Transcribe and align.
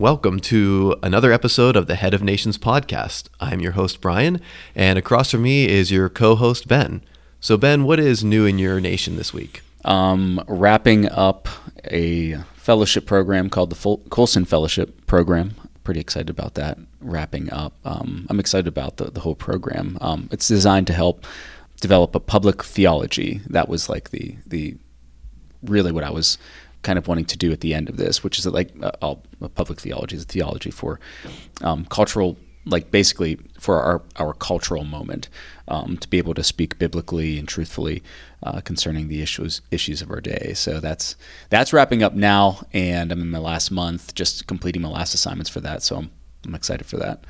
Welcome 0.00 0.40
to 0.40 0.96
another 1.02 1.30
episode 1.30 1.76
of 1.76 1.86
the 1.86 1.94
Head 1.94 2.14
of 2.14 2.22
Nations 2.22 2.56
podcast. 2.56 3.28
I'm 3.38 3.60
your 3.60 3.72
host, 3.72 4.00
Brian, 4.00 4.40
and 4.74 4.98
across 4.98 5.30
from 5.30 5.42
me 5.42 5.68
is 5.68 5.92
your 5.92 6.08
co 6.08 6.36
host, 6.36 6.66
Ben. 6.66 7.04
So, 7.38 7.58
Ben, 7.58 7.84
what 7.84 8.00
is 8.00 8.24
new 8.24 8.46
in 8.46 8.58
your 8.58 8.80
nation 8.80 9.16
this 9.16 9.34
week? 9.34 9.60
Um, 9.84 10.42
wrapping 10.48 11.06
up 11.10 11.50
a 11.84 12.36
fellowship 12.54 13.04
program 13.04 13.50
called 13.50 13.68
the 13.68 13.98
Colson 14.08 14.46
Fellowship 14.46 15.06
Program. 15.06 15.54
Pretty 15.84 16.00
excited 16.00 16.30
about 16.30 16.54
that 16.54 16.78
wrapping 17.02 17.52
up. 17.52 17.74
Um, 17.84 18.26
I'm 18.30 18.40
excited 18.40 18.68
about 18.68 18.96
the, 18.96 19.10
the 19.10 19.20
whole 19.20 19.34
program. 19.36 19.98
Um, 20.00 20.30
it's 20.32 20.48
designed 20.48 20.86
to 20.86 20.94
help 20.94 21.26
develop 21.82 22.14
a 22.14 22.20
public 22.20 22.64
theology. 22.64 23.42
That 23.50 23.68
was 23.68 23.90
like 23.90 24.08
the 24.08 24.38
the 24.46 24.78
really 25.62 25.92
what 25.92 26.04
I 26.04 26.10
was 26.10 26.38
kind 26.82 26.98
of 26.98 27.08
wanting 27.08 27.26
to 27.26 27.36
do 27.36 27.52
at 27.52 27.60
the 27.60 27.74
end 27.74 27.88
of 27.88 27.96
this, 27.96 28.24
which 28.24 28.38
is 28.38 28.46
like 28.46 28.72
uh, 28.82 28.92
all 29.02 29.22
public 29.54 29.80
theology 29.80 30.16
is 30.16 30.22
a 30.22 30.26
theology 30.26 30.70
for 30.70 30.98
um, 31.62 31.84
cultural, 31.86 32.36
like 32.64 32.90
basically 32.90 33.38
for 33.58 33.80
our 33.80 34.02
our 34.16 34.32
cultural 34.32 34.84
moment, 34.84 35.28
um, 35.68 35.96
to 35.98 36.08
be 36.08 36.18
able 36.18 36.34
to 36.34 36.42
speak 36.42 36.78
biblically 36.78 37.38
and 37.38 37.48
truthfully 37.48 38.02
uh, 38.42 38.60
concerning 38.60 39.08
the 39.08 39.22
issues 39.22 39.60
issues 39.70 40.02
of 40.02 40.10
our 40.10 40.20
day. 40.20 40.52
So 40.54 40.80
that's 40.80 41.16
that's 41.50 41.72
wrapping 41.72 42.02
up 42.02 42.14
now, 42.14 42.66
and 42.72 43.12
I'm 43.12 43.20
in 43.20 43.30
my 43.30 43.38
last 43.38 43.70
month, 43.70 44.14
just 44.14 44.46
completing 44.46 44.82
my 44.82 44.88
last 44.88 45.14
assignments 45.14 45.50
for 45.50 45.60
that. 45.60 45.82
So 45.82 45.96
I'm 45.96 46.10
I'm 46.46 46.54
excited 46.54 46.86
for 46.86 46.96
that. 46.96 47.24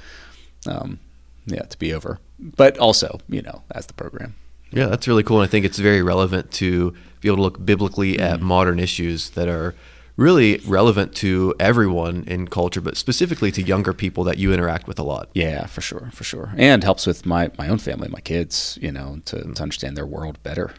Um, 0.66 1.00
yeah, 1.46 1.62
to 1.62 1.78
be 1.78 1.92
over, 1.92 2.18
but 2.38 2.78
also 2.78 3.20
you 3.28 3.42
know 3.42 3.62
as 3.72 3.86
the 3.86 3.94
program. 3.94 4.34
Yeah, 4.72 4.86
that's 4.86 5.08
really 5.08 5.24
cool. 5.24 5.40
And 5.40 5.48
I 5.48 5.50
think 5.50 5.64
it's 5.64 5.78
very 5.78 6.02
relevant 6.02 6.52
to 6.52 6.94
be 7.20 7.28
able 7.28 7.36
to 7.36 7.42
look 7.42 7.64
biblically 7.64 8.14
mm-hmm. 8.14 8.22
at 8.22 8.40
modern 8.40 8.78
issues 8.78 9.30
that 9.30 9.48
are 9.48 9.74
really 10.16 10.58
relevant 10.66 11.14
to 11.16 11.54
everyone 11.58 12.24
in 12.26 12.46
culture, 12.46 12.80
but 12.80 12.96
specifically 12.96 13.50
to 13.50 13.62
younger 13.62 13.94
people 13.94 14.22
that 14.24 14.36
you 14.36 14.52
interact 14.52 14.86
with 14.86 14.98
a 14.98 15.02
lot. 15.02 15.30
Yeah, 15.32 15.64
for 15.66 15.80
sure, 15.80 16.10
for 16.12 16.24
sure. 16.24 16.52
And 16.56 16.84
helps 16.84 17.06
with 17.06 17.24
my, 17.24 17.50
my 17.56 17.68
own 17.68 17.78
family, 17.78 18.08
my 18.08 18.20
kids, 18.20 18.78
you 18.82 18.92
know, 18.92 19.20
to, 19.24 19.54
to 19.54 19.62
understand 19.62 19.96
their 19.96 20.04
world 20.04 20.42
better. 20.42 20.74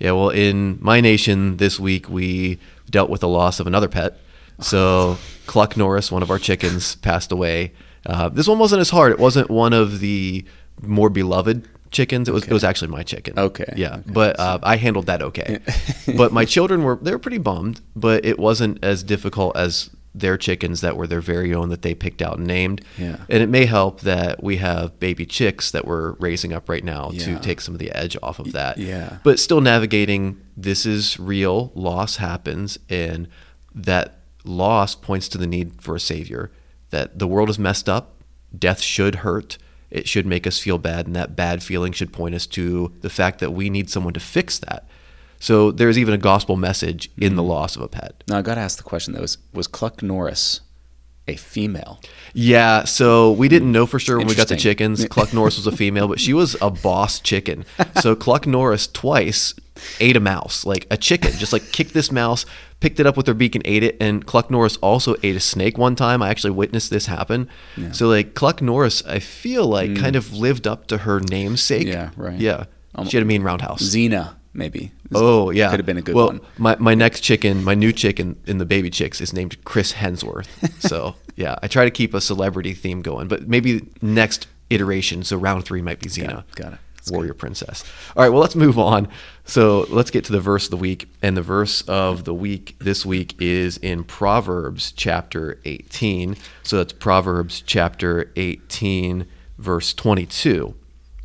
Yeah, 0.00 0.12
well, 0.12 0.30
in 0.30 0.78
my 0.80 1.00
nation 1.00 1.56
this 1.56 1.78
week, 1.78 2.08
we 2.08 2.58
dealt 2.90 3.10
with 3.10 3.20
the 3.20 3.28
loss 3.28 3.60
of 3.60 3.66
another 3.66 3.88
pet. 3.88 4.18
So 4.60 5.18
Cluck 5.46 5.76
Norris, 5.76 6.10
one 6.10 6.24
of 6.24 6.32
our 6.32 6.38
chickens, 6.40 6.96
passed 6.96 7.30
away. 7.30 7.74
Uh, 8.04 8.28
this 8.28 8.48
one 8.48 8.58
wasn't 8.58 8.80
as 8.80 8.90
hard. 8.90 9.12
It 9.12 9.20
wasn't 9.20 9.48
one 9.50 9.72
of 9.72 10.00
the 10.00 10.44
more 10.82 11.08
beloved 11.10 11.68
chickens. 11.90 12.28
It 12.28 12.32
was 12.32 12.44
okay. 12.44 12.50
it 12.50 12.54
was 12.54 12.64
actually 12.64 12.88
my 12.88 13.02
chicken. 13.02 13.38
Okay. 13.38 13.72
Yeah, 13.76 13.94
okay. 13.94 14.02
but 14.06 14.38
uh, 14.38 14.58
I 14.62 14.76
handled 14.76 15.06
that 15.06 15.22
okay. 15.22 15.58
but 16.16 16.32
my 16.32 16.44
children 16.44 16.82
were 16.82 16.96
they 16.96 17.10
were 17.10 17.18
pretty 17.18 17.38
bummed, 17.38 17.80
but 17.96 18.24
it 18.24 18.38
wasn't 18.38 18.82
as 18.82 19.02
difficult 19.02 19.56
as 19.56 19.90
their 20.14 20.36
chickens 20.36 20.80
that 20.80 20.96
were 20.96 21.06
their 21.06 21.20
very 21.20 21.54
own 21.54 21.68
that 21.68 21.82
they 21.82 21.94
picked 21.94 22.22
out 22.22 22.38
and 22.38 22.46
named. 22.46 22.84
Yeah. 22.96 23.16
And 23.28 23.42
it 23.42 23.48
may 23.48 23.66
help 23.66 24.00
that 24.00 24.42
we 24.42 24.56
have 24.56 24.98
baby 24.98 25.26
chicks 25.26 25.70
that 25.70 25.86
we're 25.86 26.12
raising 26.14 26.52
up 26.52 26.68
right 26.68 26.82
now 26.82 27.10
yeah. 27.12 27.24
to 27.24 27.38
take 27.40 27.60
some 27.60 27.74
of 27.74 27.78
the 27.78 27.92
edge 27.92 28.16
off 28.22 28.38
of 28.38 28.52
that. 28.52 28.78
Yeah. 28.78 29.18
But 29.22 29.38
still 29.38 29.60
navigating 29.60 30.40
this 30.56 30.86
is 30.86 31.18
real, 31.20 31.72
loss 31.74 32.16
happens 32.16 32.78
and 32.88 33.28
that 33.74 34.20
loss 34.44 34.94
points 34.94 35.28
to 35.28 35.38
the 35.38 35.46
need 35.46 35.80
for 35.80 35.94
a 35.94 36.00
savior. 36.00 36.50
That 36.90 37.18
the 37.18 37.26
world 37.26 37.50
is 37.50 37.58
messed 37.58 37.88
up, 37.88 38.14
death 38.56 38.80
should 38.80 39.16
hurt 39.16 39.58
it 39.90 40.08
should 40.08 40.26
make 40.26 40.46
us 40.46 40.58
feel 40.58 40.78
bad, 40.78 41.06
and 41.06 41.16
that 41.16 41.36
bad 41.36 41.62
feeling 41.62 41.92
should 41.92 42.12
point 42.12 42.34
us 42.34 42.46
to 42.46 42.92
the 43.00 43.10
fact 43.10 43.40
that 43.40 43.52
we 43.52 43.70
need 43.70 43.90
someone 43.90 44.14
to 44.14 44.20
fix 44.20 44.58
that. 44.58 44.86
So 45.40 45.70
there's 45.70 45.98
even 45.98 46.14
a 46.14 46.18
gospel 46.18 46.56
message 46.56 47.10
in 47.16 47.36
the 47.36 47.42
mm. 47.42 47.48
loss 47.48 47.76
of 47.76 47.82
a 47.82 47.88
pet. 47.88 48.24
Now 48.28 48.38
I 48.38 48.42
got 48.42 48.56
to 48.56 48.60
ask 48.60 48.76
the 48.76 48.84
question 48.84 49.14
though: 49.14 49.20
was 49.20 49.38
was 49.52 49.66
Cluck 49.66 50.02
Norris 50.02 50.60
a 51.28 51.36
female? 51.36 52.00
Yeah, 52.32 52.84
so 52.84 53.32
we 53.32 53.48
didn't 53.48 53.70
know 53.70 53.86
for 53.86 53.98
sure 53.98 54.18
when 54.18 54.26
we 54.26 54.34
got 54.34 54.48
the 54.48 54.56
chickens. 54.56 55.04
Cluck 55.10 55.32
Norris 55.32 55.56
was 55.56 55.66
a 55.66 55.76
female, 55.76 56.08
but 56.08 56.18
she 56.18 56.32
was 56.32 56.56
a 56.60 56.70
boss 56.70 57.20
chicken. 57.20 57.64
So 58.00 58.16
Cluck 58.16 58.46
Norris 58.46 58.86
twice 58.86 59.54
ate 60.00 60.16
a 60.16 60.20
mouse, 60.20 60.66
like 60.66 60.86
a 60.90 60.96
chicken, 60.96 61.32
just 61.32 61.52
like 61.52 61.70
kicked 61.70 61.94
this 61.94 62.10
mouse, 62.10 62.46
picked 62.80 63.00
it 63.00 63.06
up 63.06 63.16
with 63.16 63.26
her 63.26 63.34
beak 63.34 63.54
and 63.54 63.66
ate 63.66 63.82
it. 63.82 63.96
And 64.00 64.24
Cluck 64.26 64.50
Norris 64.50 64.76
also 64.78 65.16
ate 65.22 65.36
a 65.36 65.40
snake 65.40 65.78
one 65.78 65.96
time. 65.96 66.22
I 66.22 66.30
actually 66.30 66.52
witnessed 66.52 66.90
this 66.90 67.06
happen. 67.06 67.48
Yeah. 67.76 67.92
So 67.92 68.08
like 68.08 68.34
Cluck 68.34 68.62
Norris, 68.62 69.04
I 69.06 69.18
feel 69.18 69.66
like 69.66 69.90
mm. 69.90 69.98
kind 69.98 70.16
of 70.16 70.32
lived 70.32 70.66
up 70.66 70.86
to 70.88 70.98
her 70.98 71.20
namesake. 71.20 71.86
Yeah, 71.86 72.10
right. 72.16 72.38
Yeah, 72.38 72.64
she 73.06 73.16
had 73.16 73.22
a 73.22 73.26
mean 73.26 73.42
roundhouse. 73.42 73.82
Xena, 73.82 74.34
maybe. 74.52 74.92
Oh 75.14 75.50
yeah, 75.50 75.70
could 75.70 75.80
have 75.80 75.86
been 75.86 75.98
a 75.98 76.02
good 76.02 76.14
well, 76.14 76.26
one. 76.28 76.40
My 76.58 76.76
my 76.78 76.94
next 76.94 77.20
chicken, 77.20 77.64
my 77.64 77.74
new 77.74 77.92
chicken 77.92 78.36
in 78.46 78.58
the 78.58 78.66
baby 78.66 78.90
chicks 78.90 79.20
is 79.20 79.32
named 79.32 79.62
Chris 79.64 79.94
Hensworth. 79.94 80.48
so 80.80 81.16
yeah, 81.36 81.56
I 81.62 81.68
try 81.68 81.84
to 81.84 81.90
keep 81.90 82.14
a 82.14 82.20
celebrity 82.20 82.74
theme 82.74 83.02
going, 83.02 83.28
but 83.28 83.48
maybe 83.48 83.88
next 84.02 84.46
iteration, 84.70 85.24
so 85.24 85.36
round 85.36 85.64
three 85.64 85.82
might 85.82 86.00
be 86.00 86.08
Xena. 86.08 86.28
Got 86.28 86.38
it. 86.38 86.54
Got 86.54 86.72
it. 86.74 86.78
Warrior 87.10 87.32
good. 87.32 87.38
Princess. 87.38 87.84
All 88.16 88.22
right, 88.22 88.28
well, 88.30 88.40
let's 88.40 88.56
move 88.56 88.78
on. 88.78 89.08
So 89.44 89.86
let's 89.88 90.10
get 90.10 90.24
to 90.24 90.32
the 90.32 90.40
verse 90.40 90.64
of 90.64 90.70
the 90.70 90.76
week. 90.76 91.08
And 91.22 91.36
the 91.36 91.42
verse 91.42 91.82
of 91.82 92.24
the 92.24 92.34
week 92.34 92.76
this 92.78 93.06
week 93.06 93.34
is 93.40 93.76
in 93.78 94.04
Proverbs 94.04 94.92
chapter 94.92 95.58
18. 95.64 96.36
So 96.62 96.76
that's 96.76 96.92
Proverbs 96.92 97.62
chapter 97.64 98.30
18, 98.36 99.26
verse 99.58 99.94
22. 99.94 100.74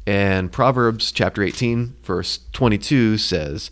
And 0.06 0.52
Proverbs 0.52 1.12
chapter 1.12 1.44
18, 1.44 1.96
verse 2.04 2.40
22 2.52 3.18
says, 3.18 3.72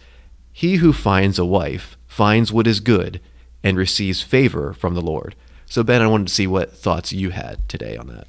He 0.53 0.75
who 0.77 0.93
finds 0.93 1.37
a 1.37 1.45
wife 1.45 1.97
finds 2.07 2.51
what 2.53 2.67
is 2.67 2.79
good 2.79 3.19
and 3.63 3.77
receives 3.77 4.21
favor 4.21 4.73
from 4.73 4.95
the 4.95 5.01
Lord. 5.01 5.35
So, 5.65 5.83
Ben, 5.83 6.01
I 6.01 6.07
wanted 6.07 6.27
to 6.27 6.33
see 6.33 6.47
what 6.47 6.73
thoughts 6.75 7.13
you 7.13 7.29
had 7.29 7.67
today 7.69 7.95
on 7.95 8.07
that. 8.07 8.27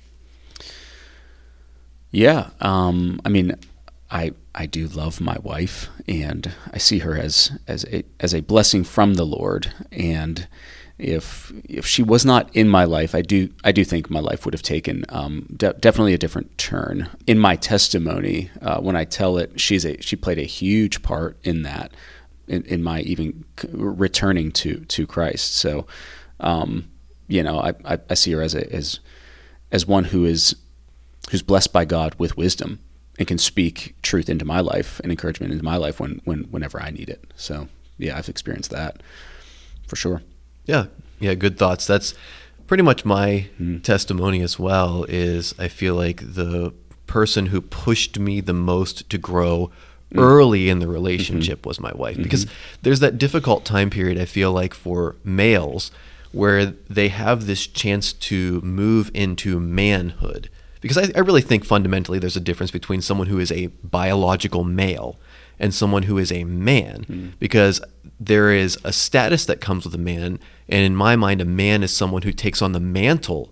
Yeah. 2.12 2.50
Um, 2.60 3.20
I 3.24 3.30
mean, 3.30 3.56
I 4.10 4.32
I 4.54 4.66
do 4.66 4.86
love 4.86 5.20
my 5.20 5.38
wife, 5.42 5.88
and 6.06 6.52
I 6.72 6.78
see 6.78 6.98
her 7.00 7.16
as 7.16 7.58
as 7.66 7.84
a 7.86 8.04
as 8.20 8.34
a 8.34 8.42
blessing 8.42 8.84
from 8.84 9.14
the 9.14 9.24
Lord. 9.24 9.72
And 9.90 10.46
if 10.98 11.50
if 11.64 11.86
she 11.86 12.02
was 12.02 12.24
not 12.26 12.54
in 12.54 12.68
my 12.68 12.84
life, 12.84 13.14
I 13.14 13.22
do 13.22 13.48
I 13.64 13.72
do 13.72 13.82
think 13.82 14.10
my 14.10 14.20
life 14.20 14.44
would 14.44 14.52
have 14.52 14.62
taken 14.62 15.06
um, 15.08 15.46
de- 15.56 15.72
definitely 15.72 16.12
a 16.12 16.18
different 16.18 16.58
turn. 16.58 17.08
In 17.26 17.38
my 17.38 17.56
testimony, 17.56 18.50
uh, 18.60 18.78
when 18.80 18.94
I 18.94 19.04
tell 19.04 19.38
it, 19.38 19.58
she's 19.58 19.86
a 19.86 20.00
she 20.02 20.14
played 20.14 20.38
a 20.38 20.42
huge 20.42 21.02
part 21.02 21.38
in 21.42 21.62
that, 21.62 21.92
in, 22.46 22.62
in 22.64 22.82
my 22.82 23.00
even 23.00 23.44
returning 23.72 24.52
to 24.52 24.80
to 24.80 25.06
Christ. 25.06 25.54
So, 25.54 25.86
um, 26.40 26.90
you 27.26 27.42
know, 27.42 27.58
I, 27.58 27.72
I, 27.86 27.98
I 28.10 28.14
see 28.14 28.32
her 28.32 28.42
as 28.42 28.54
a 28.54 28.70
as 28.70 29.00
as 29.72 29.86
one 29.86 30.04
who 30.04 30.26
is 30.26 30.54
who's 31.30 31.42
blessed 31.42 31.72
by 31.72 31.84
God 31.84 32.14
with 32.18 32.36
wisdom 32.36 32.80
and 33.18 33.28
can 33.28 33.38
speak 33.38 33.94
truth 34.02 34.28
into 34.28 34.44
my 34.44 34.60
life 34.60 35.00
and 35.00 35.12
encouragement 35.12 35.52
into 35.52 35.64
my 35.64 35.76
life 35.76 36.00
when, 36.00 36.20
when 36.24 36.44
whenever 36.44 36.82
I 36.82 36.90
need 36.90 37.08
it. 37.08 37.32
So 37.36 37.68
yeah, 37.98 38.16
I've 38.16 38.28
experienced 38.28 38.70
that 38.70 39.02
for 39.86 39.96
sure. 39.96 40.22
Yeah, 40.64 40.86
yeah, 41.20 41.34
good 41.34 41.58
thoughts. 41.58 41.86
That's 41.86 42.14
pretty 42.66 42.82
much 42.82 43.04
my 43.04 43.48
mm. 43.60 43.82
testimony 43.82 44.40
as 44.42 44.58
well. 44.58 45.04
Is 45.08 45.54
I 45.58 45.68
feel 45.68 45.94
like 45.94 46.34
the 46.34 46.72
person 47.06 47.46
who 47.46 47.60
pushed 47.60 48.18
me 48.18 48.40
the 48.40 48.54
most 48.54 49.08
to 49.10 49.18
grow 49.18 49.70
mm. 50.12 50.20
early 50.20 50.68
in 50.68 50.78
the 50.78 50.88
relationship 50.88 51.60
mm-hmm. 51.60 51.68
was 51.68 51.80
my 51.80 51.92
wife 51.92 52.14
mm-hmm. 52.14 52.22
because 52.22 52.46
there's 52.82 53.00
that 53.00 53.18
difficult 53.18 53.64
time 53.64 53.90
period 53.90 54.18
I 54.18 54.24
feel 54.24 54.52
like 54.52 54.72
for 54.72 55.16
males 55.22 55.90
where 56.32 56.64
they 56.64 57.08
have 57.08 57.46
this 57.46 57.66
chance 57.66 58.14
to 58.14 58.60
move 58.62 59.10
into 59.12 59.60
manhood 59.60 60.48
because 60.82 60.98
I, 60.98 61.10
I 61.16 61.20
really 61.20 61.40
think 61.40 61.64
fundamentally 61.64 62.18
there's 62.18 62.36
a 62.36 62.40
difference 62.40 62.70
between 62.70 63.00
someone 63.00 63.28
who 63.28 63.38
is 63.38 63.50
a 63.50 63.68
biological 63.82 64.64
male 64.64 65.18
and 65.58 65.72
someone 65.72 66.02
who 66.02 66.18
is 66.18 66.30
a 66.30 66.44
man. 66.44 67.06
Mm. 67.08 67.32
because 67.38 67.80
there 68.20 68.52
is 68.52 68.78
a 68.84 68.92
status 68.92 69.46
that 69.46 69.60
comes 69.60 69.84
with 69.84 69.94
a 69.94 69.98
man 69.98 70.38
and 70.68 70.84
in 70.84 70.94
my 70.94 71.16
mind 71.16 71.40
a 71.40 71.46
man 71.46 71.82
is 71.82 71.94
someone 71.94 72.22
who 72.22 72.32
takes 72.32 72.60
on 72.60 72.72
the 72.72 72.80
mantle 72.80 73.50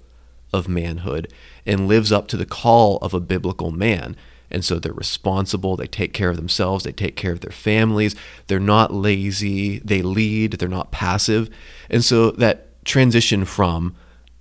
of 0.52 0.68
manhood 0.68 1.32
and 1.64 1.88
lives 1.88 2.12
up 2.12 2.28
to 2.28 2.36
the 2.36 2.46
call 2.46 2.96
of 2.98 3.14
a 3.14 3.20
biblical 3.20 3.70
man. 3.70 4.16
And 4.50 4.64
so 4.64 4.80
they're 4.80 4.92
responsible 4.92 5.76
they 5.76 5.86
take 5.86 6.12
care 6.12 6.30
of 6.30 6.36
themselves 6.36 6.82
they 6.82 6.90
take 6.90 7.14
care 7.14 7.30
of 7.30 7.40
their 7.40 7.52
families 7.52 8.16
they're 8.48 8.58
not 8.58 8.92
lazy 8.92 9.78
they 9.78 10.02
lead 10.02 10.54
they're 10.54 10.68
not 10.68 10.90
passive. 10.90 11.48
And 11.88 12.04
so 12.04 12.32
that 12.32 12.84
transition 12.84 13.44
from 13.44 13.94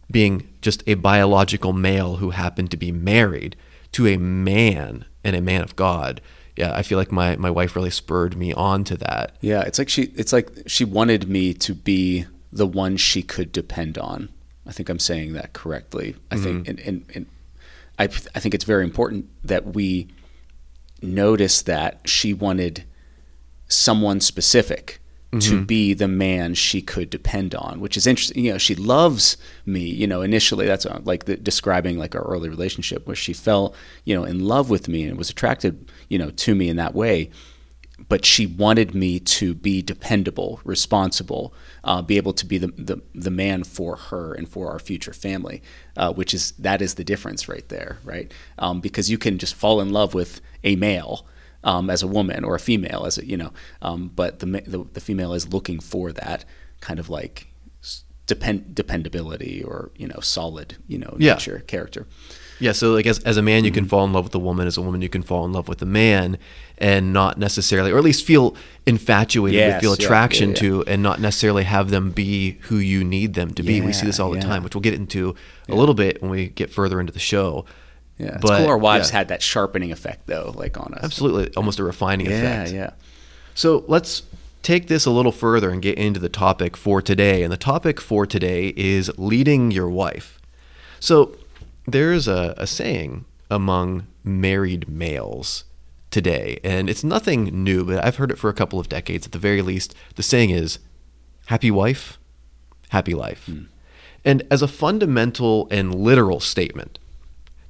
being 0.09 0.48
just 0.61 0.83
a 0.87 0.95
biological 0.95 1.73
male 1.73 2.17
who 2.17 2.31
happened 2.31 2.71
to 2.71 2.77
be 2.77 2.91
married 2.91 3.55
to 3.93 4.07
a 4.07 4.17
man 4.17 5.05
and 5.23 5.35
a 5.35 5.41
man 5.41 5.61
of 5.61 5.75
God. 5.75 6.21
Yeah, 6.55 6.73
I 6.73 6.83
feel 6.83 6.97
like 6.97 7.11
my, 7.11 7.35
my 7.37 7.49
wife 7.49 7.75
really 7.75 7.89
spurred 7.89 8.35
me 8.35 8.53
on 8.53 8.83
to 8.85 8.97
that. 8.97 9.35
Yeah, 9.39 9.61
it's 9.61 9.79
like 9.79 9.89
she 9.89 10.11
it's 10.15 10.33
like 10.33 10.51
she 10.67 10.83
wanted 10.83 11.29
me 11.29 11.53
to 11.53 11.73
be 11.73 12.25
the 12.51 12.67
one 12.67 12.97
she 12.97 13.21
could 13.21 13.51
depend 13.51 13.97
on. 13.97 14.29
I 14.67 14.71
think 14.71 14.89
I'm 14.89 14.99
saying 14.99 15.33
that 15.33 15.53
correctly. 15.53 16.15
I 16.29 16.35
mm-hmm. 16.35 16.43
think 16.43 16.67
and, 16.67 16.79
and, 16.79 17.05
and 17.15 17.25
I 17.97 18.03
I 18.03 18.39
think 18.39 18.53
it's 18.53 18.65
very 18.65 18.83
important 18.83 19.27
that 19.43 19.73
we 19.73 20.09
notice 21.01 21.61
that 21.61 22.01
she 22.05 22.33
wanted 22.33 22.83
someone 23.69 24.19
specific 24.19 24.98
to 25.37 25.63
be 25.63 25.93
the 25.93 26.07
man 26.07 26.55
she 26.55 26.81
could 26.81 27.09
depend 27.09 27.53
on, 27.53 27.79
which 27.79 27.95
is 27.95 28.07
interesting. 28.07 28.43
You 28.43 28.53
know, 28.53 28.57
she 28.57 28.73
loves 28.73 29.37
me. 29.65 29.81
You 29.81 30.07
know, 30.07 30.21
initially 30.21 30.65
that's 30.65 30.87
uh, 30.87 31.01
like 31.03 31.25
the, 31.25 31.37
describing 31.37 31.99
like 31.99 32.15
our 32.15 32.23
early 32.23 32.49
relationship, 32.49 33.05
where 33.05 33.15
she 33.15 33.33
fell, 33.33 33.75
you 34.05 34.15
know, 34.15 34.23
in 34.23 34.39
love 34.39 34.69
with 34.71 34.87
me 34.87 35.03
and 35.03 35.17
was 35.17 35.29
attracted, 35.29 35.91
you 36.07 36.17
know, 36.17 36.31
to 36.31 36.55
me 36.55 36.67
in 36.67 36.77
that 36.77 36.95
way. 36.95 37.29
But 38.07 38.25
she 38.25 38.47
wanted 38.47 38.95
me 38.95 39.19
to 39.19 39.53
be 39.53 39.81
dependable, 39.81 40.61
responsible, 40.63 41.53
uh, 41.83 42.01
be 42.01 42.17
able 42.17 42.33
to 42.33 42.45
be 42.45 42.57
the, 42.57 42.67
the 42.67 43.01
the 43.13 43.29
man 43.29 43.63
for 43.63 43.97
her 43.97 44.33
and 44.33 44.49
for 44.49 44.71
our 44.71 44.79
future 44.79 45.13
family, 45.13 45.61
uh, 45.95 46.11
which 46.11 46.33
is 46.33 46.53
that 46.53 46.81
is 46.81 46.95
the 46.95 47.03
difference 47.03 47.47
right 47.47 47.67
there, 47.69 47.99
right? 48.03 48.33
Um, 48.57 48.79
because 48.79 49.11
you 49.11 49.19
can 49.19 49.37
just 49.37 49.53
fall 49.53 49.79
in 49.79 49.91
love 49.91 50.15
with 50.15 50.41
a 50.63 50.75
male 50.75 51.27
um, 51.63 51.89
as 51.89 52.01
a 52.03 52.07
woman 52.07 52.43
or 52.43 52.55
a 52.55 52.59
female 52.59 53.05
as 53.05 53.17
a 53.17 53.25
you 53.25 53.37
know 53.37 53.51
um, 53.81 54.11
but 54.15 54.39
the, 54.39 54.45
the, 54.45 54.85
the 54.93 55.01
female 55.01 55.33
is 55.33 55.51
looking 55.53 55.79
for 55.79 56.11
that 56.11 56.45
kind 56.81 56.99
of 56.99 57.09
like 57.09 57.47
depend 58.25 58.75
dependability 58.75 59.63
or 59.63 59.91
you 59.95 60.07
know 60.07 60.19
solid 60.21 60.77
you 60.87 60.97
know 60.97 61.15
Yeah. 61.19 61.33
nature 61.33 61.59
character 61.67 62.05
Yeah, 62.61 62.73
so 62.73 62.91
like 62.91 63.07
as, 63.07 63.19
as 63.19 63.37
a 63.37 63.41
man, 63.41 63.63
you 63.63 63.71
Mm-hmm. 63.71 63.75
can 63.79 63.85
fall 63.87 64.03
in 64.05 64.11
love 64.11 64.25
with 64.25 64.35
a 64.35 64.39
woman. 64.49 64.67
As 64.67 64.75
a 64.77 64.81
woman, 64.81 65.01
you 65.01 65.07
can 65.07 65.23
fall 65.23 65.45
in 65.45 65.53
love 65.53 65.69
with 65.69 65.81
a 65.81 65.85
man, 65.85 66.37
and 66.77 67.13
not 67.13 67.37
necessarily, 67.37 67.89
or 67.89 67.97
at 67.97 68.03
least 68.03 68.25
feel 68.25 68.53
infatuated, 68.85 69.55
with, 69.61 69.67
Yes, 69.75 69.81
feel 69.81 69.93
attraction 69.93 70.49
yeah, 70.49 70.55
yeah. 70.55 70.69
to, 70.83 70.83
and 70.87 71.01
not 71.01 71.21
necessarily 71.21 71.63
have 71.63 71.89
them 71.89 72.11
be 72.11 72.57
who 72.67 72.75
you 72.75 73.03
need 73.05 73.33
them 73.33 73.53
to 73.53 73.63
be. 73.63 73.79
We 73.79 73.93
see 73.93 74.05
this 74.05 74.19
all 74.19 74.29
the 74.31 74.39
yeah. 74.39 74.43
time, 74.51 74.63
which 74.63 74.75
we'll 74.75 74.81
get 74.81 74.93
into 74.93 75.35
a 75.69 75.75
little 75.75 75.95
bit 75.95 76.21
when 76.21 76.31
we 76.31 76.49
get 76.49 76.69
further 76.69 76.99
into 76.99 77.13
the 77.13 77.19
show. 77.33 77.63
Yeah 78.19 78.35
it's 78.35 78.41
But, 78.41 78.59
cool 78.59 78.67
our 78.67 78.77
wives 78.77 79.09
yeah. 79.09 79.17
had 79.19 79.27
that 79.29 79.41
sharpening 79.41 79.91
effect 79.91 80.27
though 80.27 80.51
like 80.55 80.77
on 80.79 80.93
us 80.93 81.03
Absolutely, 81.03 81.53
almost 81.55 81.79
a 81.79 81.83
refining 81.83 82.27
yeah 82.27 82.33
effect. 82.33 82.71
yeah 82.73 82.77
yeah. 82.77 82.89
So 83.55 83.83
let's 83.87 84.23
take 84.61 84.87
this 84.87 85.05
a 85.05 85.11
little 85.11 85.31
further 85.31 85.69
and 85.69 85.81
get 85.81 85.97
into 85.97 86.19
the 86.19 86.29
topic 86.29 86.77
for 86.77 87.01
today. 87.01 87.43
And 87.43 87.51
the 87.51 87.57
topic 87.57 87.99
for 87.99 88.25
today 88.25 88.73
is 88.77 89.11
leading 89.17 89.71
your 89.71 89.89
wife. 89.89 90.39
So 90.99 91.35
there's 91.87 92.27
a, 92.27 92.53
a 92.57 92.67
saying 92.67 93.25
among 93.49 94.05
married 94.23 94.87
males 94.89 95.63
today, 96.11 96.59
and 96.63 96.89
it's 96.89 97.03
nothing 97.03 97.45
new, 97.63 97.83
but 97.85 98.03
I've 98.03 98.17
heard 98.17 98.31
it 98.31 98.37
for 98.37 98.49
a 98.49 98.53
couple 98.53 98.79
of 98.79 98.89
decades 98.89 99.25
at 99.25 99.31
the 99.31 99.39
very 99.39 99.61
least. 99.61 99.93
The 100.15 100.23
saying 100.23 100.49
is 100.51 100.79
happy 101.47 101.71
wife, 101.71 102.17
happy 102.89 103.13
life. 103.13 103.45
Hmm. 103.45 103.63
And 104.25 104.43
as 104.51 104.61
a 104.61 104.67
fundamental 104.67 105.67
and 105.71 105.95
literal 105.95 106.39
statement, 106.39 106.99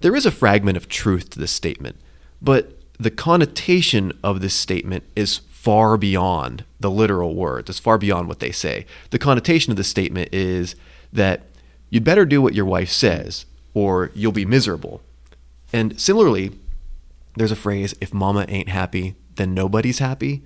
there 0.01 0.15
is 0.15 0.25
a 0.25 0.31
fragment 0.31 0.77
of 0.77 0.87
truth 0.87 1.29
to 1.31 1.39
this 1.39 1.51
statement, 1.51 1.97
but 2.41 2.79
the 2.99 3.11
connotation 3.11 4.11
of 4.23 4.41
this 4.41 4.53
statement 4.53 5.03
is 5.15 5.37
far 5.37 5.97
beyond 5.97 6.63
the 6.79 6.91
literal 6.91 7.35
words. 7.35 7.69
It's 7.69 7.79
far 7.79 7.97
beyond 7.97 8.27
what 8.27 8.39
they 8.39 8.51
say. 8.51 8.85
The 9.09 9.19
connotation 9.19 9.71
of 9.71 9.77
this 9.77 9.87
statement 9.87 10.33
is 10.33 10.75
that 11.11 11.43
you'd 11.89 12.03
better 12.03 12.25
do 12.25 12.41
what 12.41 12.53
your 12.53 12.65
wife 12.65 12.89
says 12.89 13.45
or 13.73 14.11
you'll 14.13 14.31
be 14.31 14.45
miserable. 14.45 15.01
And 15.71 15.99
similarly, 15.99 16.51
there's 17.35 17.51
a 17.51 17.57
phrase 17.57 17.95
if 18.01 18.13
mama 18.13 18.45
ain't 18.47 18.69
happy, 18.69 19.15
then 19.35 19.53
nobody's 19.53 19.99
happy. 19.99 20.43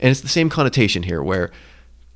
And 0.00 0.10
it's 0.10 0.20
the 0.20 0.28
same 0.28 0.48
connotation 0.48 1.04
here 1.04 1.22
where 1.22 1.50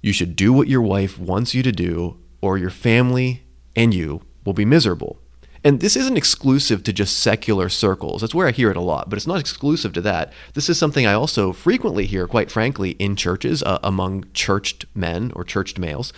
you 0.00 0.12
should 0.12 0.36
do 0.36 0.52
what 0.52 0.68
your 0.68 0.82
wife 0.82 1.18
wants 1.18 1.54
you 1.54 1.62
to 1.62 1.72
do 1.72 2.16
or 2.40 2.58
your 2.58 2.70
family 2.70 3.42
and 3.74 3.92
you 3.92 4.22
will 4.44 4.52
be 4.52 4.64
miserable. 4.64 5.18
And 5.66 5.80
this 5.80 5.96
isn't 5.96 6.16
exclusive 6.16 6.84
to 6.84 6.92
just 6.92 7.18
secular 7.18 7.68
circles. 7.68 8.20
That's 8.20 8.36
where 8.36 8.46
I 8.46 8.52
hear 8.52 8.70
it 8.70 8.76
a 8.76 8.80
lot, 8.80 9.10
but 9.10 9.16
it's 9.16 9.26
not 9.26 9.40
exclusive 9.40 9.92
to 9.94 10.00
that. 10.02 10.32
This 10.54 10.68
is 10.68 10.78
something 10.78 11.08
I 11.08 11.14
also 11.14 11.52
frequently 11.52 12.06
hear, 12.06 12.28
quite 12.28 12.52
frankly, 12.52 12.90
in 13.00 13.16
churches 13.16 13.64
uh, 13.64 13.80
among 13.82 14.26
churched 14.32 14.84
men 14.94 15.32
or 15.34 15.42
churched 15.42 15.76
males. 15.76 16.12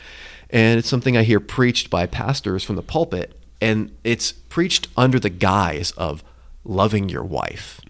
And 0.51 0.79
it's 0.79 0.91
something 0.91 1.17
I 1.17 1.23
hear 1.23 1.41
preached 1.41 1.89
by 1.89 2.05
pastors 2.05 2.63
from 2.63 2.77
the 2.77 2.83
pulpit. 2.83 3.41
And 3.59 3.97
it's 4.05 4.33
preached 4.33 4.89
under 4.99 5.19
the 5.19 5.31
guise 5.31 5.93
of 5.93 6.23
loving 6.63 7.09
your 7.09 7.25
wife. 7.25 7.81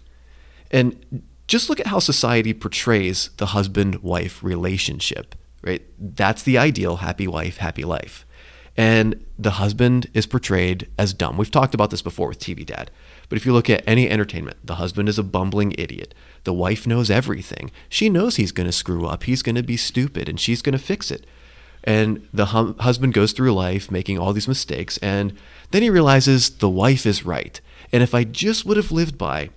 And 0.71 1.25
just 1.49 1.69
look 1.69 1.81
at 1.81 1.87
how 1.87 1.99
society 1.99 2.53
portrays 2.53 3.31
the 3.35 3.47
husband 3.47 3.95
wife 3.95 4.41
relationship, 4.41 5.35
right? 5.61 5.81
That's 5.99 6.41
the 6.41 6.57
ideal 6.57 6.97
happy 6.97 7.27
wife, 7.27 7.57
happy 7.57 7.83
life. 7.83 8.25
And 8.79 9.25
the 9.37 9.51
husband 9.51 10.07
is 10.13 10.25
portrayed 10.25 10.87
as 10.97 11.13
dumb. 11.13 11.35
We've 11.35 11.51
talked 11.51 11.73
about 11.73 11.89
this 11.89 12.01
before 12.01 12.29
with 12.29 12.39
TV 12.39 12.65
Dad. 12.65 12.89
But 13.27 13.37
if 13.37 13.45
you 13.45 13.51
look 13.51 13.69
at 13.69 13.83
any 13.85 14.09
entertainment, 14.09 14.55
the 14.63 14.75
husband 14.75 15.09
is 15.09 15.19
a 15.19 15.23
bumbling 15.23 15.75
idiot. 15.77 16.13
The 16.45 16.53
wife 16.53 16.87
knows 16.87 17.11
everything. 17.11 17.71
She 17.89 18.07
knows 18.07 18.37
he's 18.37 18.53
going 18.53 18.67
to 18.67 18.71
screw 18.71 19.05
up. 19.05 19.23
He's 19.23 19.43
going 19.43 19.57
to 19.57 19.63
be 19.63 19.75
stupid 19.75 20.29
and 20.29 20.39
she's 20.39 20.61
going 20.61 20.71
to 20.71 20.79
fix 20.79 21.11
it. 21.11 21.25
And 21.83 22.25
the 22.33 22.47
hum- 22.47 22.77
husband 22.79 23.13
goes 23.13 23.33
through 23.33 23.53
life 23.53 23.91
making 23.91 24.17
all 24.17 24.31
these 24.31 24.47
mistakes. 24.47 24.97
And 24.99 25.37
then 25.71 25.81
he 25.81 25.89
realizes 25.89 26.49
the 26.49 26.69
wife 26.69 27.05
is 27.05 27.25
right. 27.25 27.59
And 27.91 28.01
if 28.01 28.15
I 28.15 28.23
just 28.23 28.65
would 28.65 28.77
have 28.77 28.93
lived 28.93 29.17
by 29.17 29.49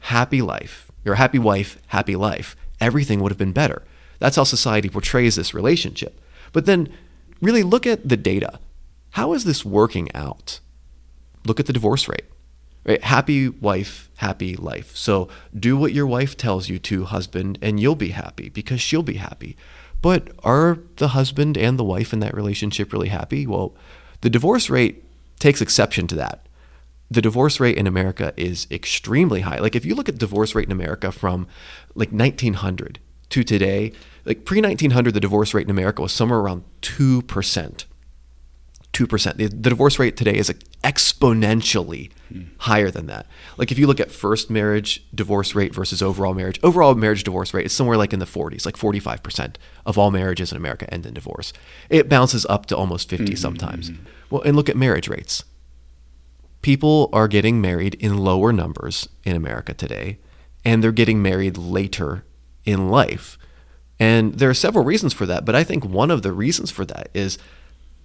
happy 0.00 0.42
life, 0.42 0.90
your 1.04 1.14
happy 1.14 1.38
wife, 1.38 1.78
happy 1.88 2.16
life, 2.16 2.56
everything 2.80 3.20
would 3.20 3.30
have 3.30 3.38
been 3.38 3.52
better. 3.52 3.84
That's 4.18 4.34
how 4.34 4.42
society 4.42 4.88
portrays 4.88 5.36
this 5.36 5.54
relationship. 5.54 6.20
But 6.52 6.66
then 6.66 6.92
really 7.40 7.62
look 7.62 7.86
at 7.86 8.08
the 8.08 8.16
data. 8.16 8.58
How 9.14 9.32
is 9.32 9.44
this 9.44 9.64
working 9.64 10.08
out? 10.14 10.60
Look 11.46 11.60
at 11.60 11.66
the 11.66 11.72
divorce 11.72 12.08
rate. 12.08 12.24
Right? 12.84 13.02
Happy 13.02 13.48
wife, 13.48 14.10
happy 14.16 14.56
life. 14.56 14.94
So 14.96 15.28
do 15.58 15.76
what 15.76 15.92
your 15.92 16.06
wife 16.06 16.36
tells 16.36 16.68
you 16.68 16.78
to, 16.80 17.04
husband, 17.04 17.58
and 17.62 17.80
you'll 17.80 17.94
be 17.94 18.10
happy 18.10 18.48
because 18.48 18.80
she'll 18.80 19.02
be 19.02 19.14
happy. 19.14 19.56
But 20.02 20.30
are 20.42 20.78
the 20.96 21.08
husband 21.08 21.56
and 21.56 21.78
the 21.78 21.84
wife 21.84 22.12
in 22.12 22.20
that 22.20 22.34
relationship 22.34 22.92
really 22.92 23.08
happy? 23.08 23.46
Well, 23.46 23.74
the 24.20 24.28
divorce 24.28 24.68
rate 24.68 25.02
takes 25.38 25.62
exception 25.62 26.06
to 26.08 26.14
that 26.16 26.46
the 27.10 27.22
divorce 27.22 27.60
rate 27.60 27.76
in 27.76 27.86
America 27.86 28.32
is 28.36 28.66
extremely 28.70 29.42
high. 29.42 29.58
Like 29.58 29.76
if 29.76 29.84
you 29.84 29.94
look 29.94 30.08
at 30.08 30.18
divorce 30.18 30.54
rate 30.54 30.66
in 30.66 30.72
America 30.72 31.12
from 31.12 31.46
like 31.94 32.10
1900 32.10 32.98
to 33.30 33.44
today, 33.44 33.92
like 34.24 34.44
pre 34.44 34.60
1900, 34.60 35.14
the 35.14 35.20
divorce 35.20 35.54
rate 35.54 35.66
in 35.66 35.70
America 35.70 36.02
was 36.02 36.12
somewhere 36.12 36.40
around 36.40 36.64
two 36.80 37.22
percent. 38.94 38.94
Two 38.94 39.06
percent. 39.06 39.38
The, 39.38 39.46
the 39.46 39.70
divorce 39.70 39.98
rate 39.98 40.16
today 40.16 40.36
is 40.36 40.50
exponentially 40.82 42.10
higher 42.58 42.90
than 42.90 43.06
that. 43.06 43.26
Like 43.56 43.70
if 43.70 43.78
you 43.78 43.86
look 43.86 44.00
at 44.00 44.10
first 44.10 44.50
marriage 44.50 45.04
divorce 45.14 45.54
rate 45.54 45.74
versus 45.74 46.02
overall 46.02 46.34
marriage, 46.34 46.58
overall 46.62 46.94
marriage 46.94 47.24
divorce 47.24 47.54
rate 47.54 47.66
is 47.66 47.72
somewhere 47.72 47.96
like 47.96 48.12
in 48.12 48.18
the 48.18 48.26
40s, 48.26 48.66
like 48.66 48.76
45 48.76 49.22
percent 49.22 49.58
of 49.86 49.98
all 49.98 50.10
marriages 50.10 50.50
in 50.50 50.56
America 50.56 50.92
end 50.92 51.06
in 51.06 51.14
divorce. 51.14 51.52
It 51.90 52.08
bounces 52.08 52.46
up 52.46 52.66
to 52.66 52.76
almost 52.76 53.08
50 53.08 53.24
mm-hmm. 53.24 53.34
sometimes. 53.34 53.90
Well, 54.30 54.42
and 54.42 54.56
look 54.56 54.68
at 54.68 54.76
marriage 54.76 55.08
rates 55.08 55.44
people 56.64 57.10
are 57.12 57.28
getting 57.28 57.60
married 57.60 57.94
in 57.96 58.16
lower 58.16 58.50
numbers 58.50 59.06
in 59.22 59.36
America 59.36 59.74
today, 59.74 60.16
and 60.64 60.82
they're 60.82 60.92
getting 60.92 61.20
married 61.20 61.58
later 61.58 62.24
in 62.64 62.88
life. 62.88 63.36
And 64.00 64.38
there 64.38 64.48
are 64.48 64.54
several 64.54 64.82
reasons 64.82 65.12
for 65.12 65.26
that, 65.26 65.44
but 65.44 65.54
I 65.54 65.62
think 65.62 65.84
one 65.84 66.10
of 66.10 66.22
the 66.22 66.32
reasons 66.32 66.70
for 66.70 66.86
that 66.86 67.10
is 67.12 67.36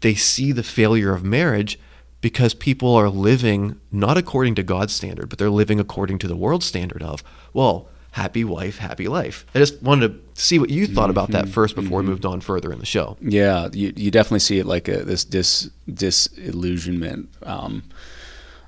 they 0.01 0.15
see 0.15 0.51
the 0.51 0.63
failure 0.63 1.13
of 1.13 1.23
marriage 1.23 1.79
because 2.21 2.53
people 2.53 2.95
are 2.95 3.09
living 3.09 3.79
not 3.91 4.17
according 4.17 4.55
to 4.55 4.63
God's 4.63 4.93
standard, 4.93 5.29
but 5.29 5.39
they're 5.39 5.49
living 5.49 5.79
according 5.79 6.19
to 6.19 6.27
the 6.27 6.35
world's 6.35 6.65
standard 6.65 7.01
of, 7.01 7.23
well, 7.53 7.87
happy 8.11 8.43
wife, 8.43 8.79
happy 8.79 9.07
life. 9.07 9.45
I 9.55 9.59
just 9.59 9.81
wanted 9.81 10.35
to 10.35 10.41
see 10.41 10.59
what 10.59 10.69
you 10.69 10.87
thought 10.87 11.09
about 11.09 11.31
that 11.31 11.47
first 11.47 11.75
before 11.75 12.01
we 12.01 12.07
moved 12.07 12.25
on 12.25 12.41
further 12.41 12.71
in 12.73 12.79
the 12.79 12.85
show. 12.85 13.17
Yeah, 13.21 13.69
you, 13.71 13.93
you 13.95 14.11
definitely 14.11 14.39
see 14.39 14.59
it 14.59 14.65
like 14.65 14.87
a, 14.87 15.03
this 15.03 15.23
dis 15.23 15.69
disillusionment 15.91 17.29
um, 17.43 17.83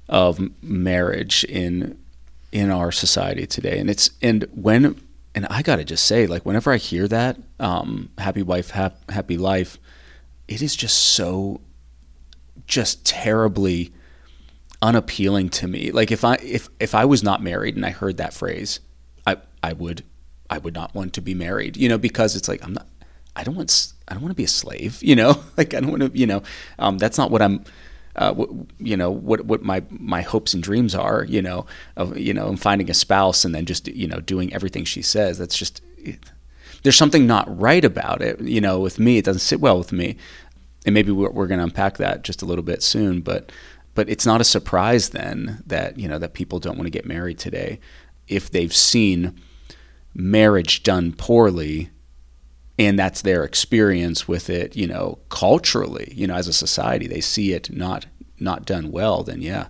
of 0.08 0.40
marriage 0.62 1.44
in 1.46 1.98
in 2.52 2.70
our 2.70 2.92
society 2.92 3.48
today, 3.48 3.80
and 3.80 3.90
it's 3.90 4.12
and 4.22 4.46
when 4.54 5.02
and 5.34 5.46
I 5.48 5.62
gotta 5.62 5.84
just 5.84 6.06
say, 6.06 6.28
like 6.28 6.46
whenever 6.46 6.72
I 6.72 6.78
hear 6.78 7.08
that, 7.08 7.38
um, 7.60 8.10
happy 8.18 8.44
wife, 8.44 8.72
hap, 8.72 9.10
happy 9.10 9.38
life, 9.38 9.78
it 10.52 10.62
is 10.62 10.76
just 10.76 10.98
so 10.98 11.62
just 12.68 13.06
terribly 13.06 13.92
unappealing 14.82 15.50
to 15.50 15.68
me. 15.68 15.92
Like 15.92 16.12
if 16.12 16.26
I 16.26 16.36
if 16.36 16.68
if 16.80 16.94
I 16.94 17.06
was 17.06 17.24
not 17.24 17.42
married 17.42 17.78
and 17.78 17.86
I 17.86 17.92
heard 17.92 18.18
that 18.18 18.34
phrase, 18.34 18.82
I 19.26 19.38
I 19.64 19.72
would 19.72 20.04
I 20.50 20.58
would 20.58 20.74
not 20.74 20.94
want 20.94 21.14
to 21.14 21.22
be 21.22 21.34
married. 21.34 21.78
You 21.78 21.88
know, 21.88 21.98
because 21.98 22.36
it's 22.36 22.50
like 22.50 22.64
I'm 22.64 22.74
not. 22.74 22.88
I 23.34 23.46
don't 23.46 23.56
want. 23.56 23.94
I 24.10 24.14
don't 24.14 24.24
want 24.24 24.32
to 24.32 24.36
be 24.36 24.44
a 24.44 24.50
slave. 24.50 25.02
You 25.12 25.16
know, 25.16 25.42
like 25.56 25.74
I 25.74 25.80
don't 25.80 25.92
want 25.92 26.14
to. 26.14 26.20
You 26.20 26.28
know, 26.28 26.44
um, 26.78 26.98
that's 26.98 27.18
not 27.18 27.32
what 27.32 27.42
I'm. 27.42 27.64
Uh, 28.14 28.34
what, 28.34 28.50
you 28.78 28.98
know 28.98 29.10
what 29.10 29.46
what 29.46 29.64
my 29.64 29.82
my 29.90 30.22
hopes 30.22 30.54
and 30.54 30.62
dreams 30.62 30.94
are. 30.94 31.24
You 31.24 31.42
know, 31.42 31.66
of 31.96 32.18
you 32.18 32.34
know, 32.34 32.50
and 32.50 32.60
finding 32.60 32.90
a 32.90 32.94
spouse 32.94 33.46
and 33.46 33.56
then 33.56 33.66
just 33.66 33.88
you 33.88 34.08
know 34.08 34.20
doing 34.20 34.54
everything 34.54 34.84
she 34.84 35.02
says. 35.02 35.38
That's 35.38 35.58
just. 35.58 35.82
It, 35.98 36.20
there's 36.84 36.96
something 36.96 37.28
not 37.28 37.60
right 37.60 37.86
about 37.86 38.22
it. 38.22 38.42
You 38.42 38.60
know, 38.60 38.80
with 38.80 39.00
me, 39.00 39.18
it 39.18 39.26
doesn't 39.26 39.42
sit 39.42 39.62
well 39.62 39.78
with 39.78 39.92
me, 39.92 40.18
and 40.86 40.94
maybe 40.94 41.12
we're, 41.12 41.30
we're 41.30 41.48
going 41.48 41.60
to 41.60 41.64
unpack 41.64 41.98
that 41.98 42.24
just 42.24 42.42
a 42.42 42.46
little 42.46 42.64
bit 42.64 42.84
soon. 42.84 43.22
But 43.22 43.52
but 43.94 44.10
it's 44.10 44.26
not 44.26 44.42
a 44.42 44.46
surprise 44.46 45.10
then 45.10 45.64
that 45.66 46.00
you 46.00 46.08
know 46.08 46.18
that 46.20 46.34
people 46.34 46.60
don't 46.60 46.78
want 46.78 46.88
to 46.88 46.92
get 46.92 47.06
married 47.06 47.40
today 47.40 47.80
if 48.28 48.50
they've 48.50 48.74
seen 48.74 49.40
marriage 50.14 50.84
done 50.84 51.14
poorly 51.14 51.90
and 52.80 52.98
that's 52.98 53.22
their 53.22 53.44
experience 53.44 54.28
with 54.28 54.50
it, 54.50 54.76
you 54.76 54.88
know, 54.88 55.20
culturally, 55.30 56.12
you 56.16 56.26
know, 56.26 56.36
as 56.36 56.48
a 56.48 56.54
society, 56.54 57.06
they 57.08 57.22
see 57.22 57.54
it 57.54 57.72
not 57.72 58.06
not 58.40 58.66
done 58.66 58.92
well, 58.92 59.22
then 59.22 59.42
yeah, 59.42 59.68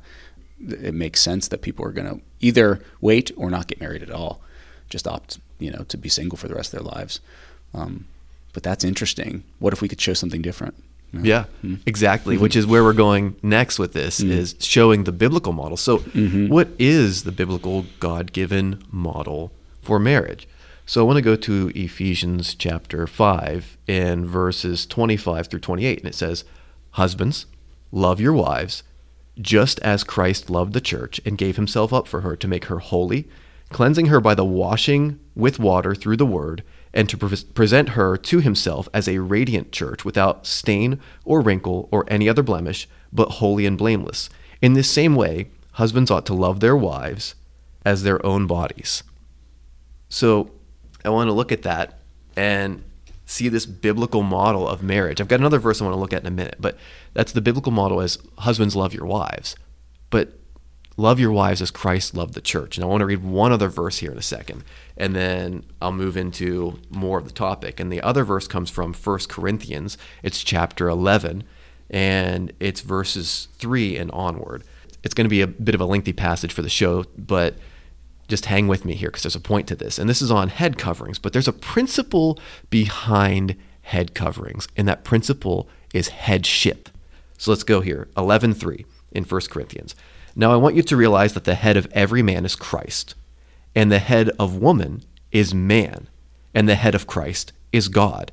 it 0.62 0.94
makes 0.94 1.20
sense 1.20 1.50
that 1.50 1.62
people 1.62 1.86
are 1.86 1.92
going 1.92 2.08
to 2.08 2.22
either 2.40 2.80
wait 3.02 3.30
or 3.36 3.50
not 3.50 3.68
get 3.68 3.82
married 3.82 4.02
at 4.02 4.12
all, 4.12 4.42
just 4.90 5.08
opt, 5.08 5.40
you 5.60 5.70
know, 5.70 5.84
to 5.90 5.98
be 5.98 6.08
single 6.08 6.38
for 6.38 6.48
the 6.48 6.56
rest 6.56 6.74
of 6.74 6.80
their 6.80 6.90
lives. 6.90 7.20
Um, 7.74 8.08
but 8.54 8.64
that's 8.64 8.86
interesting. 8.86 9.44
What 9.60 9.74
if 9.74 9.82
we 9.82 9.90
could 9.90 10.00
show 10.00 10.14
something 10.14 10.42
different? 10.42 10.76
Yeah, 11.14 11.46
mm-hmm. 11.64 11.76
exactly. 11.86 12.38
Which 12.38 12.56
is 12.56 12.66
where 12.66 12.84
we're 12.84 12.94
going 12.94 13.36
next 13.42 13.80
with 13.80 13.94
this 13.94 14.22
mm-hmm. 14.22 14.32
is 14.32 14.56
showing 14.60 15.04
the 15.04 15.12
biblical 15.12 15.52
model. 15.52 15.78
So, 15.78 16.00
mm-hmm. 16.00 16.48
what 16.48 16.70
is 16.80 17.24
the 17.24 17.32
biblical 17.32 17.86
God-given 18.00 18.84
model 18.92 19.52
for 19.82 20.00
marriage? 20.00 20.48
So, 20.86 21.02
I 21.02 21.04
want 21.04 21.18
to 21.18 21.22
go 21.22 21.36
to 21.36 21.72
Ephesians 21.76 22.56
chapter 22.56 23.08
5 23.08 23.78
and 23.88 24.26
verses 24.26 24.86
25 24.86 25.48
through 25.48 25.60
28 25.60 26.00
and 26.00 26.08
it 26.08 26.16
says, 26.16 26.46
"Husbands, 26.92 27.46
love 27.92 28.22
your 28.22 28.34
wives, 28.34 28.84
just 29.40 29.80
as 29.80 30.06
Christ 30.06 30.50
loved 30.50 30.74
the 30.74 30.82
church 30.82 31.20
and 31.26 31.38
gave 31.38 31.58
himself 31.58 31.92
up 31.92 32.08
for 32.08 32.22
her 32.22 32.38
to 32.38 32.48
make 32.48 32.66
her 32.66 32.80
holy, 32.80 33.28
cleansing 33.70 34.06
her 34.06 34.22
by 34.22 34.34
the 34.34 34.46
washing 34.46 35.20
with 35.36 35.60
water 35.60 35.94
through 35.94 36.18
the 36.18 36.26
word." 36.26 36.64
And 36.94 37.08
to 37.10 37.18
pre- 37.18 37.44
present 37.54 37.90
her 37.90 38.18
to 38.18 38.40
himself 38.40 38.88
as 38.94 39.08
a 39.08 39.20
radiant 39.20 39.72
church 39.72 40.04
without 40.04 40.46
stain 40.46 41.00
or 41.26 41.42
wrinkle 41.42 41.88
or 41.92 42.06
any 42.08 42.28
other 42.28 42.44
blemish, 42.44 42.88
but 43.12 43.34
holy 43.34 43.66
and 43.66 43.78
blameless. 43.78 44.30
In 44.62 44.74
this 44.74 44.90
same 44.90 45.16
way, 45.16 45.50
husbands 45.74 46.12
ought 46.12 46.26
to 46.28 46.34
love 46.34 46.60
their 46.60 46.76
wives 46.76 47.36
as 47.86 48.04
their 48.04 48.24
own 48.26 48.48
bodies. 48.48 49.04
So 50.10 50.52
I 51.04 51.10
want 51.10 51.30
to 51.30 51.34
look 51.34 51.52
at 51.52 51.64
that 51.64 52.00
and 52.36 52.84
see 53.26 53.48
this 53.48 53.66
biblical 53.66 54.24
model 54.24 54.68
of 54.68 54.84
marriage. 54.84 55.22
I've 55.22 55.28
got 55.28 55.40
another 55.40 55.60
verse 55.60 55.82
I 55.82 55.86
want 55.86 55.96
to 55.96 56.00
look 56.00 56.14
at 56.14 56.22
in 56.22 56.28
a 56.28 56.32
minute, 56.32 56.58
but 56.60 56.78
that's 57.14 57.32
the 57.32 57.42
biblical 57.42 57.72
model 57.72 58.02
as 58.02 58.18
husbands 58.40 58.76
love 58.76 58.94
your 58.94 59.06
wives. 59.06 59.56
But 60.10 60.38
love 60.98 61.20
your 61.20 61.32
wives 61.32 61.62
as 61.62 61.72
Christ 61.72 62.16
loved 62.16 62.34
the 62.34 62.42
church. 62.42 62.78
And 62.78 62.84
I 62.84 62.88
want 62.88 63.02
to 63.02 63.06
read 63.06 63.24
one 63.24 63.52
other 63.52 63.70
verse 63.70 64.00
here 64.00 64.12
in 64.12 64.18
a 64.18 64.22
second, 64.22 64.64
and 64.98 65.16
then 65.16 65.64
I'll 65.82 65.92
move 65.92 66.18
into 66.18 66.80
more 66.90 67.18
of 67.18 67.26
the 67.26 67.32
topic. 67.32 67.80
And 67.80 67.92
the 67.92 68.02
other 68.02 68.24
verse 68.24 68.48
comes 68.48 68.70
from 68.70 68.94
1 68.94 69.20
Corinthians, 69.30 69.98
it's 70.22 70.44
chapter 70.44 70.90
11, 70.90 71.44
and 71.90 72.54
it's 72.60 72.82
verses 72.82 73.48
3 73.58 73.98
and 73.98 74.12
onward. 74.12 74.64
It's 75.04 75.14
going 75.14 75.26
to 75.26 75.30
be 75.30 75.42
a 75.42 75.48
bit 75.48 75.76
of 75.76 75.82
a 75.82 75.86
lengthy 75.86 76.14
passage 76.14 76.54
for 76.54 76.62
the 76.62 76.70
show, 76.70 77.06
but 77.18 77.56
just 78.28 78.46
hang 78.46 78.68
with 78.68 78.86
me 78.86 78.94
here 78.94 79.10
because 79.10 79.24
there's 79.24 79.36
a 79.36 79.42
point 79.42 79.68
to 79.68 79.76
this. 79.76 79.98
And 79.98 80.10
this 80.10 80.22
is 80.22 80.32
on 80.32 80.50
head 80.50 80.78
coverings, 80.78 81.20
but 81.20 81.34
there's 81.34 81.48
a 81.48 81.54
principle 81.54 82.40
behind 82.70 83.56
head 83.82 84.14
coverings, 84.14 84.68
and 84.78 84.88
that 84.88 85.04
principle 85.04 85.68
is 85.94 86.10
headship. 86.10 86.90
So 87.38 87.52
let's 87.52 87.64
go 87.64 87.82
here. 87.82 88.08
11:3 88.16 88.86
in 89.12 89.24
1 89.24 89.50
Corinthians. 89.50 89.96
Now 90.36 90.52
I 90.52 90.58
want 90.58 90.76
you 90.76 90.84
to 90.84 90.98
realize 90.98 91.34
that 91.34 91.44
the 91.44 91.56
head 91.56 91.78
of 91.78 91.88
every 91.92 92.22
man 92.22 92.46
is 92.46 92.56
Christ, 92.56 93.16
and 93.76 93.92
the 93.92 94.00
head 94.00 94.30
of 94.40 94.58
woman 94.58 95.04
is 95.32 95.54
man, 95.54 96.10
and 96.54 96.68
the 96.68 96.76
head 96.76 96.96
of 96.96 97.08
Christ 97.08 97.54
is 97.72 97.88
God. 97.88 98.32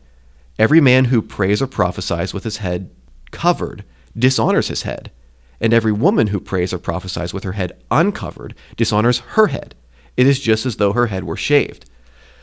Every 0.58 0.80
man 0.80 1.06
who 1.06 1.22
prays 1.22 1.62
or 1.62 1.66
prophesies 1.66 2.34
with 2.34 2.44
his 2.44 2.58
head 2.58 2.90
covered 3.30 3.84
dishonors 4.16 4.68
his 4.68 4.82
head, 4.82 5.10
and 5.60 5.72
every 5.72 5.92
woman 5.92 6.28
who 6.28 6.40
prays 6.40 6.72
or 6.72 6.78
prophesies 6.78 7.34
with 7.34 7.44
her 7.44 7.52
head 7.52 7.80
uncovered 7.90 8.54
dishonors 8.76 9.20
her 9.20 9.48
head. 9.48 9.74
It 10.16 10.26
is 10.26 10.40
just 10.40 10.66
as 10.66 10.76
though 10.76 10.92
her 10.92 11.06
head 11.08 11.24
were 11.24 11.36
shaved. 11.36 11.88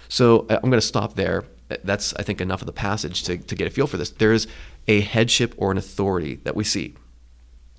So 0.07 0.45
uh, 0.49 0.59
I'm 0.61 0.69
going 0.69 0.79
to 0.79 0.87
stop 0.87 1.15
there. 1.15 1.43
Uh, 1.69 1.77
that's, 1.83 2.13
I 2.15 2.23
think, 2.23 2.39
enough 2.39 2.61
of 2.61 2.67
the 2.67 2.71
passage 2.73 3.23
to, 3.23 3.37
to 3.37 3.55
get 3.55 3.67
a 3.67 3.69
feel 3.69 3.87
for 3.87 3.97
this. 3.97 4.11
There 4.11 4.31
is 4.31 4.47
a 4.87 5.01
headship 5.01 5.53
or 5.57 5.71
an 5.71 5.77
authority 5.77 6.35
that 6.43 6.55
we 6.55 6.63
see. 6.63 6.95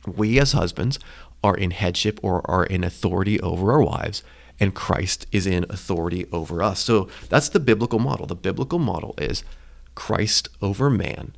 We 0.06 0.38
as 0.38 0.52
husbands 0.52 0.98
are 1.46 1.56
in 1.56 1.70
headship 1.70 2.18
or 2.22 2.48
are 2.50 2.64
in 2.64 2.82
authority 2.82 3.40
over 3.40 3.70
our 3.70 3.82
wives, 3.82 4.24
and 4.58 4.74
Christ 4.74 5.26
is 5.30 5.46
in 5.46 5.64
authority 5.70 6.26
over 6.32 6.60
us. 6.60 6.80
So 6.80 7.08
that's 7.28 7.48
the 7.48 7.60
biblical 7.60 8.00
model. 8.00 8.26
The 8.26 8.34
biblical 8.34 8.80
model 8.80 9.14
is 9.16 9.44
Christ 9.94 10.48
over 10.60 10.90
man, 10.90 11.34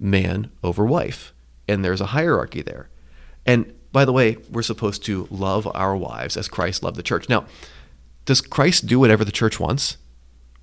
man 0.00 0.50
over 0.62 0.86
wife. 0.86 1.34
And 1.68 1.84
there's 1.84 2.00
a 2.00 2.06
hierarchy 2.06 2.62
there. 2.62 2.88
And 3.44 3.74
by 3.92 4.04
the 4.04 4.12
way, 4.12 4.38
we're 4.50 4.62
supposed 4.62 5.04
to 5.04 5.28
love 5.30 5.68
our 5.74 5.96
wives 5.96 6.36
as 6.36 6.48
Christ 6.48 6.82
loved 6.82 6.96
the 6.96 7.02
church. 7.02 7.28
Now, 7.28 7.44
does 8.24 8.40
Christ 8.40 8.86
do 8.86 8.98
whatever 8.98 9.24
the 9.24 9.32
church 9.32 9.60
wants? 9.60 9.98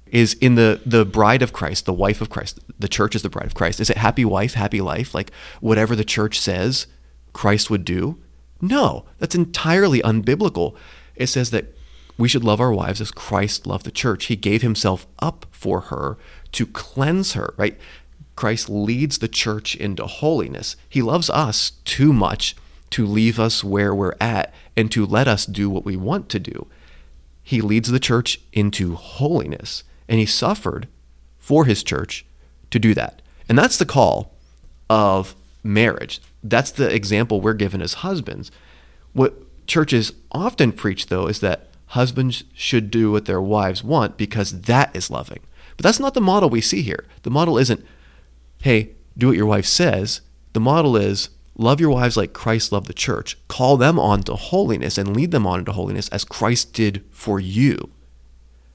Is 0.07 0.33
in 0.33 0.55
the 0.55 0.81
the 0.85 1.05
bride 1.05 1.41
of 1.41 1.53
Christ, 1.53 1.85
the 1.85 1.93
wife 1.93 2.19
of 2.19 2.29
Christ, 2.29 2.59
the 2.77 2.89
church 2.89 3.15
is 3.15 3.21
the 3.21 3.29
bride 3.29 3.45
of 3.45 3.53
Christ. 3.53 3.79
Is 3.79 3.89
it 3.89 3.95
happy 3.95 4.25
wife, 4.25 4.55
happy 4.55 4.81
life? 4.81 5.15
Like 5.15 5.31
whatever 5.61 5.95
the 5.95 6.03
church 6.03 6.37
says 6.37 6.87
Christ 7.31 7.69
would 7.69 7.85
do? 7.85 8.17
No, 8.61 9.05
that's 9.17 9.35
entirely 9.35 10.01
unbiblical. 10.01 10.75
It 11.15 11.27
says 11.27 11.51
that 11.51 11.75
we 12.17 12.29
should 12.29 12.43
love 12.43 12.61
our 12.61 12.71
wives 12.71 13.01
as 13.01 13.11
Christ 13.11 13.65
loved 13.65 13.85
the 13.85 13.91
church. 13.91 14.25
He 14.25 14.35
gave 14.35 14.61
himself 14.61 15.07
up 15.19 15.47
for 15.51 15.81
her 15.81 16.17
to 16.51 16.65
cleanse 16.67 17.33
her, 17.33 17.53
right? 17.57 17.79
Christ 18.35 18.69
leads 18.69 19.17
the 19.17 19.27
church 19.27 19.75
into 19.75 20.05
holiness. 20.05 20.75
He 20.87 21.01
loves 21.01 21.29
us 21.29 21.71
too 21.85 22.13
much 22.13 22.55
to 22.91 23.05
leave 23.05 23.39
us 23.39 23.63
where 23.63 23.95
we're 23.95 24.15
at 24.19 24.53
and 24.75 24.91
to 24.91 25.05
let 25.05 25.27
us 25.27 25.45
do 25.45 25.69
what 25.69 25.85
we 25.85 25.95
want 25.95 26.29
to 26.29 26.39
do. 26.39 26.67
He 27.43 27.61
leads 27.61 27.91
the 27.91 27.99
church 27.99 28.39
into 28.53 28.95
holiness, 28.95 29.83
and 30.07 30.19
he 30.19 30.25
suffered 30.25 30.87
for 31.39 31.65
his 31.65 31.83
church 31.83 32.25
to 32.69 32.79
do 32.79 32.93
that. 32.93 33.21
And 33.49 33.57
that's 33.57 33.77
the 33.77 33.85
call 33.85 34.35
of 34.89 35.35
marriage. 35.63 36.21
That's 36.43 36.71
the 36.71 36.93
example 36.93 37.41
we're 37.41 37.53
given 37.53 37.81
as 37.81 37.95
husbands. 37.95 38.51
What 39.13 39.67
churches 39.67 40.13
often 40.31 40.71
preach, 40.71 41.07
though, 41.07 41.27
is 41.27 41.39
that 41.41 41.67
husbands 41.87 42.43
should 42.53 42.89
do 42.89 43.11
what 43.11 43.25
their 43.25 43.41
wives 43.41 43.83
want 43.83 44.17
because 44.17 44.61
that 44.61 44.95
is 44.95 45.11
loving. 45.11 45.39
But 45.77 45.83
that's 45.83 45.99
not 45.99 46.13
the 46.13 46.21
model 46.21 46.49
we 46.49 46.61
see 46.61 46.81
here. 46.81 47.05
The 47.23 47.29
model 47.29 47.57
isn't, 47.57 47.85
hey, 48.61 48.91
do 49.17 49.27
what 49.27 49.37
your 49.37 49.45
wife 49.45 49.65
says. 49.65 50.21
The 50.53 50.59
model 50.59 50.95
is, 50.95 51.29
love 51.57 51.79
your 51.79 51.89
wives 51.89 52.17
like 52.17 52.33
Christ 52.33 52.71
loved 52.71 52.87
the 52.87 52.93
church. 52.93 53.37
Call 53.47 53.77
them 53.77 53.99
on 53.99 54.23
to 54.23 54.35
holiness 54.35 54.97
and 54.97 55.15
lead 55.15 55.31
them 55.31 55.45
on 55.45 55.59
into 55.59 55.73
holiness 55.73 56.07
as 56.09 56.23
Christ 56.23 56.73
did 56.73 57.03
for 57.11 57.39
you. 57.39 57.91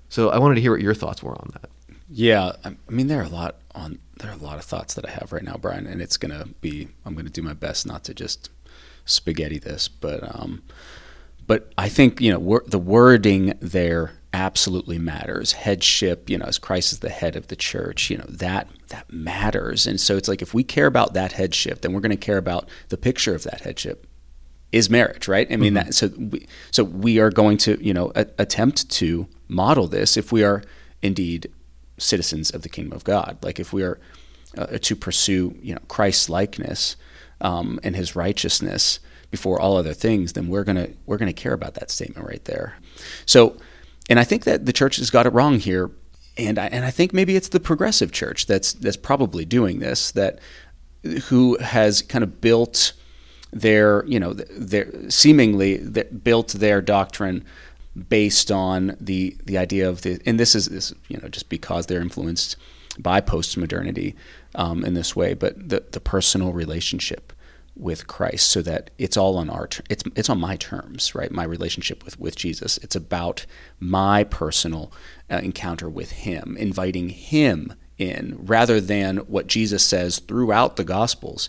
So 0.08 0.30
I 0.30 0.38
wanted 0.38 0.56
to 0.56 0.60
hear 0.60 0.72
what 0.72 0.80
your 0.80 0.94
thoughts 0.94 1.22
were 1.22 1.32
on 1.32 1.50
that. 1.54 1.70
Yeah, 2.08 2.52
I 2.64 2.76
mean 2.88 3.08
there 3.08 3.20
are 3.20 3.24
a 3.24 3.28
lot 3.28 3.56
on 3.74 3.98
there 4.18 4.30
are 4.30 4.34
a 4.34 4.42
lot 4.42 4.58
of 4.58 4.64
thoughts 4.64 4.94
that 4.94 5.06
I 5.06 5.10
have 5.10 5.32
right 5.32 5.42
now, 5.42 5.56
Brian, 5.56 5.86
and 5.86 6.00
it's 6.00 6.16
gonna 6.16 6.46
be 6.60 6.88
I'm 7.04 7.14
gonna 7.14 7.30
do 7.30 7.42
my 7.42 7.52
best 7.52 7.86
not 7.86 8.04
to 8.04 8.14
just 8.14 8.50
spaghetti 9.04 9.58
this, 9.58 9.88
but 9.88 10.22
um, 10.22 10.62
but 11.46 11.72
I 11.78 11.88
think 11.88 12.20
you 12.20 12.32
know 12.32 12.38
wor- 12.38 12.64
the 12.66 12.78
wording 12.78 13.54
there 13.60 14.12
absolutely 14.32 14.98
matters. 14.98 15.52
Headship, 15.52 16.28
you 16.28 16.36
know, 16.36 16.46
as 16.46 16.58
Christ 16.58 16.92
is 16.92 16.98
the 16.98 17.08
head 17.08 17.36
of 17.36 17.48
the 17.48 17.56
church, 17.56 18.10
you 18.10 18.18
know 18.18 18.26
that 18.28 18.68
that 18.88 19.12
matters, 19.12 19.86
and 19.86 20.00
so 20.00 20.16
it's 20.16 20.28
like 20.28 20.42
if 20.42 20.54
we 20.54 20.64
care 20.64 20.86
about 20.86 21.14
that 21.14 21.32
headship, 21.32 21.80
then 21.80 21.92
we're 21.92 22.00
going 22.00 22.10
to 22.10 22.16
care 22.16 22.38
about 22.38 22.68
the 22.88 22.96
picture 22.96 23.34
of 23.34 23.44
that 23.44 23.62
headship 23.62 24.06
is 24.72 24.90
marriage, 24.90 25.28
right? 25.28 25.50
I 25.50 25.56
mean, 25.56 25.74
mm-hmm. 25.74 25.86
that, 25.86 25.94
so 25.94 26.08
we, 26.18 26.46
so 26.70 26.84
we 26.84 27.18
are 27.18 27.30
going 27.30 27.56
to 27.58 27.82
you 27.84 27.94
know 27.94 28.12
a, 28.14 28.26
attempt 28.38 28.90
to 28.92 29.28
model 29.48 29.86
this 29.86 30.16
if 30.16 30.32
we 30.32 30.42
are 30.42 30.62
indeed 31.02 31.50
citizens 31.98 32.50
of 32.50 32.62
the 32.62 32.68
kingdom 32.68 32.92
of 32.92 33.04
God. 33.04 33.38
Like 33.42 33.58
if 33.58 33.72
we 33.72 33.82
are 33.82 33.98
uh, 34.56 34.78
to 34.80 34.96
pursue, 34.96 35.56
you 35.60 35.74
know, 35.74 35.80
Christ's 35.88 36.28
likeness 36.28 36.96
um, 37.40 37.78
and 37.82 37.96
His 37.96 38.16
righteousness 38.16 39.00
before 39.30 39.60
all 39.60 39.76
other 39.76 39.94
things, 39.94 40.32
then 40.32 40.48
we're 40.48 40.64
gonna 40.64 40.88
we're 41.04 41.18
gonna 41.18 41.32
care 41.32 41.52
about 41.52 41.74
that 41.74 41.90
statement 41.90 42.26
right 42.26 42.44
there. 42.44 42.76
So, 43.26 43.56
and 44.08 44.18
I 44.18 44.24
think 44.24 44.44
that 44.44 44.66
the 44.66 44.72
church 44.72 44.96
has 44.96 45.10
got 45.10 45.26
it 45.26 45.32
wrong 45.32 45.58
here, 45.58 45.90
and 46.38 46.58
I, 46.58 46.66
and 46.66 46.84
I 46.84 46.90
think 46.90 47.12
maybe 47.12 47.36
it's 47.36 47.48
the 47.48 47.60
progressive 47.60 48.12
church 48.12 48.46
that's 48.46 48.72
that's 48.72 48.96
probably 48.96 49.44
doing 49.44 49.80
this 49.80 50.10
that 50.12 50.38
who 51.24 51.58
has 51.58 52.02
kind 52.02 52.24
of 52.24 52.40
built 52.40 52.92
their 53.52 54.04
you 54.06 54.20
know 54.20 54.32
their 54.32 54.88
seemingly 55.10 55.78
built 55.78 56.48
their 56.48 56.82
doctrine 56.82 57.44
based 58.08 58.50
on 58.50 58.96
the 59.00 59.36
the 59.44 59.56
idea 59.56 59.88
of 59.88 60.02
the 60.02 60.20
and 60.26 60.38
this 60.38 60.54
is 60.54 60.66
this 60.66 60.92
you 61.08 61.18
know 61.18 61.28
just 61.28 61.48
because 61.48 61.86
they're 61.86 62.00
influenced 62.00 62.56
by 62.98 63.20
postmodernity 63.20 64.14
um, 64.54 64.84
in 64.84 64.94
this 64.94 65.14
way, 65.14 65.34
but 65.34 65.68
the 65.68 65.84
the 65.92 66.00
personal 66.00 66.52
relationship 66.52 67.32
with 67.74 68.06
Christ, 68.06 68.48
so 68.48 68.62
that 68.62 68.90
it's 68.96 69.16
all 69.16 69.36
on 69.36 69.50
our 69.50 69.68
it's 69.90 70.02
it's 70.14 70.30
on 70.30 70.40
my 70.40 70.56
terms, 70.56 71.14
right? 71.14 71.30
My 71.30 71.44
relationship 71.44 72.04
with 72.04 72.18
with 72.18 72.36
Jesus. 72.36 72.78
It's 72.78 72.96
about 72.96 73.46
my 73.80 74.24
personal 74.24 74.92
uh, 75.30 75.36
encounter 75.42 75.88
with 75.88 76.12
Him, 76.12 76.56
inviting 76.58 77.10
Him 77.10 77.74
in, 77.98 78.36
rather 78.40 78.80
than 78.80 79.18
what 79.18 79.46
Jesus 79.46 79.84
says 79.84 80.18
throughout 80.18 80.76
the 80.76 80.84
Gospels. 80.84 81.48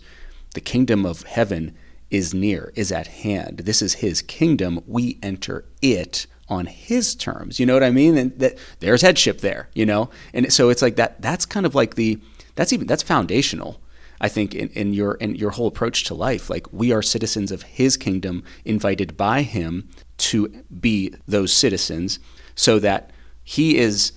The 0.54 0.62
kingdom 0.62 1.06
of 1.06 1.24
heaven 1.24 1.76
is 2.10 2.34
near, 2.34 2.72
is 2.76 2.92
at 2.92 3.08
hand. 3.08 3.60
This 3.60 3.82
is 3.82 3.96
His 3.96 4.22
kingdom. 4.22 4.82
We 4.88 5.20
enter 5.22 5.66
it 5.82 6.26
on 6.50 6.66
his 6.66 7.16
terms. 7.16 7.60
You 7.60 7.66
know 7.66 7.74
what 7.74 7.84
I 7.84 7.92
mean? 7.92 8.18
And 8.18 8.40
that 8.40 8.58
there's 8.80 9.02
headship 9.02 9.42
there, 9.42 9.70
you 9.74 9.86
know? 9.86 10.10
And 10.34 10.52
so 10.52 10.70
it's 10.70 10.82
like 10.82 10.96
that 10.96 11.22
that's 11.22 11.46
kind 11.46 11.66
of 11.66 11.76
like 11.76 11.96
the 11.96 12.20
that's 12.56 12.74
even 12.74 12.88
that's 12.88 13.04
foundational. 13.04 13.82
I 14.20 14.30
think 14.30 14.56
in, 14.56 14.70
in 14.70 14.94
your 14.94 15.14
in 15.16 15.36
your 15.36 15.52
whole 15.52 15.68
approach 15.68 16.04
to 16.06 16.16
life, 16.16 16.50
like 16.50 16.72
we 16.74 16.92
are 16.92 17.02
citizens 17.02 17.52
of 17.52 17.64
his 17.64 17.98
kingdom, 17.98 18.44
invited 18.66 19.16
by 19.16 19.44
him 19.44 19.90
to 20.18 20.64
be 20.80 21.14
those 21.28 21.54
citizens, 21.54 22.20
so 22.56 22.80
that 22.80 23.12
he 23.44 23.78
is 23.78 24.14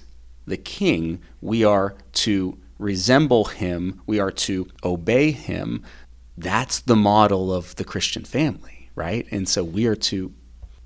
the 0.46 0.56
king. 0.56 1.20
We 1.40 1.64
are 1.64 1.94
to 2.12 2.58
resemble 2.78 3.44
him, 3.44 4.00
we 4.06 4.18
are 4.18 4.30
to 4.30 4.66
obey 4.82 5.32
him. 5.32 5.82
That's 6.38 6.80
the 6.80 6.96
model 6.96 7.52
of 7.52 7.76
the 7.76 7.84
Christian 7.84 8.24
family, 8.24 8.90
right? 8.94 9.26
And 9.30 9.46
so 9.46 9.62
we 9.62 9.86
are 9.86 9.96
to 9.96 10.32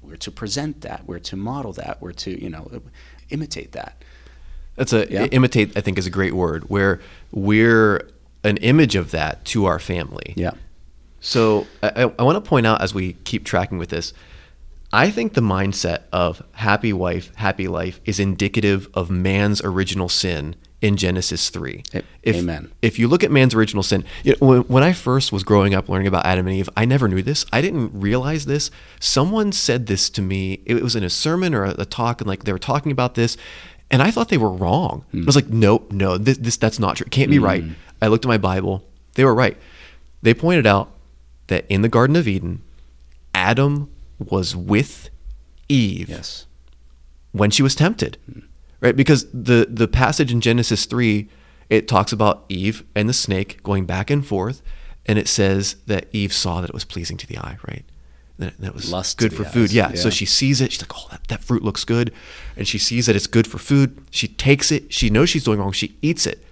we're 0.07 0.17
to 0.17 0.31
present 0.31 0.83
that, 0.83 1.07
we're 1.07 1.19
to 1.21 1.37
model 1.37 1.73
that, 1.75 2.01
we're 2.01 2.13
to, 2.13 2.43
you 2.43 2.51
know, 2.51 2.71
imitate 3.31 3.73
that. 3.73 4.03
That's 4.77 4.93
a 4.93 5.11
yeah. 5.11 5.27
imitate. 5.27 5.77
I 5.77 5.81
think 5.81 5.99
is 5.99 6.07
a 6.07 6.11
great 6.11 6.35
word. 6.35 6.65
Where 6.69 7.01
we're 7.31 8.09
an 8.43 8.57
image 8.59 8.97
of 8.97 9.11
that 9.13 9.45
to 9.47 9.67
our 9.67 9.79
family. 9.79 10.35
Yeah. 10.37 10.53
So 11.21 11.67
I, 11.83 12.13
I 12.19 12.23
want 12.23 12.43
to 12.43 12.49
point 12.49 12.67
out 12.67 12.83
as 12.83 12.93
we 12.93 13.15
keep 13.25 13.45
tracking 13.45 13.79
with 13.79 13.89
this, 13.89 14.13
I 14.93 15.11
think 15.11 15.35
the 15.35 15.41
mindset 15.41 16.03
of 16.13 16.43
happy 16.53 16.93
wife, 16.93 17.35
happy 17.37 17.67
life 17.67 18.01
is 18.05 18.21
indicative 18.21 18.89
of 18.95 19.11
man's 19.11 19.63
original 19.63 20.09
sin 20.09 20.55
in 20.85 20.99
Genesis 20.99 21.49
3. 21.49 21.83
If, 22.23 22.37
Amen. 22.37 22.71
If 22.83 22.99
you 22.99 23.09
look 23.09 23.25
at 23.25 23.31
man's 23.31 23.55
original 23.55 23.83
sin, 23.83 24.05
you 24.23 24.33
know, 24.33 24.47
when, 24.47 24.61
when, 24.65 24.83
I 24.83 24.93
first 24.93 25.33
was 25.33 25.43
growing 25.43 25.75
up 25.75 25.89
learning 25.89 26.09
about 26.09 26.27
Adam 26.27 26.47
and 26.47 26.55
Eve, 26.55 26.69
I 26.77 26.85
never 26.85 27.09
knew 27.09 27.23
this. 27.23 27.47
I 27.51 27.63
didn't 27.63 27.99
realize 27.99 28.45
this. 28.45 28.71
Someone 29.01 29.51
said 29.51 29.87
this 29.87 30.11
to 30.11 30.21
me. 30.21 30.61
It 30.67 30.83
was 30.83 30.95
in 30.95 31.03
a 31.03 31.09
sermon 31.09 31.55
or 31.55 31.65
a, 31.65 31.75
a 31.79 31.85
talk, 31.87 32.21
and 32.21 32.29
like 32.29 32.45
they 32.45 32.53
were 32.53 32.59
talking 32.59 32.93
about 32.93 33.15
this, 33.15 33.39
and 33.91 34.03
I 34.03 34.11
thought 34.11 34.29
they 34.29 34.37
were 34.37 34.53
wrong. 34.53 35.07
Mm. 35.15 35.23
I 35.23 35.25
was 35.25 35.37
like, 35.37 35.49
no, 35.49 35.87
no, 35.91 36.19
this, 36.19 36.37
this 36.37 36.59
that's 36.59 36.79
not 36.79 36.97
true. 36.99 37.07
It 37.07 37.13
can't 37.13 37.31
be 37.31 37.39
mm. 37.39 37.45
right. 37.45 37.65
I 38.03 38.09
looked 38.09 38.27
at 38.27 38.29
my 38.29 38.37
Bible. 38.37 38.85
They 39.15 39.25
were 39.25 39.35
right. 39.35 39.57
They 40.21 40.35
pointed 40.35 40.67
out 40.67 40.91
that 41.47 41.65
in 41.71 41.81
the 41.81 41.89
Garden 41.89 42.15
of 42.15 42.29
Eden, 42.29 42.61
Adam 43.35 43.91
was 44.19 44.55
with 44.55 45.09
Eve 45.67 46.11
yes. 46.11 46.45
when 47.33 47.51
she 47.51 47.63
was 47.63 47.75
tempted. 47.75 48.19
Mm 48.31 48.43
right? 48.85 48.95
Because 48.95 49.27
the 49.33 49.67
the 49.69 49.89
passage 49.89 50.31
in 50.31 50.41
Genesis 50.41 50.85
three, 50.85 51.29
it 51.71 51.89
talks 51.89 52.13
about 52.13 52.45
Eve 52.49 52.85
and 52.95 53.09
the 53.09 53.15
snake 53.15 53.61
going 53.63 53.87
back 53.87 54.11
and 54.11 54.25
forth, 54.25 54.63
and 55.07 55.19
it 55.19 55.27
says 55.27 55.77
that 55.87 56.07
Eve 56.13 56.33
saw 56.33 56.61
that 56.61 56.71
it 56.71 56.75
was 56.75 56.85
pleasing 56.85 57.17
to 57.17 57.27
the 57.27 57.39
eye, 57.39 57.57
right? 57.67 57.85
That, 58.39 58.59
that 58.59 58.75
was 58.75 58.91
Lust 58.91 59.17
good 59.17 59.33
for 59.33 59.45
food. 59.45 59.73
Yeah. 59.73 59.91
yeah. 59.91 59.97
So 59.97 60.11
she 60.11 60.27
sees 60.27 60.61
it. 60.61 60.73
She's 60.73 60.83
like, 60.83 60.93
oh, 60.97 61.07
that, 61.13 61.29
that 61.29 61.45
fruit 61.45 61.63
looks 61.63 61.85
good. 61.85 62.13
And 62.57 62.67
she 62.67 62.79
sees 62.79 63.07
that 63.07 63.15
it's 63.15 63.29
good 63.29 63.47
for 63.47 63.59
food. 63.59 64.05
She 64.11 64.27
takes 64.27 64.73
it. 64.73 64.93
She 64.93 65.09
knows 65.09 65.31
she's 65.31 65.45
doing 65.45 65.61
wrong. 65.61 65.71
She 65.71 65.97
eats 66.03 66.27
it. 66.27 66.45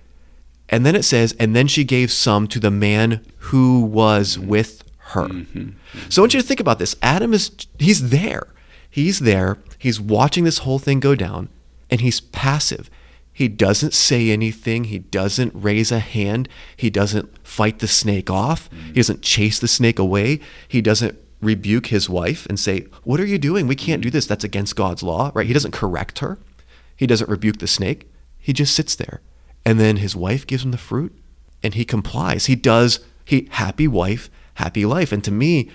And 0.69 0.87
then 0.87 0.95
it 0.95 1.03
says, 1.03 1.35
and 1.41 1.57
then 1.57 1.67
she 1.67 1.83
gave 1.83 2.13
some 2.13 2.47
to 2.49 2.61
the 2.61 2.71
man 2.71 3.27
who 3.39 3.81
was 3.83 4.37
mm-hmm. 4.37 4.47
with 4.47 4.85
her. 4.99 5.27
Mm-hmm. 5.27 5.59
Mm-hmm. 5.59 6.09
So 6.09 6.23
I 6.23 6.25
want 6.25 6.35
you 6.35 6.41
to 6.41 6.47
think 6.47 6.61
about 6.61 6.79
this. 6.79 6.95
Adam 7.03 7.35
is, 7.35 7.51
he's 7.81 8.11
there. 8.11 8.47
He's 8.89 9.19
there. 9.19 9.59
He's 9.77 10.01
watching 10.01 10.45
this 10.45 10.59
whole 10.59 10.79
thing 10.79 11.01
go 11.01 11.17
down 11.17 11.49
and 11.93 12.01
he's 12.01 12.23
passive. 12.23 12.89
He 13.35 13.49
doesn't 13.49 13.93
say 13.93 14.31
anything. 14.31 14.85
He 14.85 14.99
doesn't 14.99 15.53
raise 15.55 15.93
a 15.93 15.99
hand. 15.99 16.49
He 16.75 16.89
doesn't 16.89 17.47
fight 17.47 17.81
the 17.81 17.87
snake 17.87 18.31
off. 18.31 18.71
He 18.87 18.95
doesn't 18.95 19.21
chase 19.21 19.59
the 19.59 19.69
snake 19.69 19.99
away. 19.99 20.41
He 20.67 20.81
doesn't 20.81 21.19
rebuke 21.43 21.89
his 21.89 22.09
wife 22.09 22.47
and 22.47 22.59
say, 22.59 22.87
What 23.05 23.21
are 23.21 23.27
you 23.27 23.37
doing? 23.37 23.67
We 23.67 23.77
can't 23.77 24.03
do 24.03 24.09
this. 24.09 24.27
That's 24.27 24.43
against 24.43 24.75
God's 24.75 25.03
law, 25.03 25.33
right? 25.35 25.47
He 25.47 25.53
doesn't 25.53 25.73
correct 25.73 26.21
her. 26.21 26.39
He 26.97 27.07
doesn't 27.07 27.29
rebuke 27.29 27.59
the 27.59 27.67
snake. 27.67 28.11
He 28.39 28.55
just 28.55 28.75
sits 28.75 28.95
there. 28.95 29.21
And 29.67 29.79
then 29.79 29.97
his 29.97 30.17
wife 30.17 30.47
gives 30.47 30.65
him 30.65 30.71
the 30.71 30.79
fruit 30.79 31.15
and 31.63 31.75
he 31.75 31.85
complies. 31.85 32.47
He 32.47 32.55
does, 32.55 33.01
he, 33.23 33.49
happy 33.53 33.87
wife, 33.87 34.31
happy 34.55 34.87
life. 34.87 35.13
And 35.13 35.23
to 35.25 35.31
me, 35.31 35.71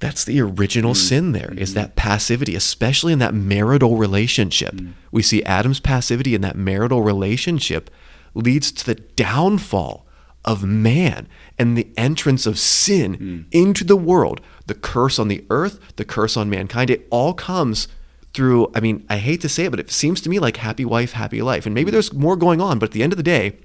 that's 0.00 0.24
the 0.24 0.40
original 0.40 0.92
mm-hmm. 0.92 1.06
sin 1.06 1.32
There 1.32 1.52
is 1.56 1.74
that 1.74 1.96
passivity, 1.96 2.54
especially 2.54 3.12
in 3.12 3.18
that 3.18 3.34
marital 3.34 3.96
relationship. 3.96 4.74
Mm-hmm. 4.74 4.92
We 5.10 5.22
see 5.22 5.42
Adam's 5.42 5.80
passivity 5.80 6.34
in 6.34 6.40
that 6.42 6.56
marital 6.56 7.02
relationship 7.02 7.90
leads 8.34 8.70
to 8.72 8.86
the 8.86 8.94
downfall 8.94 10.06
of 10.44 10.64
man 10.64 11.28
and 11.58 11.76
the 11.76 11.88
entrance 11.96 12.46
of 12.46 12.58
sin 12.58 13.16
mm. 13.16 13.44
into 13.50 13.84
the 13.84 13.96
world, 13.96 14.40
the 14.66 14.74
curse 14.74 15.18
on 15.18 15.28
the 15.28 15.44
earth, 15.50 15.80
the 15.96 16.04
curse 16.04 16.36
on 16.36 16.48
mankind. 16.48 16.90
It 16.90 17.06
all 17.10 17.34
comes 17.34 17.88
through, 18.32 18.70
I 18.74 18.80
mean, 18.80 19.04
I 19.08 19.16
hate 19.18 19.40
to 19.40 19.48
say 19.48 19.64
it, 19.64 19.70
but 19.70 19.80
it 19.80 19.90
seems 19.90 20.20
to 20.20 20.30
me 20.30 20.38
like 20.38 20.58
happy 20.58 20.84
wife, 20.84 21.12
happy 21.12 21.42
life. 21.42 21.66
And 21.66 21.74
maybe 21.74 21.90
there's 21.90 22.12
more 22.12 22.36
going 22.36 22.60
on, 22.60 22.78
but 22.78 22.90
at 22.90 22.92
the 22.92 23.02
end 23.02 23.12
of 23.12 23.16
the 23.16 23.22
day, 23.22 23.58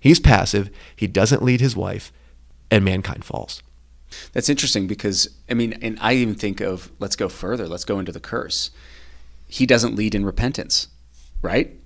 he's 0.00 0.18
passive, 0.18 0.68
he 0.96 1.06
doesn't 1.06 1.42
lead 1.42 1.60
his 1.60 1.76
wife, 1.76 2.12
and 2.70 2.84
mankind 2.84 3.24
falls. 3.24 3.62
That's 4.32 4.48
interesting 4.48 4.86
because 4.86 5.28
I 5.50 5.54
mean, 5.54 5.74
and 5.82 5.98
I 6.00 6.14
even 6.14 6.34
think 6.34 6.60
of 6.60 6.90
let's 6.98 7.16
go 7.16 7.28
further. 7.28 7.68
Let's 7.68 7.84
go 7.84 7.98
into 7.98 8.12
the 8.12 8.20
curse. 8.20 8.70
He 9.48 9.66
doesn't 9.66 9.94
lead 9.94 10.14
in 10.14 10.24
repentance, 10.24 10.88
right? 11.42 11.76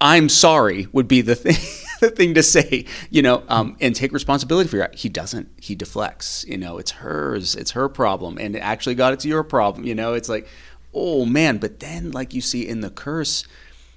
I'm 0.00 0.28
sorry 0.28 0.88
would 0.92 1.08
be 1.08 1.20
the 1.20 1.34
thing, 1.36 1.56
the 2.00 2.10
thing 2.10 2.34
to 2.34 2.42
say, 2.42 2.86
you 3.10 3.22
know, 3.22 3.42
um, 3.48 3.76
and 3.80 3.94
take 3.94 4.12
responsibility 4.12 4.68
for 4.68 4.78
it. 4.78 4.94
He 4.94 5.08
doesn't. 5.08 5.48
He 5.60 5.74
deflects. 5.74 6.44
You 6.48 6.56
know, 6.56 6.78
it's 6.78 6.92
hers. 6.92 7.54
It's 7.54 7.72
her 7.72 7.88
problem, 7.88 8.38
and 8.38 8.56
it 8.56 8.60
actually 8.60 8.94
got 8.94 9.12
it's 9.12 9.24
your 9.24 9.44
problem. 9.44 9.86
You 9.86 9.94
know, 9.94 10.14
it's 10.14 10.28
like, 10.28 10.48
oh 10.94 11.26
man. 11.26 11.58
But 11.58 11.80
then, 11.80 12.10
like 12.12 12.32
you 12.32 12.40
see 12.40 12.66
in 12.66 12.80
the 12.80 12.90
curse, 12.90 13.46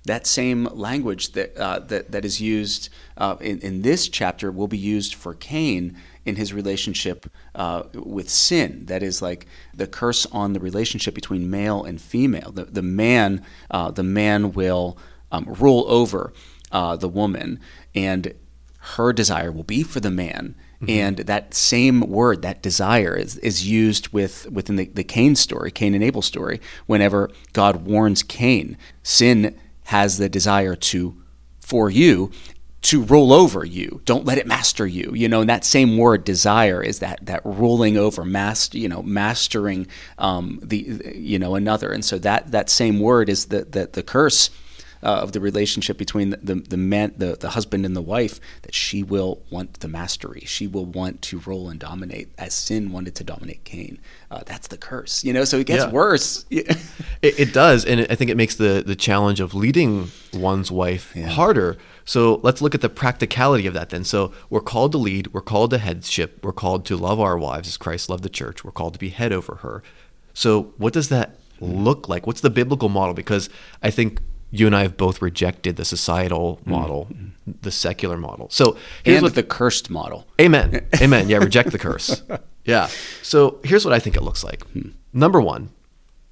that 0.06 0.28
same 0.28 0.66
language 0.66 1.32
that 1.32 1.56
uh, 1.58 1.80
that 1.80 2.12
that 2.12 2.26
is 2.26 2.42
used 2.42 2.90
uh, 3.18 3.38
in, 3.40 3.60
in 3.60 3.82
this 3.82 4.10
chapter 4.10 4.52
will 4.52 4.68
be 4.68 4.78
used 4.78 5.16
for 5.16 5.34
Cain 5.34 5.98
in 6.26 6.36
his 6.36 6.54
relationship 6.54 7.26
uh, 7.56 7.84
with 7.94 8.30
sin. 8.30 8.86
That 8.86 9.04
is 9.04 9.22
like 9.22 9.46
the 9.74 9.88
curse 9.88 10.26
on 10.28 10.54
the 10.54 10.60
relationship 10.60 11.14
between 11.14 11.50
male 11.50 11.84
and 11.84 12.02
female. 12.02 12.52
The, 12.52 12.66
the 12.66 12.82
man, 12.82 13.44
uh, 13.70 13.92
the 13.92 14.04
man 14.04 14.54
will 14.54 14.98
um, 15.32 15.46
rule 15.48 15.86
over 15.88 16.34
uh, 16.72 16.96
the 16.96 17.10
woman, 17.10 17.60
and 17.94 18.34
her 18.80 19.14
desire 19.14 19.52
will 19.52 19.64
be 19.64 19.84
for 19.84 20.00
the 20.00 20.12
man. 20.12 20.56
Mm-hmm. 20.76 20.90
And 20.90 21.18
that 21.18 21.54
same 21.54 22.02
word, 22.02 22.42
that 22.42 22.62
desire, 22.62 23.16
is, 23.16 23.38
is 23.38 23.68
used 23.68 24.10
with 24.10 24.50
within 24.52 24.76
the, 24.76 24.86
the 24.86 25.04
Cain 25.04 25.36
story, 25.36 25.72
Cain 25.72 25.94
and 25.94 26.04
Abel 26.04 26.22
story. 26.22 26.60
Whenever 26.86 27.30
God 27.54 27.86
warns 27.86 28.24
Cain, 28.24 28.78
sin 29.02 29.58
has 29.86 30.18
the 30.18 30.30
desire 30.30 30.76
to 30.76 31.16
for 31.60 31.90
you 31.90 32.32
to 32.84 33.02
roll 33.02 33.34
over 33.34 33.66
you. 33.66 34.02
Don't 34.06 34.26
let 34.26 34.38
it 34.38 34.46
master 34.46 34.86
you. 34.86 35.14
You 35.16 35.28
know, 35.30 35.42
and 35.42 35.50
that 35.50 35.66
same 35.66 35.98
word 35.98 36.24
desire 36.24 36.84
is 36.84 37.00
that 37.00 37.26
that 37.26 37.42
rolling 37.44 37.98
over, 37.98 38.24
master, 38.24 38.78
you 38.78 38.90
know, 38.90 39.02
mastering 39.02 39.88
um, 40.18 40.60
the 40.62 41.14
you 41.16 41.40
know 41.40 41.56
another. 41.56 41.92
And 41.92 42.06
so 42.06 42.18
that 42.20 42.52
that 42.52 42.70
same 42.70 43.00
word 43.00 43.30
is 43.30 43.46
the 43.46 43.64
the, 43.64 43.90
the 43.92 44.04
curse 44.04 44.50
uh, 45.04 45.22
of 45.22 45.32
the 45.32 45.40
relationship 45.40 45.98
between 45.98 46.32
the, 46.32 46.38
the, 46.38 46.56
the 46.56 46.78
man, 46.78 47.14
the, 47.18 47.36
the 47.40 47.50
husband 47.50 47.86
and 47.86 47.96
the 47.96 48.02
wife, 48.02 48.40
that 48.64 48.74
she 48.74 49.04
will 49.04 49.42
want 49.50 49.80
the 49.82 49.88
mastery. 49.88 50.44
She 50.46 50.68
will 50.68 50.86
want 50.86 51.22
to 51.24 51.40
rule 51.40 51.70
and 51.70 51.80
dominate 51.80 52.30
as 52.38 52.54
sin 52.54 52.92
wanted 52.92 53.16
to 53.16 53.24
dominate 53.24 53.64
Cain. 53.64 54.00
Uh, 54.32 54.42
that's 54.46 54.68
the 54.68 54.78
curse, 54.78 55.24
you 55.24 55.34
know. 55.34 55.44
So 55.44 55.60
it 55.60 55.68
gets 55.68 55.86
yeah. 55.86 55.92
worse. 55.92 56.46
it, 56.50 56.78
it, 57.22 57.54
does, 57.54 57.86
and 57.86 58.08
I 58.10 58.16
think 58.16 58.32
it 58.32 58.38
makes 58.38 58.56
the 58.56 58.84
the 58.86 58.96
challenge 58.96 59.40
of 59.40 59.54
leading 59.54 60.12
one's 60.34 60.72
wife 60.72 61.14
yeah. 61.16 61.28
harder. 61.28 61.78
So 62.06 62.40
let's 62.44 62.62
look 62.62 62.76
at 62.76 62.82
the 62.82 62.90
practicality 62.90 63.68
of 63.68 63.74
that 63.74 63.90
then. 63.90 64.04
So 64.04 64.34
we're 64.50 64.62
called 64.62 64.92
to 64.94 64.98
lead, 64.98 65.34
we're 65.34 65.42
called 65.42 65.70
to 65.72 65.78
headship, 65.78 66.44
we're 66.44 66.52
called 66.52 66.86
to 66.86 66.98
love 66.98 67.20
our 67.20 67.38
wives 67.38 67.68
as 67.68 67.78
Christ 67.78 68.10
loved 68.10 68.24
the 68.24 68.30
church. 68.30 68.64
We're 68.64 68.72
called 68.72 68.94
to 68.94 69.00
be 69.00 69.10
head 69.10 69.32
over 69.32 69.56
her. 69.56 69.84
So 70.34 70.74
what 70.78 70.94
does 70.94 71.10
that 71.10 71.38
look 71.60 72.10
like? 72.10 72.28
What's 72.28 72.42
the 72.42 72.50
biblical 72.50 72.90
model? 72.90 73.14
Because 73.14 73.50
I 73.82 73.90
think 73.90 74.20
you 74.54 74.68
and 74.68 74.76
I 74.76 74.84
have 74.84 74.96
both 74.98 75.20
rejected 75.22 75.78
the 75.78 75.86
societal 75.86 76.60
mm. 76.64 76.68
model, 76.68 77.08
mm 77.12 77.32
the 77.62 77.72
secular 77.72 78.16
model. 78.16 78.48
So 78.50 78.78
here's 79.04 79.18
and 79.18 79.24
what 79.24 79.36
the 79.36 79.44
cursed 79.44 79.90
model. 79.90 80.26
Amen. 80.40 80.88
Amen. 81.02 81.28
Yeah, 81.28 81.40
reject 81.40 81.72
the 81.72 81.78
curse. 81.90 82.24
Yeah. 82.64 82.88
So 83.22 83.60
here's 83.66 83.84
what 83.84 83.94
I 83.94 84.00
think 84.00 84.16
it 84.16 84.24
looks 84.24 84.46
like. 84.46 84.64
Hmm. 84.68 84.92
Number 85.12 85.42
one, 85.42 85.70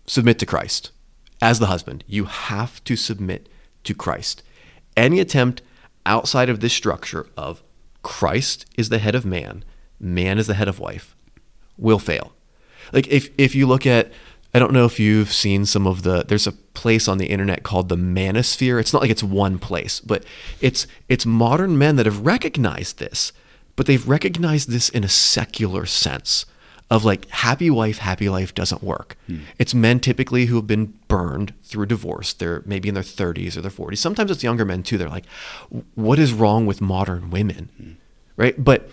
submit 0.07 0.39
to 0.39 0.45
Christ. 0.45 0.91
As 1.41 1.59
the 1.59 1.65
husband, 1.65 2.05
you 2.07 2.25
have 2.25 2.81
to 2.85 2.95
submit 2.95 3.49
to 3.83 3.93
Christ. 3.93 4.41
Any 4.95 5.19
attempt 5.19 5.63
outside 6.05 6.47
of 6.47 6.61
this 6.61 6.71
structure 6.71 7.27
of 7.35 7.61
Christ 8.03 8.65
is 8.77 8.87
the 8.87 8.99
head 8.99 9.15
of 9.15 9.25
man, 9.25 9.65
man 9.99 10.37
is 10.37 10.47
the 10.47 10.53
head 10.53 10.69
of 10.69 10.79
wife, 10.79 11.13
will 11.77 11.99
fail. 11.99 12.31
Like 12.93 13.07
if 13.09 13.29
if 13.37 13.53
you 13.53 13.67
look 13.67 13.85
at 13.85 14.13
I 14.53 14.59
don't 14.59 14.73
know 14.73 14.85
if 14.85 14.99
you've 14.99 15.31
seen 15.31 15.65
some 15.65 15.87
of 15.87 16.03
the 16.03 16.23
there's 16.27 16.47
a 16.47 16.51
place 16.51 17.07
on 17.07 17.17
the 17.17 17.27
internet 17.27 17.63
called 17.63 17.89
the 17.89 17.95
manosphere. 17.95 18.79
It's 18.79 18.93
not 18.93 19.01
like 19.01 19.11
it's 19.11 19.23
one 19.23 19.59
place, 19.59 19.99
but 19.99 20.23
it's 20.59 20.87
it's 21.07 21.25
modern 21.25 21.77
men 21.77 21.95
that 21.95 22.05
have 22.05 22.25
recognized 22.25 22.99
this, 22.99 23.31
but 23.75 23.85
they've 23.85 24.07
recognized 24.07 24.69
this 24.69 24.89
in 24.89 25.03
a 25.03 25.09
secular 25.09 25.85
sense 25.85 26.45
of 26.91 27.05
like 27.05 27.29
happy 27.29 27.69
wife, 27.69 27.99
happy 27.99 28.27
life 28.27 28.53
doesn't 28.53 28.83
work. 28.83 29.15
Hmm. 29.27 29.39
It's 29.57 29.73
men 29.73 30.01
typically 30.01 30.47
who 30.47 30.57
have 30.57 30.67
been 30.67 30.93
burned 31.07 31.53
through 31.63 31.85
divorce. 31.85 32.33
They're 32.33 32.61
maybe 32.65 32.89
in 32.89 32.95
their 32.95 33.03
30s 33.03 33.55
or 33.55 33.61
their 33.61 33.71
40s. 33.71 33.99
Sometimes 33.99 34.29
it's 34.29 34.43
younger 34.43 34.65
men 34.65 34.83
too. 34.83 34.97
They're 34.97 35.07
like, 35.07 35.25
what 35.95 36.19
is 36.19 36.33
wrong 36.33 36.65
with 36.65 36.81
modern 36.81 37.29
women? 37.29 37.69
Hmm. 37.77 37.91
Right? 38.35 38.61
But 38.61 38.89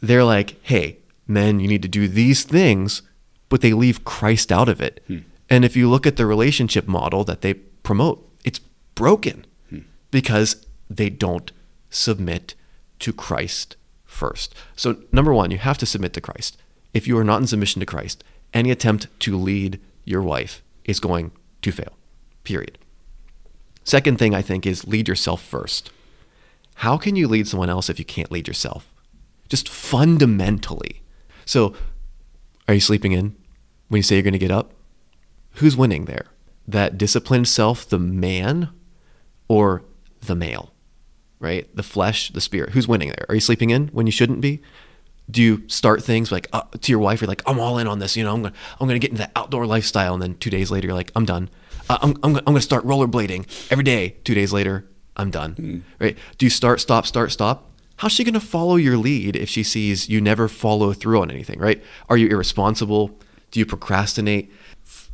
they're 0.00 0.22
like, 0.22 0.54
hey, 0.62 0.98
men, 1.26 1.58
you 1.58 1.66
need 1.66 1.82
to 1.82 1.88
do 1.88 2.06
these 2.06 2.44
things, 2.44 3.02
but 3.50 3.60
they 3.60 3.74
leave 3.74 4.04
Christ 4.04 4.50
out 4.50 4.70
of 4.70 4.80
it. 4.80 5.02
Hmm. 5.06 5.18
And 5.50 5.64
if 5.64 5.76
you 5.76 5.90
look 5.90 6.06
at 6.06 6.16
the 6.16 6.24
relationship 6.24 6.88
model 6.88 7.24
that 7.24 7.42
they 7.42 7.54
promote, 7.54 8.26
it's 8.42 8.60
broken 8.94 9.44
hmm. 9.68 9.80
because 10.10 10.64
they 10.88 11.10
don't 11.10 11.52
submit 11.90 12.54
to 13.00 13.12
Christ 13.12 13.76
first. 14.06 14.54
So, 14.76 15.02
number 15.12 15.34
one, 15.34 15.50
you 15.50 15.58
have 15.58 15.78
to 15.78 15.86
submit 15.86 16.14
to 16.14 16.20
Christ. 16.20 16.56
If 16.94 17.06
you 17.06 17.18
are 17.18 17.24
not 17.24 17.40
in 17.40 17.46
submission 17.46 17.80
to 17.80 17.86
Christ, 17.86 18.24
any 18.54 18.70
attempt 18.70 19.06
to 19.20 19.36
lead 19.36 19.80
your 20.04 20.22
wife 20.22 20.62
is 20.84 21.00
going 21.00 21.32
to 21.62 21.72
fail, 21.72 21.96
period. 22.44 22.78
Second 23.84 24.18
thing 24.18 24.34
I 24.34 24.42
think 24.42 24.66
is 24.66 24.86
lead 24.86 25.08
yourself 25.08 25.42
first. 25.42 25.90
How 26.76 26.96
can 26.96 27.16
you 27.16 27.28
lead 27.28 27.46
someone 27.46 27.70
else 27.70 27.90
if 27.90 27.98
you 27.98 28.04
can't 28.04 28.30
lead 28.30 28.48
yourself? 28.48 28.92
Just 29.48 29.68
fundamentally. 29.68 31.02
So, 31.44 31.74
are 32.68 32.74
you 32.74 32.80
sleeping 32.80 33.12
in 33.12 33.36
when 33.90 33.98
you 33.98 34.02
say 34.02 34.14
you're 34.14 34.22
going 34.22 34.32
to 34.32 34.38
get 34.38 34.52
up? 34.52 34.72
Who's 35.54 35.76
winning 35.76 36.04
there? 36.04 36.26
That 36.66 36.96
disciplined 36.96 37.48
self, 37.48 37.86
the 37.86 37.98
man, 37.98 38.70
or 39.48 39.82
the 40.20 40.36
male? 40.36 40.72
Right? 41.40 41.68
The 41.74 41.82
flesh, 41.82 42.30
the 42.30 42.40
spirit. 42.40 42.70
Who's 42.70 42.86
winning 42.86 43.08
there? 43.08 43.26
Are 43.28 43.34
you 43.34 43.40
sleeping 43.40 43.70
in 43.70 43.88
when 43.88 44.06
you 44.06 44.12
shouldn't 44.12 44.40
be? 44.40 44.62
Do 45.28 45.42
you 45.42 45.68
start 45.68 46.04
things 46.04 46.30
like 46.30 46.48
uh, 46.52 46.62
to 46.80 46.92
your 46.92 47.00
wife? 47.00 47.20
You're 47.20 47.28
like, 47.28 47.42
I'm 47.46 47.58
all 47.58 47.78
in 47.78 47.88
on 47.88 47.98
this. 47.98 48.16
You 48.16 48.22
know, 48.24 48.32
I'm 48.32 48.42
gonna, 48.42 48.54
I'm 48.80 48.86
gonna 48.86 48.98
get 49.00 49.10
into 49.10 49.22
that 49.22 49.32
outdoor 49.34 49.66
lifestyle, 49.66 50.14
and 50.14 50.22
then 50.22 50.36
two 50.36 50.50
days 50.50 50.70
later, 50.70 50.88
you're 50.88 50.96
like, 50.96 51.10
I'm 51.16 51.24
done. 51.24 51.50
Uh, 51.88 51.98
I'm, 52.02 52.10
I'm, 52.22 52.36
I'm 52.36 52.44
gonna 52.44 52.60
start 52.60 52.84
rollerblading 52.84 53.46
every 53.70 53.84
day. 53.84 54.16
Two 54.24 54.34
days 54.34 54.52
later, 54.52 54.86
I'm 55.16 55.30
done. 55.30 55.84
Right? 56.00 56.16
Do 56.38 56.46
you 56.46 56.50
start, 56.50 56.80
stop, 56.80 57.06
start, 57.06 57.32
stop? 57.32 57.70
How's 57.96 58.12
she 58.12 58.24
gonna 58.24 58.40
follow 58.40 58.76
your 58.76 58.96
lead 58.96 59.36
if 59.36 59.48
she 59.48 59.62
sees 59.62 60.08
you 60.08 60.20
never 60.20 60.48
follow 60.48 60.92
through 60.92 61.20
on 61.22 61.30
anything? 61.30 61.58
Right? 61.58 61.82
Are 62.08 62.16
you 62.16 62.28
irresponsible? 62.28 63.18
Do 63.50 63.60
you 63.60 63.66
procrastinate? 63.66 64.52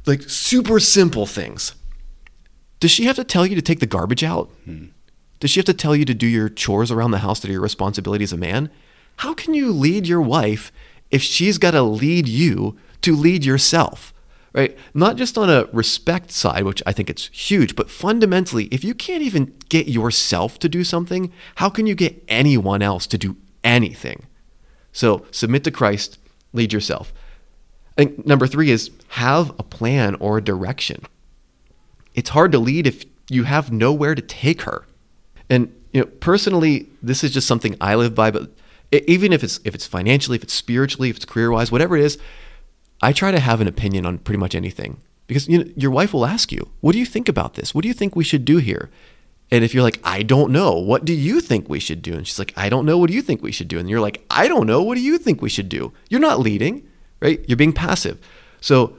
Like 0.05 0.23
super 0.23 0.79
simple 0.81 1.27
things. 1.27 1.75
Does 2.81 2.91
she 2.91 3.05
have 3.05 3.17
to 3.17 3.25
tell 3.25 3.47
you 3.47 3.55
to 3.55 3.63
take 3.63 3.81
the 3.81 3.87
garbage 3.87 4.23
out? 4.23 4.49
Hmm. 4.65 4.87
Does 5.41 5.51
she 5.51 5.61
have 5.61 5.67
to 5.67 5.75
tell 5.75 5.95
you 5.95 6.05
to 6.05 6.15
do 6.15 6.27
your 6.27 6.49
chores 6.49 6.91
around 6.91 7.11
the 7.11 7.19
house 7.19 7.41
that 7.41 7.49
are 7.49 7.53
your 7.53 7.63
responsibility 7.63 8.25
as 8.25 8.33
a 8.33 8.39
man? 8.39 8.71
How 9.19 9.35
can 9.35 9.55
you 9.55 9.73
lead 9.73 10.07
your 10.07 10.21
wife 10.21 10.73
if 11.11 11.23
she's 11.23 11.59
got 11.59 11.73
to 11.73 11.83
lead 11.83 12.29
you 12.29 12.77
to 13.03 13.15
lead 13.15 13.45
yourself? 13.45 14.13
Right? 14.53 14.77
Not 14.95 15.17
just 15.17 15.37
on 15.37 15.51
a 15.51 15.69
respect 15.73 16.31
side, 16.31 16.65
which 16.65 16.83
I 16.87 16.93
think 16.93 17.11
it's 17.11 17.29
huge, 17.29 17.77
but 17.77 17.91
fundamentally, 17.91 18.67
if 18.67 18.83
you 18.83 18.95
can't 18.95 19.23
even 19.23 19.55
get 19.69 19.87
yourself 19.87 20.59
to 20.61 20.69
do 20.69 20.83
something, 20.83 21.31
how 21.57 21.69
can 21.69 21.87
you 21.87 21.95
get 21.95 22.25
anyone 22.27 22.81
else 22.81 23.07
to 23.09 23.19
do 23.19 23.37
anything? 23.63 24.27
So 24.93 25.27
submit 25.31 25.63
to 25.65 25.71
Christ, 25.71 26.19
lead 26.55 26.73
yourself. 26.73 27.13
Number 27.99 28.47
three 28.47 28.71
is 28.71 28.91
have 29.09 29.51
a 29.59 29.63
plan 29.63 30.17
or 30.17 30.39
a 30.39 30.43
direction. 30.43 31.03
It's 32.15 32.31
hard 32.31 32.53
to 32.53 32.59
lead 32.59 32.87
if 32.87 33.05
you 33.31 33.45
have 33.45 33.73
nowhere 33.73 34.15
to 34.15 34.23
take 34.23 34.63
her. 34.63 34.85
And 35.49 35.73
you 35.93 36.01
know, 36.01 36.07
personally, 36.07 36.89
this 37.03 37.25
is 37.25 37.33
just 37.33 37.47
something 37.47 37.77
I 37.81 37.95
live 37.95 38.15
by. 38.15 38.31
But 38.31 38.51
even 38.93 39.33
if 39.33 39.43
it's 39.43 39.61
if 39.65 39.75
it's 39.75 39.87
financially, 39.87 40.37
if 40.37 40.43
it's 40.43 40.53
spiritually, 40.53 41.11
if 41.11 41.17
it's 41.17 41.25
career 41.25 41.51
wise, 41.51 41.73
whatever 41.73 41.97
it 41.97 42.05
is, 42.05 42.19
I 43.01 43.13
try 43.13 43.31
to 43.31 43.41
have 43.41 43.61
an 43.61 43.69
opinion 43.69 44.05
on 44.05 44.19
pretty 44.19 44.39
much 44.39 44.55
anything 44.55 45.01
because 45.27 45.49
you 45.49 45.59
know 45.59 45.71
your 45.77 45.91
wife 45.91 46.13
will 46.13 46.27
ask 46.27 46.53
you, 46.53 46.69
"What 46.81 46.93
do 46.93 46.99
you 46.99 47.07
think 47.07 47.29
about 47.29 47.55
this? 47.55 47.75
What 47.75 47.83
do 47.83 47.89
you 47.89 47.95
think 47.95 48.15
we 48.15 48.25
should 48.25 48.45
do 48.45 48.59
here?" 48.59 48.91
And 49.51 49.65
if 49.65 49.73
you're 49.73 49.83
like, 49.83 50.01
"I 50.05 50.23
don't 50.23 50.51
know. 50.51 50.73
What 50.73 51.05
do 51.05 51.15
you 51.15 51.41
think 51.41 51.69
we 51.69 51.81
should 51.81 52.03
do?" 52.03 52.15
and 52.15 52.27
she's 52.27 52.39
like, 52.39 52.53
"I 52.57 52.69
don't 52.69 52.85
know. 52.85 52.99
What 52.99 53.09
do 53.09 53.17
you 53.17 53.23
think 53.23 53.43
we 53.43 53.53
should 53.53 53.69
do?" 53.69 53.79
and 53.79 53.89
you're 53.89 54.01
like, 54.01 54.25
"I 54.31 54.49
don't 54.49 54.67
know. 54.67 54.83
What 54.83 54.97
do 54.97 55.03
you 55.03 55.19
think 55.19 55.41
we 55.41 55.49
should 55.49 55.69
do?" 55.69 55.93
You're 56.11 56.21
not 56.21 56.41
leading, 56.41 56.83
right? 57.21 57.45
You're 57.49 57.57
being 57.57 57.73
passive. 57.73 58.19
So 58.61 58.97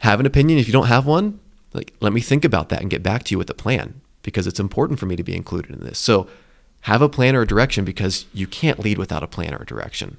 have 0.00 0.20
an 0.20 0.26
opinion 0.26 0.58
if 0.58 0.66
you 0.66 0.72
don't 0.72 0.86
have 0.86 1.06
one 1.06 1.38
like 1.72 1.92
let 2.00 2.12
me 2.12 2.20
think 2.20 2.44
about 2.44 2.68
that 2.68 2.80
and 2.80 2.90
get 2.90 3.02
back 3.02 3.24
to 3.24 3.32
you 3.32 3.38
with 3.38 3.50
a 3.50 3.54
plan 3.54 4.00
because 4.22 4.46
it's 4.46 4.60
important 4.60 4.98
for 4.98 5.06
me 5.06 5.16
to 5.16 5.22
be 5.22 5.36
included 5.36 5.72
in 5.72 5.80
this 5.80 5.98
so 5.98 6.28
have 6.82 7.02
a 7.02 7.08
plan 7.08 7.34
or 7.34 7.42
a 7.42 7.46
direction 7.46 7.84
because 7.84 8.26
you 8.32 8.46
can't 8.46 8.78
lead 8.78 8.98
without 8.98 9.22
a 9.22 9.26
plan 9.26 9.54
or 9.54 9.62
a 9.62 9.66
direction 9.66 10.16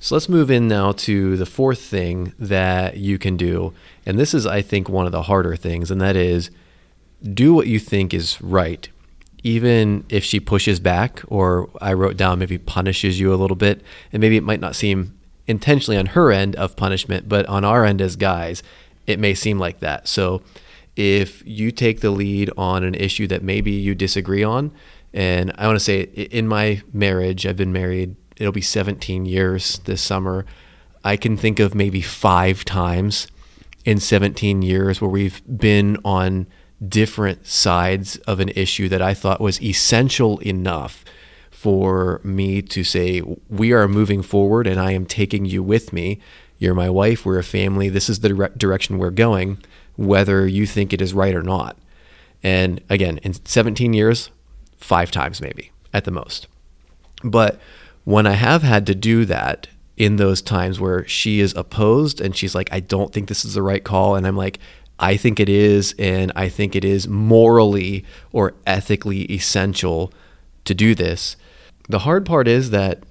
so 0.00 0.14
let's 0.14 0.28
move 0.28 0.50
in 0.50 0.68
now 0.68 0.92
to 0.92 1.36
the 1.36 1.46
fourth 1.46 1.80
thing 1.80 2.32
that 2.38 2.96
you 2.96 3.18
can 3.18 3.36
do 3.36 3.72
and 4.06 4.18
this 4.18 4.34
is 4.34 4.46
i 4.46 4.62
think 4.62 4.88
one 4.88 5.06
of 5.06 5.12
the 5.12 5.22
harder 5.22 5.56
things 5.56 5.90
and 5.90 6.00
that 6.00 6.16
is 6.16 6.50
do 7.34 7.52
what 7.52 7.66
you 7.66 7.78
think 7.78 8.14
is 8.14 8.40
right 8.40 8.88
even 9.44 10.04
if 10.08 10.24
she 10.24 10.40
pushes 10.40 10.80
back 10.80 11.22
or 11.28 11.68
i 11.80 11.92
wrote 11.92 12.16
down 12.16 12.38
maybe 12.38 12.58
punishes 12.58 13.18
you 13.18 13.32
a 13.32 13.36
little 13.36 13.56
bit 13.56 13.82
and 14.12 14.20
maybe 14.20 14.36
it 14.36 14.42
might 14.42 14.60
not 14.60 14.76
seem 14.76 15.17
intentionally 15.48 15.98
on 15.98 16.06
her 16.06 16.30
end 16.30 16.54
of 16.56 16.76
punishment 16.76 17.28
but 17.28 17.44
on 17.46 17.64
our 17.64 17.84
end 17.84 18.00
as 18.00 18.14
guys 18.14 18.62
it 19.08 19.18
may 19.18 19.34
seem 19.34 19.58
like 19.58 19.80
that. 19.80 20.06
So 20.06 20.42
if 20.94 21.42
you 21.46 21.72
take 21.72 22.00
the 22.00 22.10
lead 22.10 22.50
on 22.56 22.84
an 22.84 22.94
issue 22.94 23.26
that 23.28 23.42
maybe 23.42 23.72
you 23.72 23.94
disagree 23.94 24.44
on, 24.44 24.70
and 25.14 25.50
I 25.56 25.66
want 25.66 25.76
to 25.76 25.84
say 25.84 26.02
in 26.02 26.46
my 26.46 26.82
marriage, 26.92 27.46
I've 27.46 27.56
been 27.56 27.72
married, 27.72 28.14
it'll 28.36 28.52
be 28.52 28.60
17 28.60 29.24
years 29.24 29.78
this 29.86 30.02
summer. 30.02 30.44
I 31.02 31.16
can 31.16 31.36
think 31.36 31.58
of 31.58 31.74
maybe 31.74 32.02
five 32.02 32.64
times 32.66 33.28
in 33.84 33.98
17 33.98 34.60
years 34.60 35.00
where 35.00 35.10
we've 35.10 35.40
been 35.46 35.96
on 36.04 36.46
different 36.86 37.46
sides 37.46 38.16
of 38.18 38.40
an 38.40 38.50
issue 38.50 38.88
that 38.90 39.00
I 39.00 39.14
thought 39.14 39.40
was 39.40 39.62
essential 39.62 40.38
enough 40.40 41.02
for 41.58 42.20
me 42.22 42.62
to 42.62 42.84
say, 42.84 43.22
we 43.48 43.72
are 43.72 43.88
moving 43.88 44.22
forward 44.22 44.66
and 44.66 44.78
I 44.80 44.92
am 44.92 45.06
taking 45.06 45.44
you 45.44 45.62
with 45.62 45.92
me 45.92 46.20
you're 46.58 46.74
my 46.74 46.90
wife. 46.90 47.24
We're 47.24 47.38
a 47.38 47.44
family. 47.44 47.88
This 47.88 48.08
is 48.08 48.20
the 48.20 48.30
dire- 48.30 48.52
direction 48.56 48.98
we're 48.98 49.10
going, 49.10 49.58
whether 49.96 50.46
you 50.46 50.66
think 50.66 50.92
it 50.92 51.00
is 51.00 51.14
right 51.14 51.34
or 51.34 51.42
not. 51.42 51.76
And 52.42 52.80
again, 52.88 53.18
in 53.18 53.32
17 53.32 53.92
years, 53.92 54.30
five 54.76 55.10
times 55.10 55.40
maybe 55.40 55.70
at 55.92 56.04
the 56.04 56.10
most. 56.10 56.46
But 57.22 57.60
when 58.04 58.26
I 58.26 58.32
have 58.32 58.62
had 58.62 58.86
to 58.86 58.94
do 58.94 59.24
that 59.24 59.68
in 59.96 60.16
those 60.16 60.42
times 60.42 60.78
where 60.78 61.06
she 61.06 61.40
is 61.40 61.54
opposed 61.54 62.20
and 62.20 62.36
she's 62.36 62.54
like, 62.54 62.68
I 62.72 62.80
don't 62.80 63.12
think 63.12 63.28
this 63.28 63.44
is 63.44 63.54
the 63.54 63.62
right 63.62 63.82
call. 63.82 64.14
And 64.14 64.26
I'm 64.26 64.36
like, 64.36 64.58
I 65.00 65.16
think 65.16 65.38
it 65.38 65.48
is. 65.48 65.94
And 65.98 66.32
I 66.34 66.48
think 66.48 66.74
it 66.74 66.84
is 66.84 67.06
morally 67.08 68.04
or 68.32 68.54
ethically 68.66 69.22
essential 69.32 70.12
to 70.64 70.74
do 70.74 70.94
this. 70.94 71.36
The 71.88 72.00
hard 72.00 72.26
part 72.26 72.46
is 72.46 72.70
that 72.70 73.02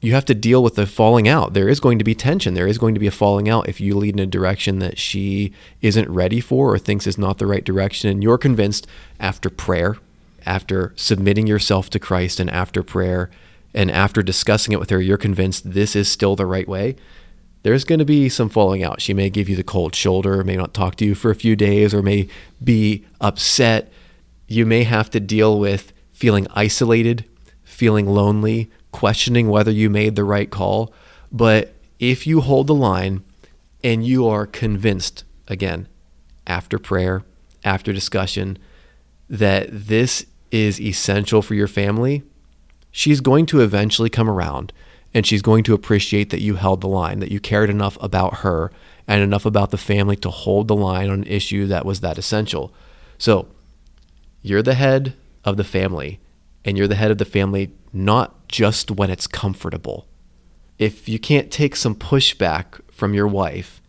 you 0.00 0.12
have 0.14 0.24
to 0.24 0.34
deal 0.34 0.64
with 0.64 0.74
the 0.74 0.86
falling 0.86 1.28
out. 1.28 1.54
There 1.54 1.68
is 1.68 1.78
going 1.78 1.98
to 1.98 2.04
be 2.04 2.14
tension. 2.14 2.54
There 2.54 2.66
is 2.66 2.76
going 2.76 2.94
to 2.94 3.00
be 3.00 3.06
a 3.06 3.12
falling 3.12 3.48
out 3.48 3.68
if 3.68 3.80
you 3.80 3.96
lead 3.96 4.14
in 4.14 4.20
a 4.20 4.26
direction 4.26 4.80
that 4.80 4.98
she 4.98 5.52
isn't 5.80 6.10
ready 6.10 6.40
for 6.40 6.74
or 6.74 6.78
thinks 6.78 7.06
is 7.06 7.16
not 7.16 7.38
the 7.38 7.46
right 7.46 7.64
direction. 7.64 8.10
And 8.10 8.22
you're 8.22 8.38
convinced 8.38 8.88
after 9.20 9.48
prayer, 9.48 9.96
after 10.44 10.92
submitting 10.96 11.46
yourself 11.46 11.88
to 11.90 12.00
Christ, 12.00 12.40
and 12.40 12.50
after 12.50 12.82
prayer, 12.82 13.30
and 13.72 13.92
after 13.92 14.24
discussing 14.24 14.72
it 14.72 14.80
with 14.80 14.90
her, 14.90 15.00
you're 15.00 15.16
convinced 15.16 15.72
this 15.72 15.94
is 15.94 16.10
still 16.10 16.34
the 16.34 16.46
right 16.46 16.66
way. 16.66 16.96
There's 17.62 17.84
going 17.84 18.00
to 18.00 18.04
be 18.04 18.28
some 18.28 18.48
falling 18.48 18.82
out. 18.82 19.00
She 19.00 19.14
may 19.14 19.30
give 19.30 19.48
you 19.48 19.54
the 19.54 19.62
cold 19.62 19.94
shoulder, 19.94 20.42
may 20.42 20.56
not 20.56 20.74
talk 20.74 20.96
to 20.96 21.04
you 21.04 21.14
for 21.14 21.30
a 21.30 21.36
few 21.36 21.54
days, 21.54 21.94
or 21.94 22.02
may 22.02 22.26
be 22.62 23.04
upset. 23.20 23.92
You 24.48 24.66
may 24.66 24.82
have 24.82 25.10
to 25.10 25.20
deal 25.20 25.60
with 25.60 25.92
feeling 26.10 26.48
isolated, 26.50 27.24
feeling 27.82 28.06
lonely, 28.06 28.70
questioning 28.92 29.48
whether 29.48 29.72
you 29.72 29.90
made 29.90 30.14
the 30.14 30.22
right 30.22 30.52
call. 30.52 30.94
But 31.32 31.74
if 31.98 32.28
you 32.28 32.40
hold 32.40 32.68
the 32.68 32.76
line 32.76 33.24
and 33.82 34.06
you 34.06 34.28
are 34.28 34.46
convinced, 34.46 35.24
again, 35.48 35.88
after 36.46 36.78
prayer, 36.78 37.24
after 37.64 37.92
discussion, 37.92 38.56
that 39.28 39.66
this 39.68 40.26
is 40.52 40.80
essential 40.80 41.42
for 41.42 41.56
your 41.56 41.66
family, 41.66 42.22
she's 42.92 43.20
going 43.20 43.46
to 43.46 43.62
eventually 43.62 44.08
come 44.08 44.30
around 44.30 44.72
and 45.12 45.26
she's 45.26 45.42
going 45.42 45.64
to 45.64 45.74
appreciate 45.74 46.30
that 46.30 46.40
you 46.40 46.54
held 46.54 46.82
the 46.82 46.86
line, 46.86 47.18
that 47.18 47.32
you 47.32 47.40
cared 47.40 47.68
enough 47.68 47.98
about 48.00 48.36
her 48.44 48.70
and 49.08 49.24
enough 49.24 49.44
about 49.44 49.72
the 49.72 49.76
family 49.76 50.14
to 50.14 50.30
hold 50.30 50.68
the 50.68 50.76
line 50.76 51.10
on 51.10 51.22
an 51.22 51.26
issue 51.26 51.66
that 51.66 51.84
was 51.84 51.98
that 51.98 52.16
essential. 52.16 52.72
So, 53.18 53.48
you're 54.40 54.62
the 54.62 54.74
head 54.74 55.14
of 55.44 55.56
the 55.56 55.64
family, 55.64 56.20
and 56.64 56.76
you're 56.76 56.88
the 56.88 56.94
head 56.94 57.10
of 57.10 57.18
the 57.18 57.24
family 57.24 57.72
not 57.92 58.48
just 58.48 58.90
when 58.90 59.10
it's 59.10 59.26
comfortable. 59.26 60.06
If 60.78 61.08
you 61.08 61.18
can't 61.18 61.50
take 61.50 61.76
some 61.76 61.94
pushback 61.94 62.80
from 62.90 63.14
your 63.14 63.26
wife, 63.26 63.80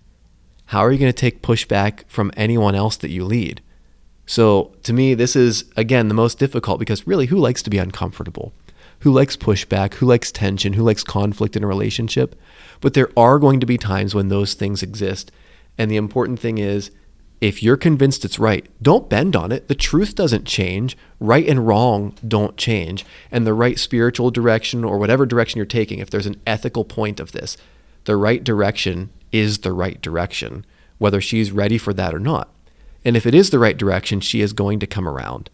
how 0.67 0.79
are 0.79 0.91
you 0.91 0.99
going 0.99 1.12
to 1.12 1.17
take 1.17 1.41
pushback 1.41 2.07
from 2.07 2.31
anyone 2.36 2.75
else 2.75 2.97
that 2.97 3.09
you 3.09 3.25
lead? 3.25 3.62
So, 4.25 4.73
to 4.83 4.93
me, 4.93 5.13
this 5.13 5.36
is 5.36 5.65
again 5.75 6.07
the 6.07 6.13
most 6.13 6.39
difficult 6.39 6.79
because 6.79 7.05
really, 7.05 7.25
who 7.25 7.38
likes 7.38 7.62
to 7.63 7.69
be 7.69 7.77
uncomfortable? 7.77 8.53
who 9.03 9.12
likes 9.12 9.36
pushback, 9.36 9.95
who 9.95 10.05
likes 10.05 10.31
tension, 10.31 10.71
who 10.71 10.81
likes 10.81 11.03
conflict 11.03 11.57
in 11.57 11.63
a 11.63 11.67
relationship. 11.67 12.39
But 12.79 12.93
there 12.93 13.09
are 13.17 13.38
going 13.38 13.59
to 13.59 13.65
be 13.65 13.77
times 13.77 14.15
when 14.15 14.29
those 14.29 14.53
things 14.53 14.81
exist. 14.81 15.29
And 15.77 15.91
the 15.91 15.97
important 15.97 16.39
thing 16.39 16.57
is 16.57 16.89
if 17.43 17.62
you're 17.62 17.75
convinced 17.75 18.23
it's 18.23 18.39
right, 18.39 18.65
don't 18.82 19.10
bend 19.10 19.36
on 19.36 19.51
it. 19.51 19.67
The 19.67 19.75
truth 19.75 20.15
doesn't 20.15 20.45
change. 20.45 20.95
Right 21.19 21.45
and 21.45 21.67
wrong 21.67 22.15
don't 22.25 22.56
change. 22.56 23.06
And 23.32 23.45
the 23.45 23.53
right 23.53 23.77
spiritual 23.77 24.32
direction 24.32 24.86
or 24.86 24.97
whatever 24.97 25.25
direction 25.25 25.58
you're 25.58 25.65
taking, 25.65 25.99
if 25.99 26.10
there's 26.10 26.25
an 26.25 26.41
ethical 26.47 26.86
point 26.86 27.19
of 27.19 27.34
this, 27.34 27.58
the 28.06 28.15
right 28.15 28.41
direction 28.41 29.10
is 29.34 29.58
the 29.58 29.73
right 29.73 30.01
direction, 30.01 30.65
whether 30.99 31.19
she's 31.19 31.51
ready 31.51 31.77
for 31.77 31.93
that 31.93 32.15
or 32.15 32.19
not. 32.19 32.47
And 33.03 33.17
if 33.17 33.25
it 33.25 33.36
is 33.36 33.49
the 33.49 33.60
right 33.60 33.75
direction, 33.75 34.21
she 34.21 34.39
is 34.39 34.53
going 34.53 34.79
to 34.79 34.88
come 34.88 35.06
around. 35.06 35.49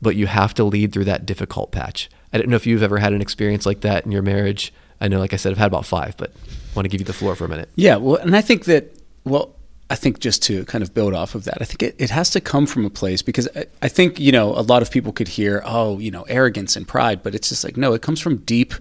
But 0.00 0.16
you 0.16 0.28
have 0.28 0.54
to 0.54 0.64
lead 0.64 0.94
through 0.94 1.04
that 1.04 1.26
difficult 1.26 1.70
patch. 1.70 2.08
I 2.32 2.38
don't 2.38 2.48
know 2.48 2.56
if 2.56 2.66
you've 2.66 2.82
ever 2.82 2.96
had 2.96 3.12
an 3.12 3.20
experience 3.20 3.66
like 3.66 3.82
that 3.82 4.06
in 4.06 4.10
your 4.10 4.22
marriage. 4.22 4.72
I 5.02 5.08
know, 5.08 5.18
like 5.18 5.34
I 5.34 5.36
said, 5.36 5.52
I've 5.52 5.58
had 5.58 5.66
about 5.66 5.84
five, 5.84 6.16
but 6.16 6.30
I 6.30 6.74
want 6.74 6.86
to 6.86 6.88
give 6.88 7.02
you 7.02 7.06
the 7.06 7.12
floor 7.12 7.34
for 7.34 7.44
a 7.44 7.48
minute. 7.50 7.68
Yeah, 7.74 7.96
well, 7.96 8.16
and 8.16 8.34
I 8.34 8.40
think 8.40 8.64
that, 8.64 8.96
well, 9.24 9.54
I 9.88 9.94
think 9.94 10.18
just 10.18 10.42
to 10.44 10.64
kind 10.64 10.82
of 10.82 10.94
build 10.94 11.14
off 11.14 11.34
of 11.34 11.44
that, 11.44 11.58
I 11.60 11.64
think 11.64 11.82
it, 11.82 11.94
it 11.98 12.10
has 12.10 12.30
to 12.30 12.40
come 12.40 12.66
from 12.66 12.84
a 12.84 12.90
place 12.90 13.22
because 13.22 13.48
I, 13.54 13.66
I 13.82 13.88
think, 13.88 14.18
you 14.18 14.32
know, 14.32 14.50
a 14.50 14.62
lot 14.62 14.82
of 14.82 14.90
people 14.90 15.12
could 15.12 15.28
hear, 15.28 15.62
oh, 15.64 15.98
you 15.98 16.10
know, 16.10 16.22
arrogance 16.22 16.74
and 16.74 16.88
pride, 16.88 17.22
but 17.22 17.34
it's 17.34 17.50
just 17.50 17.62
like, 17.62 17.76
no, 17.76 17.92
it 17.92 18.02
comes 18.02 18.20
from 18.20 18.38
deep, 18.38 18.74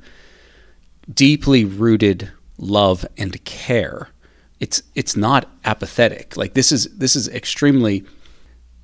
deeply 1.12 1.63
rooted 1.63 2.32
love 2.58 3.06
and 3.18 3.44
care. 3.46 4.10
It's 4.60 4.82
it's 4.96 5.15
not 5.15 5.50
apathetic. 5.63 6.38
Like 6.38 6.54
this 6.54 6.72
is 6.72 6.98
this 6.98 7.15
is 7.15 7.28
extremely 7.28 8.06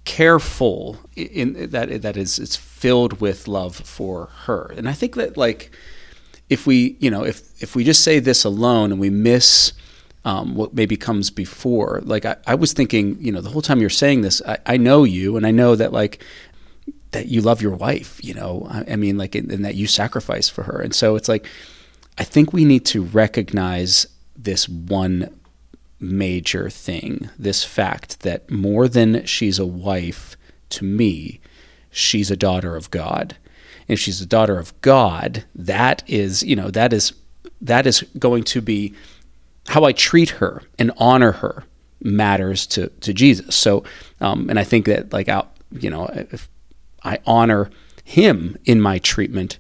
careful 0.04 0.98
in 1.16 1.70
that 1.72 2.02
that 2.02 2.18
is 2.18 2.38
it's 2.38 2.56
filled 2.56 3.22
with 3.22 3.48
love 3.48 3.76
for 3.76 4.28
her. 4.46 4.74
And 4.76 4.88
I 4.90 4.94
think 4.94 5.16
that 5.16 5.38
like 5.38 5.72
if 6.50 6.68
we, 6.68 6.98
you 7.00 7.10
know, 7.10 7.24
if 7.24 7.64
if 7.64 7.76
we 7.76 7.84
just 7.84 8.04
say 8.04 8.20
this 8.20 8.44
alone 8.44 8.92
and 8.92 9.00
we 9.00 9.10
miss 9.10 9.74
um, 10.26 10.56
what 10.56 10.74
maybe 10.74 10.98
comes 10.98 11.30
before. 11.30 12.02
Like 12.04 12.26
I, 12.26 12.36
I, 12.46 12.56
was 12.56 12.74
thinking, 12.74 13.18
you 13.20 13.32
know, 13.32 13.42
the 13.42 13.50
whole 13.50 13.62
time 13.62 13.82
you're 13.82 13.90
saying 13.90 14.22
this, 14.22 14.42
I, 14.48 14.58
I, 14.66 14.78
know 14.78 15.04
you, 15.04 15.36
and 15.36 15.46
I 15.46 15.52
know 15.52 15.76
that 15.76 15.92
like 15.92 16.24
that 17.12 17.28
you 17.28 17.42
love 17.42 17.62
your 17.62 17.76
wife. 17.76 18.24
You 18.24 18.36
know, 18.36 18.68
I, 18.70 18.94
I 18.94 18.96
mean, 18.96 19.18
like, 19.18 19.36
and 19.36 19.66
that 19.66 19.76
you 19.76 19.88
sacrifice 19.88 20.48
for 20.48 20.64
her. 20.64 20.80
And 20.80 20.94
so 20.94 21.16
it's 21.16 21.28
like, 21.28 21.48
I 22.18 22.24
think 22.24 22.54
we 22.54 22.66
need 22.66 22.86
to 22.88 23.04
recognize 23.04 24.06
this 24.36 24.70
one 24.70 25.36
major 26.00 26.70
thing, 26.70 27.30
this 27.38 27.64
fact 27.64 28.22
that 28.22 28.50
more 28.50 28.88
than 28.88 29.26
she's 29.26 29.60
a 29.60 29.66
wife 29.66 30.36
to 30.70 30.84
me, 30.84 31.40
she's 31.92 32.32
a 32.32 32.38
daughter 32.38 32.76
of 32.76 32.90
God. 32.92 33.38
And 33.88 33.94
if 33.94 34.00
she's 34.00 34.22
a 34.22 34.26
daughter 34.26 34.58
of 34.58 34.80
God, 34.82 35.46
that 35.54 36.04
is, 36.08 36.44
you 36.44 36.56
know, 36.56 36.70
that 36.72 36.94
is 36.94 37.14
that 37.60 37.86
is 37.86 38.02
going 38.18 38.44
to 38.44 38.62
be 38.62 38.94
how 39.72 39.86
I 39.86 39.94
treat 39.94 40.32
her 40.32 40.64
and 40.78 40.92
honor 40.98 41.32
her 41.32 41.64
matters 42.02 42.68
to, 42.68 42.88
to 42.90 43.14
Jesus. 43.14 43.56
So, 43.56 43.86
um, 44.20 44.50
and 44.50 44.60
I 44.60 44.66
think 44.66 44.86
that 44.86 45.14
like 45.14 45.30
out, 45.30 45.56
you 45.72 45.90
know, 45.90 46.08
if 46.14 46.50
I 47.04 47.20
honor 47.26 47.70
him 48.04 48.58
in 48.66 48.82
my 48.82 49.00
treatment 49.00 49.60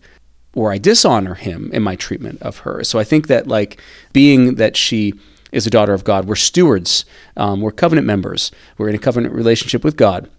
or 0.54 0.74
I 0.74 0.80
dishonor 0.80 1.36
him 1.36 1.69
in 1.71 1.82
my 1.82 1.95
treatment 1.95 2.41
of 2.41 2.60
her. 2.60 2.84
So 2.84 3.00
I 3.00 3.06
think 3.06 3.28
that 3.28 3.47
like 3.47 3.80
being 4.12 4.56
that 4.56 4.76
she 4.76 5.13
is 5.54 5.65
a 5.65 5.69
daughter 5.69 5.93
of 5.93 6.04
God, 6.04 6.26
we're 6.26 6.36
stewards, 6.36 7.06
um, 7.38 7.62
we're 7.62 7.71
covenant 7.71 8.06
members, 8.06 8.52
we're 8.78 8.89
in 8.89 8.95
a 8.95 9.00
covenant 9.00 9.34
relationship 9.34 9.82
with 9.82 9.95
God 9.95 10.30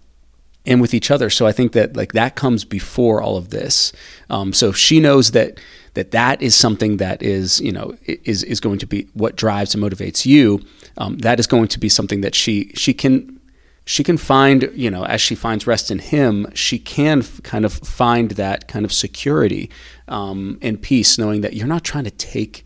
and 0.67 0.81
with 0.81 0.93
each 0.93 1.09
other. 1.09 1.31
So 1.31 1.47
I 1.47 1.51
think 1.51 1.71
that 1.71 1.95
like 1.95 2.13
that 2.13 2.35
comes 2.35 2.63
before 2.63 3.23
all 3.23 3.37
of 3.37 3.49
this. 3.49 3.91
Um, 4.29 4.53
so 4.53 4.71
she 4.71 4.99
knows 4.99 5.31
that 5.31 5.59
that 5.93 6.11
that 6.11 6.41
is 6.41 6.55
something 6.55 6.97
that 6.97 7.21
is 7.21 7.59
you 7.61 7.71
know 7.71 7.95
is 8.05 8.43
is 8.43 8.59
going 8.59 8.79
to 8.79 8.87
be 8.87 9.07
what 9.13 9.35
drives 9.35 9.75
and 9.75 9.83
motivates 9.83 10.25
you. 10.25 10.61
Um, 10.97 11.17
that 11.19 11.39
is 11.39 11.47
going 11.47 11.67
to 11.69 11.79
be 11.79 11.89
something 11.89 12.21
that 12.21 12.35
she 12.35 12.71
she 12.75 12.93
can 12.93 13.39
she 13.85 14.03
can 14.03 14.17
find 14.17 14.69
you 14.73 14.89
know 14.89 15.05
as 15.05 15.21
she 15.21 15.35
finds 15.35 15.67
rest 15.67 15.91
in 15.91 15.99
him 15.99 16.47
she 16.53 16.79
can 16.79 17.19
f- 17.19 17.41
kind 17.43 17.65
of 17.65 17.73
find 17.73 18.31
that 18.31 18.67
kind 18.67 18.85
of 18.85 18.93
security 18.93 19.69
um, 20.07 20.57
and 20.61 20.81
peace 20.81 21.17
knowing 21.17 21.41
that 21.41 21.53
you're 21.53 21.67
not 21.67 21.83
trying 21.83 22.05
to 22.05 22.11
take 22.11 22.65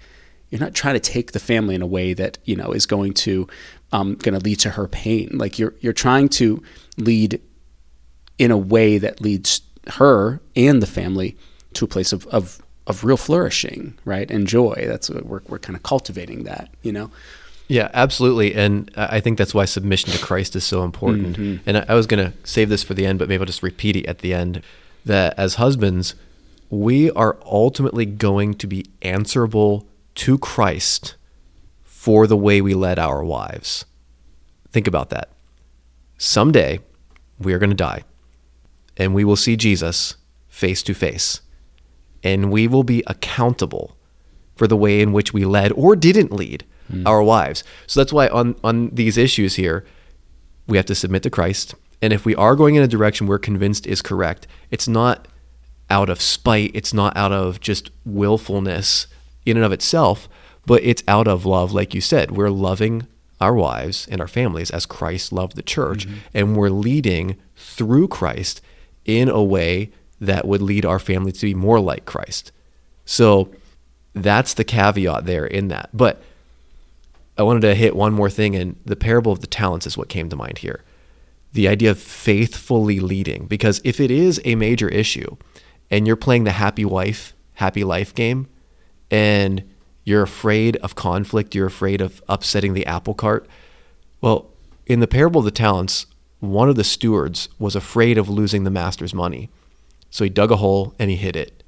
you're 0.49 0.61
not 0.61 0.73
trying 0.73 0.93
to 0.93 0.99
take 0.99 1.31
the 1.31 1.39
family 1.39 1.75
in 1.75 1.81
a 1.81 1.87
way 1.87 2.13
that 2.13 2.37
you 2.45 2.55
know 2.55 2.71
is 2.71 2.85
going 2.85 3.13
to 3.13 3.47
um, 3.91 4.15
going 4.15 4.37
to 4.37 4.43
lead 4.43 4.59
to 4.59 4.71
her 4.71 4.87
pain 4.87 5.29
like 5.33 5.57
you're 5.57 5.73
you're 5.79 5.93
trying 5.93 6.29
to 6.29 6.61
lead 6.97 7.41
in 8.37 8.51
a 8.51 8.57
way 8.57 8.97
that 8.97 9.19
leads 9.19 9.61
her 9.93 10.39
and 10.55 10.81
the 10.81 10.87
family 10.87 11.35
to 11.73 11.85
a 11.85 11.87
place 11.87 12.13
of, 12.13 12.27
of 12.27 12.61
of 12.87 13.03
real 13.03 13.17
flourishing, 13.17 13.97
right, 14.05 14.31
and 14.31 14.47
joy. 14.47 14.85
That's 14.87 15.09
what 15.09 15.25
we're 15.25 15.41
we're 15.47 15.59
kind 15.59 15.75
of 15.75 15.83
cultivating 15.83 16.43
that, 16.45 16.69
you 16.81 16.91
know. 16.91 17.11
Yeah, 17.67 17.91
absolutely, 17.93 18.55
and 18.55 18.89
I 18.95 19.19
think 19.19 19.37
that's 19.37 19.53
why 19.53 19.65
submission 19.65 20.11
to 20.13 20.19
Christ 20.19 20.55
is 20.55 20.63
so 20.63 20.83
important. 20.83 21.37
Mm-hmm. 21.37 21.69
And 21.69 21.85
I 21.89 21.95
was 21.95 22.07
going 22.07 22.25
to 22.25 22.37
save 22.45 22.69
this 22.69 22.81
for 22.81 22.93
the 22.93 23.05
end, 23.05 23.19
but 23.19 23.27
maybe 23.27 23.41
I'll 23.41 23.45
just 23.45 23.61
repeat 23.61 23.97
it 23.97 24.05
at 24.05 24.19
the 24.19 24.33
end. 24.33 24.63
That 25.03 25.37
as 25.37 25.55
husbands, 25.55 26.15
we 26.69 27.11
are 27.11 27.37
ultimately 27.45 28.05
going 28.05 28.53
to 28.55 28.67
be 28.67 28.85
answerable 29.01 29.85
to 30.15 30.37
Christ 30.37 31.15
for 31.83 32.25
the 32.25 32.37
way 32.37 32.61
we 32.61 32.73
led 32.73 32.99
our 32.99 33.21
wives. 33.23 33.83
Think 34.71 34.87
about 34.87 35.09
that. 35.09 35.29
Someday, 36.17 36.79
we 37.37 37.53
are 37.53 37.59
going 37.59 37.69
to 37.69 37.75
die, 37.75 38.03
and 38.95 39.13
we 39.13 39.25
will 39.25 39.35
see 39.35 39.57
Jesus 39.57 40.15
face 40.47 40.81
to 40.83 40.93
face 40.93 41.41
and 42.23 42.51
we 42.51 42.67
will 42.67 42.83
be 42.83 43.03
accountable 43.07 43.97
for 44.55 44.67
the 44.67 44.77
way 44.77 45.01
in 45.01 45.13
which 45.13 45.33
we 45.33 45.45
led 45.45 45.71
or 45.73 45.95
didn't 45.95 46.31
lead 46.31 46.65
mm. 46.91 47.05
our 47.05 47.21
wives. 47.21 47.63
So 47.85 47.99
that's 47.99 48.13
why 48.13 48.27
on 48.27 48.55
on 48.63 48.89
these 48.89 49.17
issues 49.17 49.55
here, 49.55 49.85
we 50.67 50.77
have 50.77 50.85
to 50.87 50.95
submit 50.95 51.23
to 51.23 51.29
Christ. 51.29 51.75
And 52.01 52.13
if 52.13 52.25
we 52.25 52.35
are 52.35 52.55
going 52.55 52.75
in 52.75 52.83
a 52.83 52.87
direction 52.87 53.27
we're 53.27 53.39
convinced 53.39 53.87
is 53.87 54.01
correct, 54.01 54.47
it's 54.69 54.87
not 54.87 55.27
out 55.89 56.09
of 56.09 56.21
spite, 56.21 56.71
it's 56.73 56.93
not 56.93 57.15
out 57.15 57.31
of 57.31 57.59
just 57.59 57.89
willfulness 58.05 59.07
in 59.45 59.57
and 59.57 59.65
of 59.65 59.71
itself, 59.71 60.27
but 60.65 60.83
it's 60.83 61.03
out 61.07 61.27
of 61.27 61.45
love, 61.45 61.71
like 61.71 61.93
you 61.93 62.01
said. 62.01 62.31
We're 62.31 62.49
loving 62.49 63.07
our 63.39 63.53
wives 63.53 64.07
and 64.11 64.19
our 64.19 64.27
families 64.27 64.69
as 64.71 64.85
Christ 64.85 65.31
loved 65.31 65.55
the 65.55 65.63
church, 65.63 66.07
mm-hmm. 66.07 66.17
and 66.33 66.57
we're 66.57 66.69
leading 66.69 67.37
through 67.55 68.09
Christ 68.09 68.61
in 69.05 69.29
a 69.29 69.43
way 69.43 69.91
that 70.19 70.47
would 70.47 70.61
lead 70.61 70.85
our 70.85 70.99
family 70.99 71.31
to 71.31 71.45
be 71.45 71.53
more 71.53 71.79
like 71.79 72.05
Christ. 72.05 72.51
So 73.05 73.49
that's 74.13 74.53
the 74.53 74.63
caveat 74.63 75.25
there 75.25 75.45
in 75.45 75.67
that. 75.67 75.89
But 75.93 76.21
I 77.37 77.43
wanted 77.43 77.61
to 77.61 77.75
hit 77.75 77.95
one 77.95 78.13
more 78.13 78.29
thing, 78.29 78.55
and 78.55 78.75
the 78.83 78.95
parable 78.95 79.31
of 79.31 79.41
the 79.41 79.47
talents 79.47 79.85
is 79.85 79.97
what 79.97 80.09
came 80.09 80.29
to 80.29 80.35
mind 80.35 80.59
here. 80.59 80.83
The 81.53 81.67
idea 81.67 81.91
of 81.91 81.99
faithfully 81.99 82.99
leading, 82.99 83.45
because 83.45 83.79
if 83.83 83.99
it 83.99 84.11
is 84.11 84.41
a 84.43 84.55
major 84.55 84.89
issue 84.89 85.37
and 85.89 86.05
you're 86.05 86.15
playing 86.15 86.43
the 86.43 86.51
happy 86.51 86.83
wife, 86.83 87.33
happy 87.53 87.83
life 87.83 88.13
game, 88.13 88.47
and 89.09 89.63
you're 90.03 90.23
afraid 90.23 90.77
of 90.77 90.95
conflict, 90.95 91.55
you're 91.55 91.67
afraid 91.67 92.01
of 92.01 92.21
upsetting 92.27 92.73
the 92.73 92.85
apple 92.85 93.13
cart, 93.13 93.47
well, 94.19 94.49
in 94.85 94.99
the 94.99 95.07
parable 95.07 95.39
of 95.39 95.45
the 95.45 95.51
talents, 95.51 96.05
one 96.39 96.69
of 96.69 96.75
the 96.75 96.83
stewards 96.83 97.49
was 97.59 97.75
afraid 97.75 98.17
of 98.17 98.29
losing 98.29 98.63
the 98.63 98.69
master's 98.69 99.13
money. 99.13 99.49
So 100.17 100.23
he 100.23 100.31
dug 100.31 100.49
a 100.49 100.55
hole 100.55 100.95
and 100.97 101.11
he 101.11 101.15
hid 101.15 101.35
it. 101.35 101.61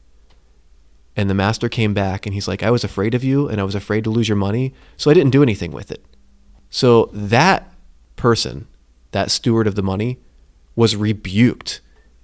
And 1.16 1.30
the 1.30 1.36
master 1.36 1.70
came 1.70 1.94
back 1.94 2.26
and 2.26 2.34
he's 2.34 2.48
like, 2.48 2.64
I 2.64 2.72
was 2.72 2.84
afraid 2.84 3.14
of 3.14 3.24
you 3.24 3.48
and 3.48 3.62
I 3.62 3.64
was 3.64 3.76
afraid 3.76 4.04
to 4.06 4.10
lose 4.10 4.28
your 4.28 4.38
money. 4.38 4.74
So 4.98 5.12
I 5.12 5.14
didn't 5.14 5.34
do 5.34 5.44
anything 5.44 5.72
with 5.72 5.92
it. 5.92 6.04
So 6.72 7.12
that 7.14 7.72
person, 8.16 8.68
that 9.12 9.30
steward 9.30 9.68
of 9.68 9.76
the 9.76 9.84
money, 9.84 10.18
was 10.76 10.96
rebuked 10.96 11.80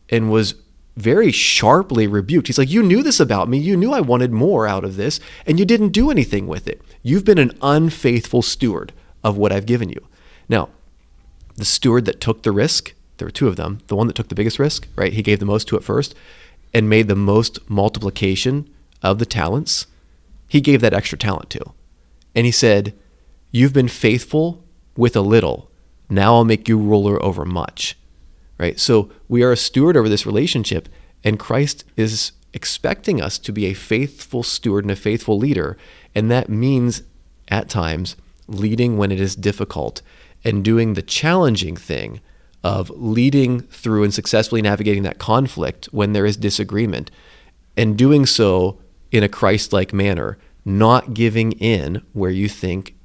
and 0.09 0.31
was 0.31 0.55
very 0.97 1.31
sharply 1.31 2.07
rebuked. 2.07 2.47
He's 2.47 2.57
like, 2.57 2.71
You 2.71 2.81
knew 2.81 3.03
this 3.03 3.19
about 3.19 3.47
me. 3.47 3.59
You 3.59 3.77
knew 3.77 3.93
I 3.93 4.01
wanted 4.01 4.31
more 4.31 4.65
out 4.65 4.83
of 4.83 4.95
this, 4.95 5.19
and 5.45 5.59
you 5.59 5.65
didn't 5.65 5.89
do 5.89 6.09
anything 6.09 6.47
with 6.47 6.67
it. 6.67 6.81
You've 7.03 7.25
been 7.25 7.37
an 7.37 7.55
unfaithful 7.61 8.41
steward 8.41 8.93
of 9.23 9.37
what 9.37 9.51
I've 9.51 9.67
given 9.67 9.89
you. 9.89 10.07
Now, 10.49 10.69
the 11.55 11.65
steward 11.65 12.05
that 12.05 12.19
took 12.19 12.41
the 12.41 12.51
risk 12.51 12.95
there 13.17 13.27
were 13.27 13.31
two 13.31 13.47
of 13.47 13.55
them. 13.55 13.79
The 13.87 13.95
one 13.95 14.07
that 14.07 14.15
took 14.15 14.29
the 14.29 14.35
biggest 14.35 14.59
risk, 14.59 14.87
right? 14.95 15.13
He 15.13 15.21
gave 15.21 15.39
the 15.39 15.45
most 15.45 15.67
to 15.69 15.77
it 15.77 15.83
first 15.83 16.15
and 16.73 16.89
made 16.89 17.07
the 17.07 17.15
most 17.15 17.69
multiplication 17.69 18.69
of 19.01 19.19
the 19.19 19.25
talents. 19.25 19.87
He 20.47 20.61
gave 20.61 20.81
that 20.81 20.93
extra 20.93 21.17
talent 21.17 21.49
to. 21.51 21.73
And 22.35 22.45
he 22.45 22.51
said, 22.51 22.93
You've 23.51 23.73
been 23.73 23.87
faithful 23.87 24.63
with 24.97 25.15
a 25.15 25.21
little. 25.21 25.71
Now 26.09 26.35
I'll 26.35 26.45
make 26.45 26.67
you 26.67 26.77
ruler 26.77 27.21
over 27.23 27.45
much. 27.45 27.97
Right? 28.57 28.79
So 28.79 29.11
we 29.27 29.43
are 29.43 29.51
a 29.51 29.57
steward 29.57 29.97
over 29.97 30.09
this 30.09 30.25
relationship, 30.25 30.89
and 31.23 31.39
Christ 31.39 31.83
is 31.95 32.33
expecting 32.53 33.21
us 33.21 33.37
to 33.39 33.51
be 33.51 33.65
a 33.65 33.73
faithful 33.73 34.43
steward 34.43 34.85
and 34.85 34.91
a 34.91 34.95
faithful 34.95 35.37
leader. 35.37 35.77
And 36.13 36.31
that 36.31 36.49
means 36.49 37.03
at 37.49 37.69
times 37.69 38.15
leading 38.47 38.97
when 38.97 39.11
it 39.11 39.19
is 39.19 39.35
difficult 39.35 40.01
and 40.43 40.63
doing 40.63 40.93
the 40.93 41.01
challenging 41.01 41.75
thing 41.75 42.21
of 42.65 42.89
leading 42.89 43.61
through 43.61 44.03
and 44.03 44.11
successfully 44.11 44.59
navigating 44.59 45.03
that 45.03 45.19
conflict 45.19 45.85
when 45.91 46.13
there 46.13 46.25
is 46.25 46.35
disagreement. 46.35 47.11
and 47.77 47.97
doing 47.97 48.25
so 48.25 48.79
in 49.11 49.21
a 49.21 49.29
Christ 49.29 49.73
like 49.73 49.93
manner, 49.93 50.37
not 50.63 51.13
giving 51.13 51.51
in 51.53 52.01
where 52.13 52.31
you 52.31 52.47
think 52.47 52.95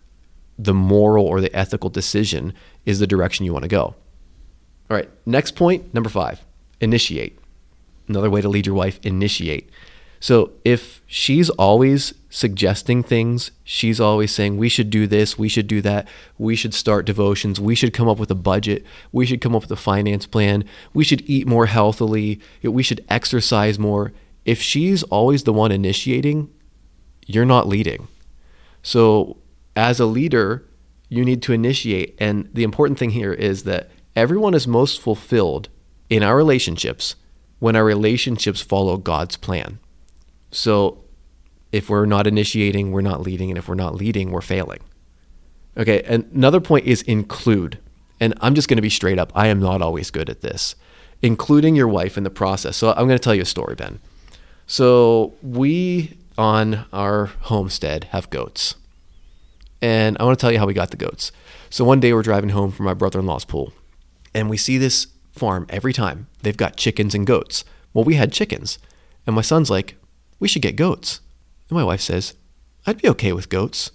the 0.56 0.72
moral 0.72 1.26
or 1.26 1.40
the 1.40 1.54
ethical 1.54 1.90
decision 1.90 2.54
is 2.86 3.00
the 3.00 3.06
direction 3.06 3.44
you 3.44 3.52
want 3.52 3.64
to 3.64 3.68
go. 3.68 3.96
All 4.88 4.96
right, 4.96 5.10
next 5.26 5.56
point, 5.56 5.92
number 5.92 6.08
five 6.08 6.44
initiate. 6.80 7.38
Another 8.08 8.30
way 8.30 8.40
to 8.40 8.48
lead 8.48 8.64
your 8.64 8.74
wife, 8.76 8.98
initiate. 9.02 9.68
So 10.20 10.52
if 10.64 11.02
she's 11.06 11.50
always 11.50 12.14
suggesting 12.30 13.02
things, 13.02 13.50
she's 13.64 14.00
always 14.00 14.32
saying, 14.32 14.56
we 14.56 14.68
should 14.68 14.88
do 14.88 15.06
this, 15.06 15.36
we 15.36 15.48
should 15.48 15.66
do 15.66 15.82
that, 15.82 16.06
we 16.38 16.54
should 16.54 16.72
start 16.72 17.04
devotions, 17.04 17.60
we 17.60 17.74
should 17.74 17.92
come 17.92 18.08
up 18.08 18.18
with 18.18 18.30
a 18.30 18.36
budget, 18.36 18.84
we 19.10 19.26
should 19.26 19.40
come 19.40 19.54
up 19.54 19.62
with 19.62 19.70
a 19.72 19.76
finance 19.76 20.26
plan, 20.26 20.64
we 20.94 21.02
should 21.02 21.28
eat 21.28 21.46
more 21.46 21.66
healthily, 21.66 22.40
we 22.62 22.82
should 22.84 23.04
exercise 23.08 23.78
more. 23.78 24.12
If 24.44 24.62
she's 24.62 25.02
always 25.04 25.42
the 25.42 25.52
one 25.52 25.72
initiating, 25.72 26.48
you're 27.26 27.44
not 27.44 27.68
leading. 27.68 28.08
So 28.82 29.36
as 29.74 30.00
a 30.00 30.06
leader, 30.06 30.64
you 31.08 31.24
need 31.24 31.42
to 31.42 31.52
initiate. 31.52 32.16
And 32.18 32.48
the 32.54 32.62
important 32.62 32.98
thing 32.98 33.10
here 33.10 33.32
is 33.32 33.64
that 33.64 33.90
everyone 34.14 34.54
is 34.54 34.68
most 34.68 35.00
fulfilled 35.00 35.68
in 36.08 36.22
our 36.22 36.36
relationships 36.36 37.16
when 37.58 37.76
our 37.76 37.84
relationships 37.84 38.60
follow 38.60 38.96
God's 38.96 39.36
plan. 39.36 39.80
So 40.50 41.04
if 41.72 41.88
we're 41.88 42.06
not 42.06 42.26
initiating, 42.26 42.92
we're 42.92 43.00
not 43.00 43.20
leading. 43.20 43.50
And 43.50 43.58
if 43.58 43.68
we're 43.68 43.74
not 43.74 43.94
leading, 43.94 44.30
we're 44.30 44.40
failing. 44.40 44.80
Okay. 45.76 46.02
Another 46.02 46.60
point 46.60 46.86
is 46.86 47.02
include. 47.02 47.78
And 48.20 48.34
I'm 48.40 48.54
just 48.54 48.68
going 48.68 48.76
to 48.76 48.82
be 48.82 48.90
straight 48.90 49.18
up. 49.18 49.32
I 49.34 49.46
am 49.46 49.60
not 49.60 49.80
always 49.80 50.10
good 50.10 50.28
at 50.28 50.42
this, 50.42 50.74
including 51.22 51.74
your 51.74 51.88
wife 51.88 52.18
in 52.18 52.24
the 52.24 52.30
process. 52.30 52.76
So 52.76 52.90
I'm 52.90 53.06
going 53.06 53.10
to 53.10 53.18
tell 53.18 53.34
you 53.34 53.42
a 53.42 53.46
story, 53.46 53.74
Ben. 53.74 53.98
So 54.66 55.34
we 55.42 56.16
on 56.36 56.86
our 56.92 57.26
homestead 57.26 58.04
have 58.10 58.30
goats. 58.30 58.74
And 59.82 60.16
I 60.18 60.24
want 60.24 60.38
to 60.38 60.40
tell 60.40 60.52
you 60.52 60.58
how 60.58 60.66
we 60.66 60.74
got 60.74 60.90
the 60.90 60.96
goats. 60.96 61.32
So 61.70 61.84
one 61.84 62.00
day 62.00 62.12
we're 62.12 62.22
driving 62.22 62.50
home 62.50 62.70
from 62.70 62.86
my 62.86 62.94
brother 62.94 63.18
in 63.18 63.26
law's 63.26 63.44
pool, 63.44 63.72
and 64.34 64.50
we 64.50 64.56
see 64.56 64.76
this 64.76 65.06
farm 65.32 65.66
every 65.68 65.92
time. 65.92 66.26
They've 66.42 66.56
got 66.56 66.76
chickens 66.76 67.14
and 67.14 67.26
goats. 67.26 67.64
Well, 67.94 68.04
we 68.04 68.14
had 68.14 68.32
chickens. 68.32 68.78
And 69.26 69.34
my 69.34 69.42
son's 69.42 69.70
like, 69.70 69.96
we 70.38 70.48
should 70.48 70.62
get 70.62 70.76
goats. 70.76 71.20
And 71.70 71.76
my 71.76 71.84
wife 71.84 72.00
says, 72.00 72.34
I'd 72.86 73.00
be 73.00 73.08
okay 73.08 73.32
with 73.32 73.48
goats. 73.48 73.92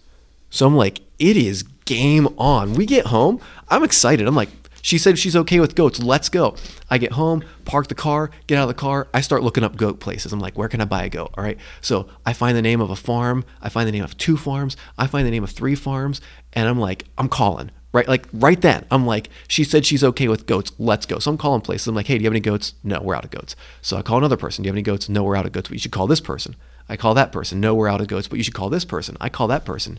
So 0.49 0.65
I'm 0.65 0.75
like, 0.75 1.01
it 1.19 1.37
is 1.37 1.63
game 1.63 2.27
on. 2.37 2.73
We 2.73 2.85
get 2.85 3.07
home. 3.07 3.39
I'm 3.69 3.83
excited. 3.83 4.27
I'm 4.27 4.35
like, 4.35 4.49
she 4.81 4.97
said 4.99 5.17
she's 5.17 5.35
okay 5.35 5.59
with 5.59 5.75
goats. 5.75 6.01
Let's 6.01 6.29
go. 6.29 6.55
I 6.91 6.99
get 6.99 7.13
home, 7.13 7.43
park 7.65 7.87
the 7.87 7.95
car, 7.95 8.29
get 8.45 8.57
out 8.57 8.63
of 8.63 8.67
the 8.67 8.75
car. 8.75 9.07
I 9.15 9.21
start 9.21 9.41
looking 9.41 9.63
up 9.63 9.75
goat 9.75 9.99
places. 9.99 10.31
I'm 10.31 10.39
like, 10.39 10.57
where 10.57 10.69
can 10.69 10.79
I 10.79 10.85
buy 10.85 11.03
a 11.03 11.09
goat? 11.09 11.31
All 11.35 11.43
right. 11.43 11.57
So 11.81 12.07
I 12.23 12.33
find 12.33 12.55
the 12.55 12.61
name 12.61 12.81
of 12.81 12.91
a 12.91 12.95
farm. 12.95 13.45
I 13.61 13.69
find 13.69 13.87
the 13.87 13.91
name 13.91 14.03
of 14.03 14.15
two 14.17 14.37
farms. 14.37 14.77
I 14.97 15.07
find 15.07 15.25
the 15.25 15.31
name 15.31 15.43
of 15.43 15.49
three 15.49 15.73
farms. 15.73 16.21
And 16.53 16.69
I'm 16.69 16.79
like, 16.79 17.05
I'm 17.17 17.29
calling. 17.29 17.71
Right, 17.95 18.09
like 18.09 18.27
right 18.33 18.59
then, 18.59 18.85
I'm 18.91 19.05
like, 19.05 19.29
she 19.47 19.63
said 19.63 19.85
she's 19.85 20.03
okay 20.03 20.27
with 20.27 20.47
goats. 20.47 20.73
Let's 20.77 21.05
go. 21.05 21.17
So 21.17 21.31
I'm 21.31 21.37
calling 21.37 21.61
places. 21.61 21.87
I'm 21.87 21.95
like, 21.95 22.07
hey, 22.07 22.17
do 22.17 22.23
you 22.23 22.27
have 22.27 22.33
any 22.33 22.41
goats? 22.41 22.73
No, 22.83 22.99
we're 23.01 23.15
out 23.15 23.23
of 23.23 23.31
goats. 23.31 23.55
So 23.81 23.95
I 23.95 24.01
call 24.01 24.17
another 24.17 24.35
person. 24.35 24.63
Do 24.63 24.67
you 24.67 24.71
have 24.71 24.75
any 24.75 24.81
goats? 24.81 25.07
No, 25.07 25.23
we're 25.23 25.37
out 25.37 25.45
of 25.45 25.53
goats. 25.53 25.69
But 25.69 25.75
you 25.75 25.79
should 25.79 25.93
call 25.93 26.05
this 26.05 26.19
person. 26.19 26.57
I 26.89 26.97
call 26.97 27.13
that 27.13 27.31
person. 27.31 27.61
No, 27.61 27.73
we're 27.73 27.87
out 27.87 28.01
of 28.01 28.07
goats. 28.07 28.27
But 28.27 28.35
you 28.35 28.43
should 28.43 28.53
call 28.53 28.69
this 28.69 28.83
person. 28.83 29.15
I 29.21 29.29
call 29.29 29.47
that 29.47 29.63
person. 29.63 29.97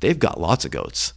They've 0.00 0.18
got 0.18 0.40
lots 0.40 0.64
of 0.64 0.70
goats. 0.70 1.12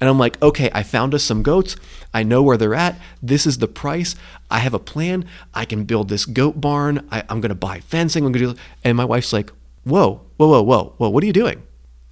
And 0.00 0.08
I'm 0.08 0.18
like, 0.18 0.40
okay, 0.40 0.70
I 0.72 0.82
found 0.82 1.14
us 1.14 1.22
some 1.22 1.42
goats. 1.42 1.76
I 2.14 2.22
know 2.22 2.42
where 2.42 2.56
they're 2.56 2.74
at. 2.74 2.98
This 3.22 3.46
is 3.46 3.58
the 3.58 3.68
price. 3.68 4.16
I 4.50 4.60
have 4.60 4.72
a 4.72 4.78
plan. 4.78 5.26
I 5.52 5.66
can 5.66 5.84
build 5.84 6.08
this 6.08 6.24
goat 6.24 6.58
barn. 6.58 7.06
I, 7.10 7.22
am 7.28 7.42
going 7.42 7.50
to 7.50 7.54
buy 7.54 7.80
fencing. 7.80 8.24
I'm 8.24 8.32
going 8.32 8.46
to 8.46 8.54
do. 8.54 8.60
And 8.82 8.96
my 8.96 9.04
wife's 9.04 9.34
like, 9.34 9.50
whoa, 9.84 10.22
whoa, 10.38 10.48
whoa, 10.48 10.62
whoa, 10.62 10.94
whoa. 10.96 11.10
What 11.10 11.22
are 11.22 11.26
you 11.26 11.34
doing? 11.34 11.64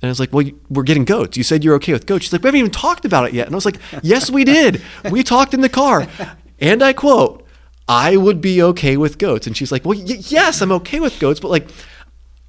And 0.05 0.11
I 0.11 0.13
was 0.13 0.21
like, 0.21 0.35
well, 0.35 0.45
we're 0.69 0.83
getting 0.83 1.07
goats. 1.07 1.35
You 1.39 1.43
said 1.43 1.65
you're 1.65 1.77
okay 1.77 1.95
with 1.95 2.05
goats. 2.05 2.25
She's 2.25 2.33
like, 2.35 2.43
we 2.43 2.49
haven't 2.49 2.59
even 2.59 2.71
talked 2.71 3.07
about 3.07 3.27
it 3.27 3.33
yet. 3.33 3.47
And 3.47 3.55
I 3.55 3.57
was 3.57 3.65
like, 3.65 3.79
yes, 4.03 4.31
we 4.31 4.45
did. 4.45 4.83
We 5.11 5.23
talked 5.23 5.55
in 5.55 5.63
the 5.63 5.71
car. 5.71 6.07
And 6.61 6.83
I 6.83 6.93
quote, 6.93 7.47
I 7.89 8.19
would 8.19 8.43
be 8.43 8.63
okay 8.63 8.99
with 8.99 9.17
goats. 9.17 9.47
And 9.47 9.57
she's 9.57 9.73
like, 9.73 9.87
well, 9.87 9.99
y- 9.99 10.19
yes, 10.27 10.61
I'm 10.61 10.73
okay 10.73 11.01
with 11.01 11.19
goats, 11.19 11.41
but 11.41 11.51
like, 11.51 11.69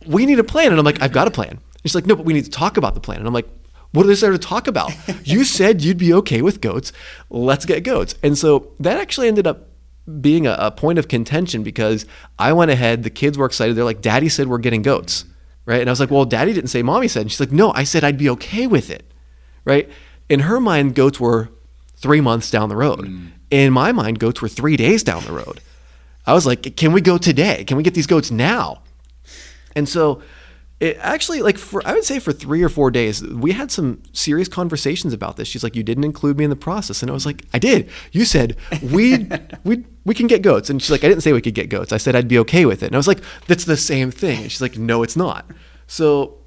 we 0.06 0.26
need 0.26 0.38
a 0.38 0.44
plan. 0.44 0.72
And 0.72 0.80
I'm 0.80 0.84
like, 0.84 1.02
I've 1.02 1.14
got 1.14 1.30
a 1.30 1.32
plan. 1.32 1.52
And 1.52 1.62
she's 1.84 1.96
like, 1.96 2.06
no, 2.06 2.18
but 2.18 2.26
we 2.26 2.34
need 2.34 2.44
to 2.44 2.52
talk 2.52 2.76
about 2.76 2.94
the 2.94 3.00
plan. 3.00 3.20
And 3.20 3.28
I'm 3.28 3.34
like, 3.34 3.48
what 3.94 4.06
is 4.08 4.20
there 4.20 4.34
to 4.34 4.38
talk 4.38 4.68
about? 4.68 4.92
you 5.26 5.46
said 5.46 5.82
you'd 5.82 5.98
be 5.98 6.14
okay 6.14 6.42
with 6.42 6.60
goats. 6.60 6.92
Let's 7.30 7.66
get 7.66 7.86
goats. 7.86 8.16
And 8.22 8.38
so 8.38 8.74
that 8.82 8.98
actually 8.98 9.30
ended 9.30 9.48
up 9.48 9.70
being 10.20 10.46
a, 10.46 10.58
a, 10.60 10.72
point 10.72 11.00
of 11.00 11.08
contention 11.08 11.64
because 11.64 12.06
I 12.38 12.52
went 12.52 12.70
ahead, 12.70 13.04
the 13.04 13.10
kids 13.10 13.38
were 13.38 13.46
excited. 13.46 13.78
They're 13.78 13.86
like, 13.86 14.02
Daddy 14.02 14.28
said 14.28 14.48
we're 14.48 14.58
getting 14.58 14.82
goats. 14.82 15.24
Right. 15.66 15.82
And 15.82 15.90
I 15.90 15.92
was 15.92 16.00
like, 16.00 16.12
Well, 16.12 16.26
Daddy 16.26 16.54
didn't 16.54 16.70
say 16.70 16.84
mommy 16.84 17.08
said. 17.08 17.24
And 17.24 17.32
she's 17.32 17.40
like, 17.40 17.52
No, 17.52 17.72
I 17.74 17.84
said 17.84 18.04
I'd 18.04 18.18
be 18.18 18.30
okay 18.32 18.68
with 18.68 18.90
it. 18.90 19.12
Right. 19.64 19.90
In 20.30 20.42
her 20.42 20.60
mind, 20.60 20.96
goats 20.96 21.20
were 21.20 21.50
three 21.96 22.22
months 22.22 22.52
down 22.52 22.70
the 22.70 22.76
road. 22.76 23.06
Mm. 23.06 23.32
In 23.52 23.74
my 23.74 23.92
mind, 23.92 24.20
goats 24.20 24.42
were 24.42 24.48
three 24.48 24.78
days 24.78 25.04
down 25.04 25.24
the 25.24 25.32
road. 25.32 25.62
I 26.26 26.34
was 26.34 26.46
like, 26.46 26.76
Can 26.76 26.94
we 26.94 27.02
go 27.02 27.18
today? 27.18 27.64
Can 27.64 27.78
we 27.78 27.84
get 27.84 27.94
these 27.94 28.08
goats 28.08 28.32
now? 28.32 28.82
And 29.76 29.90
so 29.90 30.22
it 30.80 30.98
actually 31.00 31.42
like 31.42 31.58
for 31.58 31.82
I 31.86 31.94
would 31.94 32.04
say 32.04 32.20
for 32.20 32.34
three 32.34 32.62
or 32.62 32.70
four 32.70 32.92
days 32.92 33.24
we 33.24 33.54
had 33.54 33.72
some 33.72 34.04
serious 34.12 34.48
conversations 34.50 35.14
about 35.14 35.38
this. 35.38 35.48
She's 35.48 35.64
like, 35.64 35.76
"You 35.76 35.84
didn't 35.84 36.04
include 36.04 36.38
me 36.38 36.44
in 36.44 36.50
the 36.50 36.56
process," 36.56 37.02
and 37.02 37.10
I 37.10 37.14
was 37.14 37.26
like, 37.26 37.46
"I 37.54 37.60
did. 37.60 37.90
You 38.12 38.26
said 38.26 38.58
we 38.82 39.30
we 39.64 39.86
we 40.04 40.14
can 40.14 40.28
get 40.28 40.42
goats," 40.42 40.70
and 40.70 40.82
she's 40.82 40.92
like, 40.92 41.04
"I 41.04 41.08
didn't 41.08 41.24
say 41.24 41.32
we 41.32 41.42
could 41.42 41.54
get 41.54 41.70
goats. 41.70 41.94
I 41.94 41.98
said 41.98 42.16
I'd 42.16 42.28
be 42.28 42.40
okay 42.40 42.66
with 42.66 42.84
it." 42.84 42.88
And 42.88 42.96
I 42.96 43.00
was 43.00 43.08
like, 43.08 43.22
"That's 43.48 43.64
the 43.64 43.78
same 43.78 44.12
thing." 44.12 44.44
And 44.44 44.52
she's 44.52 44.62
like, 44.62 44.78
"No, 44.78 45.02
it's 45.02 45.16
not." 45.16 45.50
So 45.88 46.40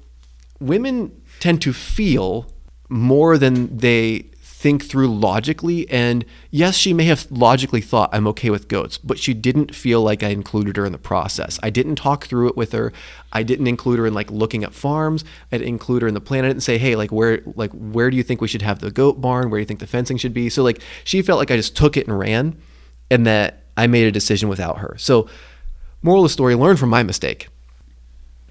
women 0.59 1.11
tend 1.39 1.61
to 1.63 1.73
feel 1.73 2.51
more 2.89 3.37
than 3.37 3.77
they 3.77 4.28
think 4.59 4.83
through 4.83 5.07
logically. 5.07 5.89
And 5.89 6.25
yes, 6.51 6.75
she 6.75 6.91
may 6.91 7.05
have 7.05 7.31
logically 7.31 7.79
thought, 7.79 8.09
I'm 8.11 8.27
okay 8.27 8.49
with 8.49 8.67
goats, 8.67 8.97
but 8.97 9.17
she 9.17 9.33
didn't 9.33 9.73
feel 9.73 10.01
like 10.01 10.21
I 10.21 10.29
included 10.29 10.75
her 10.75 10.85
in 10.85 10.91
the 10.91 10.97
process. 10.97 11.57
I 11.63 11.69
didn't 11.69 11.95
talk 11.95 12.25
through 12.25 12.49
it 12.49 12.57
with 12.57 12.73
her. 12.73 12.91
I 13.31 13.41
didn't 13.43 13.67
include 13.67 13.99
her 13.99 14.05
in 14.05 14.13
like 14.13 14.29
looking 14.29 14.65
at 14.65 14.73
farms. 14.73 15.23
I 15.49 15.57
didn't 15.59 15.69
include 15.69 16.01
her 16.01 16.09
in 16.09 16.13
the 16.13 16.19
plan. 16.19 16.43
I 16.43 16.49
didn't 16.49 16.63
say, 16.63 16.77
hey, 16.77 16.97
like 16.97 17.09
where 17.09 17.41
like 17.55 17.71
where 17.71 18.11
do 18.11 18.17
you 18.17 18.23
think 18.23 18.41
we 18.41 18.49
should 18.49 18.61
have 18.61 18.79
the 18.79 18.91
goat 18.91 19.21
barn? 19.21 19.49
Where 19.49 19.59
do 19.59 19.61
you 19.61 19.65
think 19.65 19.79
the 19.79 19.87
fencing 19.87 20.17
should 20.17 20.33
be? 20.33 20.49
So 20.49 20.61
like 20.61 20.81
she 21.05 21.21
felt 21.21 21.39
like 21.39 21.51
I 21.51 21.55
just 21.55 21.77
took 21.77 21.95
it 21.95 22.05
and 22.05 22.19
ran 22.19 22.61
and 23.09 23.25
that 23.25 23.63
I 23.77 23.87
made 23.87 24.07
a 24.07 24.11
decision 24.11 24.49
without 24.49 24.79
her. 24.79 24.97
So 24.97 25.29
moral 26.01 26.25
of 26.25 26.29
the 26.29 26.33
story, 26.33 26.55
learn 26.55 26.75
from 26.75 26.89
my 26.89 27.01
mistake 27.01 27.47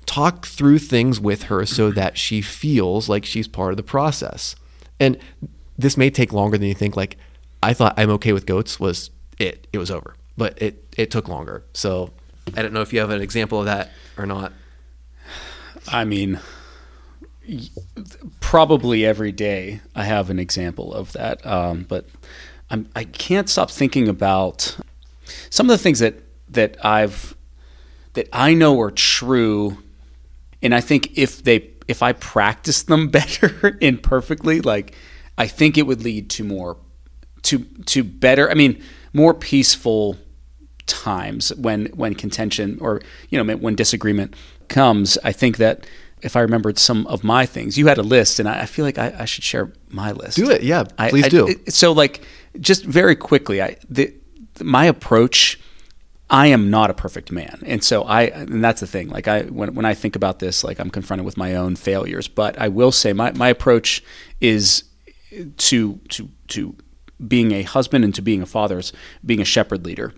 talk 0.07 0.47
through 0.47 0.79
things 0.79 1.21
with 1.21 1.45
her 1.45 1.67
so 1.67 1.91
that 1.91 2.17
she 2.17 2.41
feels 2.41 3.11
like 3.11 3.27
she's 3.27 3.47
part 3.47 3.73
of 3.73 3.77
the 3.77 3.83
process. 3.83 4.57
And 4.99 5.19
this 5.79 5.97
may 5.97 6.11
take 6.11 6.33
longer 6.33 6.59
than 6.59 6.69
you 6.69 6.75
think. 6.75 6.97
Like 6.97 7.17
I 7.63 7.73
thought 7.73 7.95
I'm 7.97 8.11
okay 8.11 8.33
with 8.33 8.47
goats 8.47 8.79
was 8.79 9.11
it. 9.39 9.67
It 9.73 9.79
was 9.79 9.91
over. 9.91 10.15
But 10.37 10.61
it 10.61 10.85
it 10.97 11.11
took 11.11 11.29
longer. 11.29 11.65
So 11.73 12.11
I 12.57 12.63
don't 12.63 12.73
know 12.73 12.83
if 12.83 12.93
you 12.93 13.01
have 13.01 13.11
an 13.11 13.23
example 13.23 13.61
of 13.61 13.67
that 13.67 13.91
or 14.17 14.27
not. 14.27 14.53
I 15.87 16.05
mean 16.05 16.41
probably 18.41 19.05
every 19.05 19.33
day 19.33 19.81
I 19.95 20.05
have 20.05 20.31
an 20.31 20.39
example 20.39 20.93
of 20.93 21.13
that. 21.13 21.45
Um, 21.47 21.87
but 21.89 22.07
I'm, 22.71 22.89
I 22.95 23.05
can't 23.05 23.49
stop 23.49 23.71
thinking 23.71 24.09
about 24.09 24.77
some 25.51 25.67
of 25.67 25.77
the 25.77 25.83
things 25.83 25.99
that 26.01 26.17
that 26.51 26.85
I've 26.85 27.37
that 28.15 28.29
I 28.33 28.55
know 28.55 28.81
are 28.81 28.91
true, 28.91 29.79
and 30.63 30.75
I 30.75 30.81
think 30.81 31.17
if 31.17 31.43
they 31.43 31.71
if 31.87 32.03
I 32.03 32.13
practice 32.13 32.83
them 32.83 33.09
better 33.11 33.79
imperfectly, 33.81 34.61
like 34.61 34.95
I 35.39 35.47
think 35.47 35.79
it 35.79 35.87
would 35.87 36.03
lead 36.03 36.29
to 36.31 36.45
more 36.45 36.77
to 37.43 37.61
to 37.87 38.05
better 38.05 38.51
I 38.51 38.55
mean 38.55 38.83
more 39.13 39.33
peaceful 39.33 40.19
times 40.87 41.55
when 41.55 41.87
when 41.87 42.15
contention 42.15 42.79
or 42.81 43.01
you 43.31 43.43
know 43.43 43.57
when 43.57 43.75
disagreement 43.75 44.35
comes 44.69 45.17
I 45.25 45.33
think 45.33 45.57
that 45.59 45.87
if 46.21 46.35
I 46.35 46.41
remembered 46.41 46.79
some 46.79 47.07
of 47.07 47.23
my 47.23 47.47
things 47.47 47.79
you 47.79 47.87
had 47.87 47.99
a 47.99 48.03
list 48.03 48.41
and 48.41 48.49
I, 48.49 48.63
I 48.63 48.67
feel 48.67 48.85
like 48.85 48.99
I, 48.99 49.15
I, 49.21 49.25
should 49.25 49.45
share 49.45 49.73
my 49.89 50.13
list 50.13 50.37
do 50.37 50.51
it 50.51 50.63
yeah 50.63 50.85
please 51.09 51.27
I, 51.27 51.29
do 51.29 51.55
so 51.69 51.93
like 51.93 52.23
just 52.59 52.85
very 52.85 53.15
quickly 53.15 53.63
I 53.63 53.77
the, 53.89 54.13
my 54.61 54.87
approach 54.87 55.61
I 56.31 56.49
am 56.49 56.69
not 56.69 56.91
a 56.91 56.95
perfect 56.95 57.33
man. 57.33 57.63
And 57.65 57.83
so 57.83 58.03
I 58.03 58.25
and 58.25 58.63
that's 58.63 58.81
the 58.81 58.87
thing. 58.87 59.09
Like 59.09 59.29
I 59.29 59.45
when 59.45 59.75
when 59.75 59.87
I 59.87 59.95
think 59.95 60.15
about 60.15 60.41
this, 60.41 60.63
like 60.63 60.79
I'm 60.79 60.91
confronted 60.91 61.25
with 61.25 61.39
my 61.39 61.55
own 61.55 61.75
failures. 61.75 62.29
But 62.29 62.61
I 62.61 62.69
will 62.69 62.93
say 62.93 63.15
my, 63.15 63.33
my 63.33 63.49
approach 63.49 64.05
is 64.39 64.85
to 65.57 66.01
to 66.09 66.29
to 66.49 66.77
being 67.27 67.53
a 67.53 67.63
husband 67.63 68.05
and 68.05 68.15
to 68.15 68.23
being 68.23 68.43
a 68.43 68.47
father 68.47 68.79
is 68.79 68.93
being 69.25 69.41
a 69.41 69.45
shepherd 69.45 69.85
leader. 69.85 70.15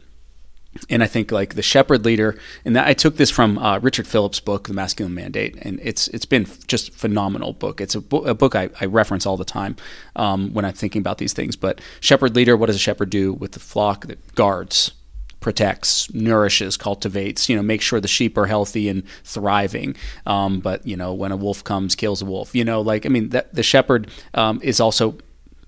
And 0.88 1.02
I 1.02 1.08
think 1.08 1.32
like 1.32 1.56
the 1.56 1.62
shepherd 1.62 2.04
leader, 2.04 2.38
and 2.64 2.76
that, 2.76 2.86
I 2.86 2.94
took 2.94 3.16
this 3.16 3.28
from 3.28 3.58
uh, 3.58 3.80
Richard 3.80 4.06
Phillips' 4.06 4.38
book, 4.38 4.68
The 4.68 4.72
Masculine 4.72 5.14
Mandate, 5.14 5.56
and 5.62 5.80
it's 5.82 6.06
it's 6.08 6.26
been 6.26 6.46
just 6.68 6.92
phenomenal 6.94 7.54
book. 7.54 7.80
It's 7.80 7.96
a, 7.96 8.00
bo- 8.00 8.24
a 8.24 8.34
book 8.34 8.54
I, 8.54 8.70
I, 8.80 8.84
reference 8.84 9.26
all 9.26 9.36
the 9.36 9.44
time 9.44 9.74
um, 10.14 10.54
when 10.54 10.64
I'm 10.64 10.74
thinking 10.74 11.00
about 11.00 11.18
these 11.18 11.32
things. 11.32 11.56
But 11.56 11.80
shepherd 11.98 12.36
leader, 12.36 12.56
what 12.56 12.66
does 12.66 12.76
a 12.76 12.80
shepherd 12.80 13.10
do 13.10 13.32
with 13.32 13.52
the 13.52 13.58
flock 13.58 14.06
that 14.06 14.36
guards? 14.36 14.92
Protects, 15.40 16.12
nourishes, 16.12 16.76
cultivates, 16.76 17.48
you 17.48 17.56
know, 17.56 17.62
make 17.62 17.80
sure 17.80 18.00
the 18.00 18.08
sheep 18.08 18.36
are 18.36 18.46
healthy 18.46 18.88
and 18.88 19.02
thriving. 19.24 19.96
Um, 20.26 20.60
but, 20.60 20.86
you 20.86 20.96
know, 20.96 21.14
when 21.14 21.32
a 21.32 21.36
wolf 21.36 21.64
comes, 21.64 21.94
kills 21.94 22.22
a 22.22 22.26
wolf, 22.26 22.54
you 22.54 22.64
know, 22.64 22.80
like, 22.80 23.06
I 23.06 23.08
mean, 23.08 23.30
that, 23.30 23.54
the 23.54 23.62
shepherd 23.62 24.10
um, 24.34 24.60
is 24.62 24.80
also, 24.80 25.16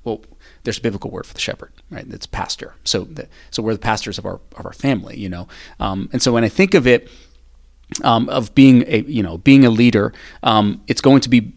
well, 0.04 0.22
there's 0.64 0.78
a 0.78 0.82
biblical 0.82 1.10
word 1.10 1.26
for 1.26 1.34
the 1.34 1.40
shepherd, 1.40 1.72
right? 1.90 2.06
It's 2.08 2.26
pastor. 2.26 2.74
So, 2.84 3.04
the, 3.04 3.28
so 3.50 3.62
we're 3.62 3.72
the 3.72 3.78
pastors 3.78 4.18
of 4.18 4.26
our, 4.26 4.40
of 4.56 4.66
our 4.66 4.72
family, 4.72 5.18
you 5.18 5.28
know? 5.28 5.48
Um, 5.80 6.08
and 6.12 6.22
so 6.22 6.32
when 6.32 6.44
I 6.44 6.48
think 6.48 6.74
of 6.74 6.86
it, 6.86 7.08
um, 8.04 8.28
of 8.28 8.54
being 8.54 8.84
a, 8.86 9.02
you 9.02 9.22
know, 9.22 9.38
being 9.38 9.64
a 9.64 9.70
leader, 9.70 10.12
um, 10.42 10.82
it's 10.86 11.00
going 11.00 11.20
to 11.20 11.28
be 11.28 11.52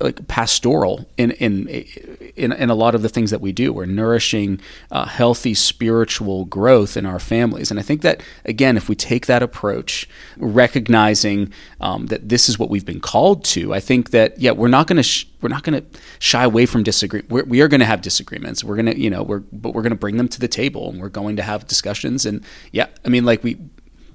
like 0.00 0.26
pastoral 0.28 1.08
in 1.16 1.32
in 1.32 1.68
in, 1.68 2.52
in 2.52 2.70
a 2.70 2.74
lot 2.74 2.94
of 2.94 3.02
the 3.02 3.08
things 3.08 3.30
that 3.30 3.40
we 3.40 3.52
do. 3.52 3.72
We're 3.72 3.86
nourishing 3.86 4.60
uh, 4.90 5.04
healthy 5.06 5.54
spiritual 5.54 6.46
growth 6.46 6.96
in 6.96 7.06
our 7.06 7.18
families, 7.18 7.70
and 7.70 7.78
I 7.78 7.82
think 7.82 8.02
that 8.02 8.22
again, 8.44 8.76
if 8.76 8.88
we 8.88 8.94
take 8.94 9.26
that 9.26 9.42
approach, 9.42 10.08
recognizing 10.38 11.52
um, 11.80 12.06
that 12.06 12.28
this 12.28 12.48
is 12.48 12.58
what 12.58 12.70
we've 12.70 12.86
been 12.86 13.00
called 13.00 13.44
to, 13.46 13.74
I 13.74 13.80
think 13.80 14.10
that 14.10 14.40
yeah, 14.40 14.52
we're 14.52 14.68
not 14.68 14.86
going 14.86 14.96
to 14.96 15.02
sh- 15.02 15.26
we're 15.40 15.48
not 15.48 15.62
going 15.62 15.80
to 15.80 16.00
shy 16.18 16.44
away 16.44 16.66
from 16.66 16.82
disagreement. 16.82 17.30
We're, 17.30 17.44
we 17.44 17.60
are 17.60 17.68
going 17.68 17.80
to 17.80 17.86
have 17.86 18.02
disagreements. 18.02 18.64
We're 18.64 18.76
going 18.76 18.86
to 18.86 18.98
you 18.98 19.10
know 19.10 19.22
we're 19.22 19.40
but 19.52 19.74
we're 19.74 19.82
going 19.82 19.90
to 19.90 19.96
bring 19.96 20.16
them 20.16 20.28
to 20.28 20.40
the 20.40 20.48
table, 20.48 20.90
and 20.90 21.00
we're 21.00 21.08
going 21.08 21.36
to 21.36 21.42
have 21.42 21.66
discussions. 21.66 22.24
And 22.24 22.44
yeah, 22.72 22.86
I 23.04 23.08
mean 23.08 23.24
like 23.24 23.44
we 23.44 23.58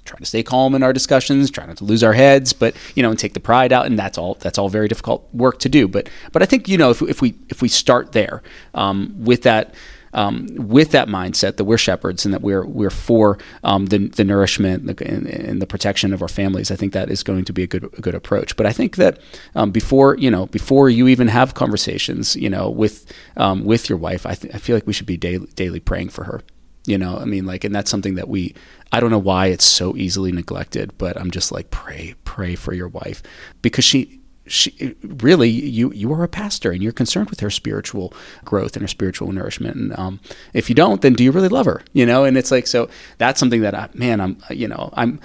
trying 0.05 0.19
to 0.19 0.25
stay 0.25 0.43
calm 0.43 0.75
in 0.75 0.83
our 0.83 0.93
discussions, 0.93 1.51
trying 1.51 1.67
not 1.67 1.77
to 1.77 1.83
lose 1.83 2.03
our 2.03 2.13
heads, 2.13 2.53
but 2.53 2.75
you 2.95 3.03
know, 3.03 3.09
and 3.09 3.19
take 3.19 3.33
the 3.33 3.39
pride 3.39 3.73
out, 3.73 3.85
and 3.85 3.99
that's 3.99 4.17
all. 4.17 4.35
That's 4.35 4.57
all 4.57 4.69
very 4.69 4.87
difficult 4.87 5.27
work 5.33 5.59
to 5.59 5.69
do. 5.69 5.87
But 5.87 6.09
but 6.31 6.41
I 6.41 6.45
think 6.45 6.69
you 6.69 6.77
know 6.77 6.91
if, 6.91 7.01
if 7.01 7.21
we 7.21 7.35
if 7.49 7.61
we 7.61 7.67
start 7.67 8.13
there 8.13 8.41
um, 8.73 9.13
with 9.17 9.43
that. 9.43 9.73
Um, 10.13 10.47
with 10.55 10.91
that 10.91 11.09
mindset 11.09 11.57
that 11.57 11.65
we're 11.65 11.77
shepherds 11.77 12.23
and 12.23 12.33
that 12.33 12.41
we're 12.41 12.65
we're 12.65 12.89
for 12.89 13.37
um, 13.65 13.87
the, 13.87 14.07
the 14.07 14.23
nourishment 14.23 15.01
and, 15.01 15.27
and, 15.27 15.61
the 15.61 15.67
protection 15.67 16.13
of 16.13 16.21
our 16.21 16.29
families, 16.29 16.71
I 16.71 16.77
think 16.77 16.93
that 16.93 17.11
is 17.11 17.21
going 17.21 17.43
to 17.43 17.51
be 17.51 17.63
a 17.63 17.67
good 17.67 17.83
a 17.83 17.99
good 17.99 18.15
approach. 18.15 18.55
But 18.55 18.65
I 18.65 18.71
think 18.71 18.95
that 18.95 19.19
um, 19.55 19.71
before 19.71 20.15
you 20.15 20.31
know 20.31 20.45
before 20.45 20.89
you 20.89 21.09
even 21.09 21.27
have 21.27 21.53
conversations, 21.53 22.37
you 22.37 22.49
know, 22.49 22.69
with 22.69 23.11
um, 23.35 23.65
with 23.65 23.89
your 23.89 23.97
wife, 23.97 24.25
I, 24.25 24.35
th- 24.35 24.55
I 24.55 24.57
feel 24.57 24.77
like 24.77 24.87
we 24.87 24.93
should 24.93 25.05
be 25.05 25.17
daily 25.17 25.47
daily 25.47 25.81
praying 25.81 26.11
for 26.11 26.23
her 26.23 26.39
you 26.87 26.97
know 26.97 27.17
i 27.17 27.25
mean 27.25 27.45
like 27.45 27.63
and 27.63 27.73
that's 27.73 27.91
something 27.91 28.15
that 28.15 28.27
we 28.27 28.53
i 28.91 28.99
don't 28.99 29.11
know 29.11 29.17
why 29.17 29.47
it's 29.47 29.65
so 29.65 29.95
easily 29.95 30.31
neglected 30.31 30.95
but 30.97 31.17
i'm 31.17 31.31
just 31.31 31.51
like 31.51 31.69
pray 31.71 32.15
pray 32.35 32.53
for 32.53 32.73
your 32.73 32.89
wife. 32.89 33.23
Because 33.61 33.85
she 33.85 34.19
she 34.47 34.95
really 35.01 35.49
you 35.49 35.91
you 35.93 36.11
are 36.13 36.23
a 36.23 36.27
pastor 36.27 36.71
and 36.71 36.83
you're 36.83 36.91
concerned 36.91 37.31
with 37.31 37.39
her 37.39 37.49
spiritual 37.49 38.13
growth 38.43 38.75
and 38.75 38.83
her 38.83 38.87
spiritual 38.87 39.31
nourishment. 39.31 39.75
And 39.75 39.97
um, 39.97 40.19
if 40.53 40.69
you 40.69 40.75
don't 40.75 41.01
then 41.01 41.13
do 41.13 41.23
you 41.23 41.31
really 41.31 41.47
love 41.47 41.65
her 41.65 41.81
you 41.93 42.05
know? 42.05 42.25
And 42.25 42.37
it's 42.37 42.51
like 42.51 42.67
so 42.67 42.89
that's 43.17 43.39
something 43.39 43.61
that 43.61 43.73
I, 43.73 43.89
man 43.93 44.19
i'm 44.19 44.37
you 44.49 44.67
know 44.67 44.89
i'm 44.93 45.19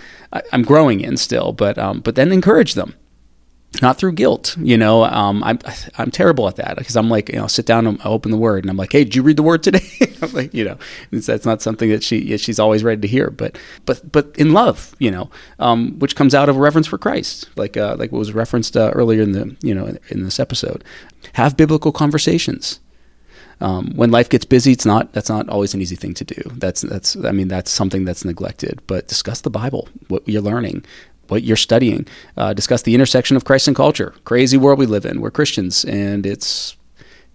i'm 0.53 0.63
growing 0.63 1.01
in 1.01 1.17
still 1.17 1.53
but 1.53 1.77
um, 1.79 2.01
but 2.01 2.15
then 2.15 2.31
encourage 2.33 2.75
them 2.75 2.95
not 3.83 3.99
through 3.99 4.12
guilt. 4.12 4.57
You 4.59 4.77
know, 4.77 5.05
um, 5.05 5.43
I'm 5.45 5.59
I'm 5.97 6.11
terrible 6.11 6.49
at 6.49 6.57
that 6.57 6.77
because 6.77 6.97
I'm 6.97 7.09
like, 7.09 7.29
you 7.29 7.37
know, 7.37 7.47
sit 7.47 7.66
down 7.66 7.87
and 7.87 8.01
I 8.03 8.05
open 8.05 8.31
the 8.31 8.37
word, 8.37 8.64
and 8.64 8.71
I'm 8.71 8.77
like, 8.77 8.93
hey, 8.93 9.05
did 9.05 9.14
you 9.14 9.23
read 9.23 9.37
the 9.37 9.43
word 9.43 9.62
today? 9.62 9.87
I'm 10.23 10.33
like, 10.33 10.53
you 10.53 10.64
know, 10.64 10.79
that's 11.11 11.47
not 11.47 11.62
something 11.62 11.91
that 11.91 12.03
she 12.03 12.37
she's 12.37 12.59
always 12.59 12.83
ready 12.85 13.01
to 13.01 13.09
hear, 13.09 13.31
but 13.31 13.59
but 13.87 14.11
but 14.11 14.35
in 14.37 14.53
love, 14.53 14.95
you 14.99 15.11
know, 15.11 15.31
um, 15.59 15.99
which 15.99 16.16
comes 16.16 16.35
out 16.35 16.49
of 16.49 16.57
a 16.57 16.61
reverence 16.61 16.87
for 16.87 16.99
Christ, 16.99 17.49
like 17.57 17.77
uh, 17.77 17.97
like 17.99 18.12
what 18.12 18.18
was 18.18 18.33
referenced 18.33 18.77
uh, 18.77 18.91
earlier 18.95 19.23
in 19.23 19.33
the 19.33 19.57
you 19.62 19.75
know 19.75 19.87
in, 19.87 19.99
in 20.09 20.25
this 20.25 20.41
episode. 20.41 20.85
Have 21.35 21.57
biblical 21.57 21.93
conversations. 21.93 22.81
Um, 23.62 23.93
when 23.95 24.11
life 24.11 24.31
gets 24.31 24.47
busy, 24.47 24.73
it's 24.73 24.87
not 24.87 25.12
that's 25.12 25.29
not 25.29 25.49
always 25.51 25.75
an 25.75 25.83
easy 25.83 25.97
thing 25.97 26.14
to 26.14 26.25
do. 26.25 26.51
That's 26.55 26.81
that's 26.81 27.14
I 27.16 27.33
mean 27.33 27.49
that's 27.49 27.71
something 27.71 28.05
that's 28.05 28.25
neglected. 28.25 28.81
But 28.87 29.07
discuss 29.07 29.43
the 29.43 29.51
Bible, 29.51 29.89
what 30.09 30.27
you're 30.27 30.41
learning, 30.41 30.85
what 31.31 31.43
you're 31.43 31.57
studying. 31.57 32.07
Uh, 32.37 32.53
discuss 32.53 32.83
the 32.83 32.95
intersection 32.95 33.37
of 33.37 33.45
Christ 33.45 33.68
and 33.68 33.76
culture. 33.76 34.14
Crazy 34.24 34.57
world 34.57 34.78
we 34.78 34.87
live 34.87 35.05
in. 35.05 35.20
We're 35.20 35.31
Christians, 35.31 35.85
and 35.85 36.26
it's 36.26 36.76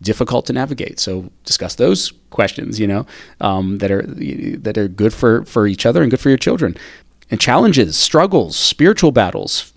difficult 0.02 0.46
to 0.48 0.54
navigate. 0.54 1.00
So 1.00 1.32
discuss 1.44 1.76
those 1.76 2.12
questions, 2.30 2.80
you 2.80 2.88
know, 2.88 3.06
um, 3.42 3.80
that 3.80 3.92
are 3.92 4.04
that 4.04 4.78
are 4.78 4.88
good 4.88 5.14
for 5.14 5.46
for 5.46 5.68
each 5.68 5.86
other 5.86 6.02
and 6.02 6.12
good 6.12 6.20
for 6.20 6.30
your 6.30 6.38
children. 6.38 6.76
And 7.32 7.42
challenges, 7.42 7.98
struggles, 7.98 8.56
spiritual 8.56 9.12
battles. 9.12 9.74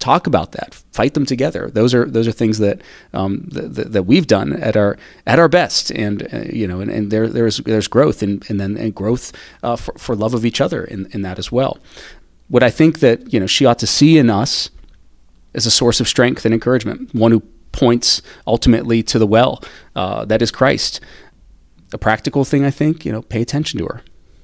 Talk 0.00 0.28
about 0.28 0.52
that. 0.52 0.74
Fight 0.92 1.14
them 1.14 1.26
together. 1.26 1.70
Those 1.70 1.92
are 1.92 2.04
those 2.04 2.28
are 2.28 2.32
things 2.32 2.58
that 2.58 2.80
um, 3.12 3.48
that, 3.50 3.92
that 3.92 4.04
we've 4.04 4.28
done 4.28 4.52
at 4.52 4.76
our 4.76 4.96
at 5.26 5.40
our 5.40 5.48
best, 5.48 5.90
and 5.90 6.22
uh, 6.32 6.44
you 6.50 6.68
know, 6.68 6.80
and, 6.80 6.90
and 6.90 7.10
there 7.10 7.26
there's 7.26 7.58
there's 7.58 7.88
growth, 7.88 8.22
and 8.22 8.48
and 8.48 8.60
then 8.60 8.76
and 8.76 8.94
growth 8.94 9.32
uh, 9.64 9.74
for, 9.74 9.92
for 9.98 10.14
love 10.14 10.34
of 10.34 10.46
each 10.46 10.60
other 10.60 10.84
in, 10.84 11.06
in 11.10 11.22
that 11.22 11.38
as 11.38 11.50
well 11.50 11.78
what 12.48 12.62
I 12.62 12.70
think 12.70 13.00
that 13.00 13.32
you 13.32 13.40
know 13.40 13.46
she 13.46 13.64
ought 13.66 13.78
to 13.78 13.86
see 13.86 14.18
in 14.18 14.30
us 14.30 14.70
is 15.54 15.66
a 15.66 15.70
source 15.70 16.00
of 16.00 16.08
strength 16.08 16.44
and 16.44 16.54
encouragement, 16.54 17.14
one 17.14 17.32
who 17.32 17.40
points 17.72 18.22
ultimately 18.46 19.02
to 19.02 19.18
the 19.18 19.26
well 19.26 19.62
uh, 19.94 20.24
that 20.24 20.42
is 20.42 20.50
Christ. 20.50 21.00
A 21.92 21.98
practical 21.98 22.44
thing, 22.44 22.64
I 22.64 22.70
think, 22.70 23.06
you 23.06 23.12
know, 23.12 23.22
pay 23.22 23.40
attention 23.40 23.78
to 23.78 23.86
her. 23.86 24.02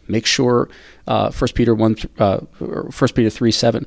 Make 0.09 0.25
sure, 0.25 0.69
uh, 1.07 1.31
First 1.31 1.55
Peter 1.55 1.75
one, 1.75 1.97
uh, 2.19 2.41
Peter 2.59 3.31
three 3.31 3.51
seven, 3.51 3.87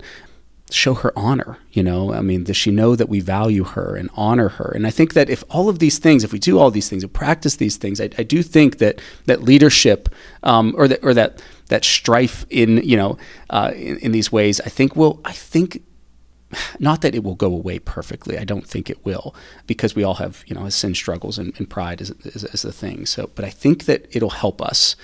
show 0.69 0.93
her 0.95 1.11
honor. 1.15 1.57
You 1.71 1.83
know, 1.83 2.13
I 2.13 2.21
mean, 2.21 2.43
does 2.43 2.57
she 2.57 2.71
know 2.71 2.95
that 2.95 3.09
we 3.09 3.19
value 3.19 3.63
her 3.63 3.95
and 3.95 4.09
honor 4.15 4.49
her? 4.49 4.71
And 4.75 4.85
I 4.85 4.91
think 4.91 5.13
that 5.13 5.29
if 5.29 5.43
all 5.49 5.69
of 5.69 5.79
these 5.79 5.97
things, 5.97 6.23
if 6.23 6.31
we 6.33 6.39
do 6.39 6.59
all 6.59 6.71
these 6.71 6.89
things 6.89 7.03
and 7.03 7.13
practice 7.13 7.55
these 7.55 7.77
things, 7.77 8.01
I, 8.01 8.09
I 8.17 8.23
do 8.23 8.43
think 8.43 8.77
that 8.79 8.99
that 9.25 9.43
leadership 9.43 10.09
um, 10.43 10.73
or 10.77 10.87
that 10.87 11.03
or 11.03 11.13
that 11.13 11.41
that 11.69 11.83
strife 11.83 12.45
in 12.49 12.77
you 12.77 12.97
know 12.97 13.17
uh, 13.49 13.71
in, 13.75 13.97
in, 13.97 14.11
these 14.11 14.31
ways, 14.31 14.61
I 14.61 14.69
think 14.69 14.95
will 14.95 15.19
I 15.25 15.33
think 15.33 15.83
not 16.79 17.01
that 17.01 17.13
it 17.13 17.23
will 17.23 17.35
go 17.35 17.47
away 17.47 17.79
perfectly. 17.79 18.37
I 18.37 18.45
don't 18.45 18.65
think 18.65 18.89
it 18.89 19.03
will 19.05 19.35
because 19.65 19.95
we 19.95 20.03
all 20.03 20.15
have 20.15 20.43
you 20.47 20.55
know 20.55 20.67
sin 20.69 20.95
struggles 20.95 21.37
and, 21.37 21.53
and 21.57 21.69
pride 21.69 22.01
is, 22.01 22.11
is, 22.11 22.43
is 22.43 22.61
the 22.61 22.71
thing. 22.71 23.05
So, 23.05 23.29
but 23.35 23.45
I 23.45 23.49
think 23.49 23.85
that 23.85 24.07
it'll 24.15 24.29
help 24.29 24.61
us 24.61 24.95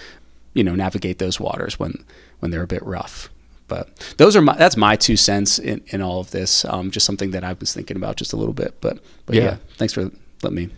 you 0.54 0.64
know 0.64 0.76
navigate 0.76 1.20
those 1.20 1.40
waters 1.40 1.80
when 1.80 2.06
when 2.40 2.52
they're 2.52 2.64
a 2.64 2.68
bit 2.68 2.84
rough. 2.84 3.30
But 3.68 4.16
those 4.18 4.36
are 4.36 4.42
my 4.42 4.56
that's 4.56 4.78
my 4.78 4.96
two 4.96 5.18
cents 5.18 5.58
in, 5.58 5.82
in 5.88 6.02
all 6.02 6.20
of 6.20 6.32
this. 6.32 6.66
Um, 6.66 6.92
just 6.92 7.06
something 7.06 7.32
that 7.32 7.44
I 7.44 7.54
was 7.54 7.74
thinking 7.74 7.98
about 7.98 8.18
just 8.18 8.34
a 8.34 8.38
little 8.38 8.54
bit. 8.54 8.80
But 8.82 9.00
but 9.26 9.36
yeah, 9.36 9.44
yeah 9.44 9.58
thanks 9.78 9.94
for 9.94 10.12
letting 10.42 10.56
me. 10.56 10.70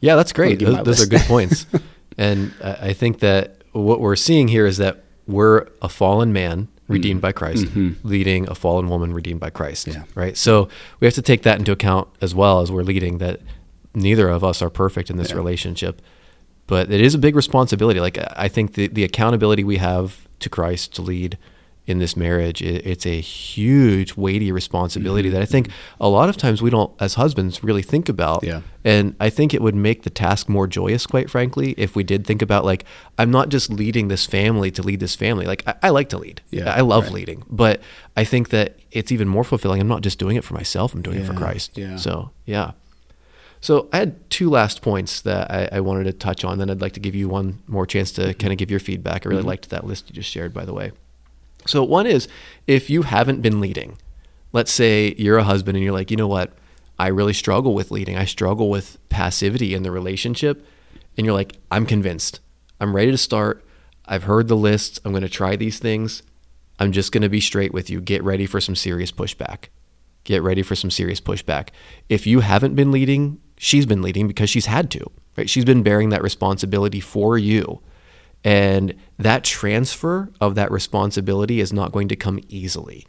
Yeah, 0.00 0.16
that's 0.16 0.32
great. 0.32 0.58
Those, 0.58 0.82
those 0.82 1.02
are 1.02 1.06
good 1.06 1.22
points. 1.22 1.66
and 2.18 2.52
I 2.62 2.92
think 2.92 3.20
that 3.20 3.62
what 3.70 4.00
we're 4.00 4.16
seeing 4.16 4.48
here 4.48 4.66
is 4.66 4.78
that 4.78 5.04
we're 5.32 5.68
a 5.80 5.88
fallen 5.88 6.32
man 6.32 6.68
redeemed 6.88 7.20
mm 7.20 7.22
by 7.22 7.32
Christ, 7.32 7.64
mm-hmm. 7.64 8.06
leading 8.06 8.48
a 8.48 8.54
fallen 8.54 8.88
woman 8.88 9.14
redeemed 9.14 9.40
by 9.40 9.50
Christ. 9.50 9.86
Yeah. 9.86 10.04
Right. 10.14 10.36
So 10.36 10.68
we 11.00 11.06
have 11.06 11.14
to 11.14 11.22
take 11.22 11.42
that 11.42 11.58
into 11.58 11.72
account 11.72 12.08
as 12.20 12.34
well 12.34 12.60
as 12.60 12.70
we're 12.70 12.82
leading 12.82 13.18
that 13.18 13.40
neither 13.94 14.28
of 14.28 14.44
us 14.44 14.60
are 14.62 14.70
perfect 14.70 15.10
in 15.10 15.16
this 15.16 15.30
yeah. 15.30 15.36
relationship. 15.36 16.02
But 16.66 16.90
it 16.90 17.00
is 17.00 17.14
a 17.14 17.18
big 17.18 17.36
responsibility. 17.36 18.00
Like 18.00 18.18
I 18.36 18.48
think 18.48 18.74
the, 18.74 18.88
the 18.88 19.04
accountability 19.04 19.64
we 19.64 19.78
have 19.78 20.28
to 20.40 20.48
Christ 20.48 20.94
to 20.94 21.02
lead 21.02 21.38
in 21.86 21.98
this 21.98 22.16
marriage 22.16 22.62
it's 22.62 23.04
a 23.04 23.20
huge 23.20 24.16
weighty 24.16 24.52
responsibility 24.52 25.28
mm-hmm. 25.28 25.34
that 25.34 25.42
i 25.42 25.46
think 25.46 25.68
a 26.00 26.08
lot 26.08 26.28
of 26.28 26.36
times 26.36 26.62
we 26.62 26.70
don't 26.70 26.92
as 27.00 27.14
husbands 27.14 27.64
really 27.64 27.82
think 27.82 28.08
about 28.08 28.44
yeah. 28.44 28.60
and 28.84 29.16
i 29.18 29.28
think 29.28 29.52
it 29.52 29.60
would 29.60 29.74
make 29.74 30.04
the 30.04 30.10
task 30.10 30.48
more 30.48 30.68
joyous 30.68 31.06
quite 31.06 31.28
frankly 31.28 31.74
if 31.76 31.96
we 31.96 32.04
did 32.04 32.24
think 32.24 32.40
about 32.40 32.64
like 32.64 32.84
i'm 33.18 33.32
not 33.32 33.48
just 33.48 33.68
leading 33.68 34.06
this 34.06 34.26
family 34.26 34.70
to 34.70 34.80
lead 34.80 35.00
this 35.00 35.16
family 35.16 35.44
like 35.44 35.64
i, 35.66 35.74
I 35.82 35.88
like 35.90 36.08
to 36.10 36.18
lead 36.18 36.40
yeah, 36.50 36.72
i 36.72 36.82
love 36.82 37.04
right. 37.04 37.14
leading 37.14 37.42
but 37.50 37.82
i 38.16 38.22
think 38.22 38.50
that 38.50 38.78
it's 38.92 39.10
even 39.10 39.26
more 39.26 39.42
fulfilling 39.42 39.80
i'm 39.80 39.88
not 39.88 40.02
just 40.02 40.20
doing 40.20 40.36
it 40.36 40.44
for 40.44 40.54
myself 40.54 40.94
i'm 40.94 41.02
doing 41.02 41.18
yeah, 41.18 41.24
it 41.24 41.26
for 41.26 41.34
christ 41.34 41.76
yeah. 41.76 41.96
so 41.96 42.30
yeah 42.46 42.72
so 43.60 43.88
I 43.92 43.98
had 43.98 44.28
two 44.28 44.50
last 44.50 44.82
points 44.82 45.20
that 45.20 45.48
I, 45.48 45.76
I, 45.76 45.80
wanted 45.80 46.04
to 46.04 46.12
touch 46.12 46.44
on. 46.44 46.58
Then 46.58 46.68
I'd 46.68 46.80
like 46.80 46.94
to 46.94 47.00
give 47.00 47.14
you 47.14 47.28
one 47.28 47.62
more 47.68 47.86
chance 47.86 48.10
to 48.12 48.22
mm-hmm. 48.22 48.32
kind 48.32 48.52
of 48.52 48.58
give 48.58 48.72
your 48.72 48.80
feedback. 48.80 49.24
I 49.24 49.28
really 49.28 49.42
mm-hmm. 49.42 49.50
liked 49.50 49.70
that 49.70 49.86
list 49.86 50.08
you 50.08 50.16
just 50.16 50.28
shared, 50.28 50.52
by 50.52 50.64
the 50.64 50.74
way. 50.74 50.90
So, 51.66 51.82
one 51.84 52.06
is 52.06 52.28
if 52.66 52.90
you 52.90 53.02
haven't 53.02 53.42
been 53.42 53.60
leading, 53.60 53.98
let's 54.52 54.72
say 54.72 55.14
you're 55.18 55.38
a 55.38 55.44
husband 55.44 55.76
and 55.76 55.84
you're 55.84 55.94
like, 55.94 56.10
you 56.10 56.16
know 56.16 56.28
what, 56.28 56.52
I 56.98 57.08
really 57.08 57.32
struggle 57.32 57.74
with 57.74 57.90
leading, 57.90 58.16
I 58.16 58.24
struggle 58.24 58.68
with 58.70 58.98
passivity 59.08 59.74
in 59.74 59.82
the 59.82 59.90
relationship. 59.90 60.66
And 61.16 61.26
you're 61.26 61.34
like, 61.34 61.56
I'm 61.70 61.86
convinced, 61.86 62.40
I'm 62.80 62.96
ready 62.96 63.10
to 63.10 63.18
start. 63.18 63.64
I've 64.06 64.24
heard 64.24 64.48
the 64.48 64.56
list, 64.56 65.00
I'm 65.04 65.12
going 65.12 65.22
to 65.22 65.28
try 65.28 65.56
these 65.56 65.78
things. 65.78 66.22
I'm 66.78 66.90
just 66.90 67.12
going 67.12 67.22
to 67.22 67.28
be 67.28 67.40
straight 67.40 67.72
with 67.72 67.90
you. 67.90 68.00
Get 68.00 68.24
ready 68.24 68.46
for 68.46 68.60
some 68.60 68.74
serious 68.74 69.12
pushback. 69.12 69.66
Get 70.24 70.42
ready 70.42 70.62
for 70.62 70.74
some 70.74 70.90
serious 70.90 71.20
pushback. 71.20 71.68
If 72.08 72.26
you 72.26 72.40
haven't 72.40 72.74
been 72.74 72.90
leading, 72.90 73.40
she's 73.56 73.86
been 73.86 74.02
leading 74.02 74.26
because 74.26 74.50
she's 74.50 74.66
had 74.66 74.90
to, 74.92 75.04
right? 75.36 75.48
She's 75.48 75.64
been 75.64 75.82
bearing 75.82 76.08
that 76.08 76.22
responsibility 76.22 77.00
for 77.00 77.38
you. 77.38 77.80
And 78.44 78.94
that 79.18 79.44
transfer 79.44 80.30
of 80.40 80.54
that 80.56 80.70
responsibility 80.70 81.60
is 81.60 81.72
not 81.72 81.92
going 81.92 82.08
to 82.08 82.16
come 82.16 82.40
easily. 82.48 83.06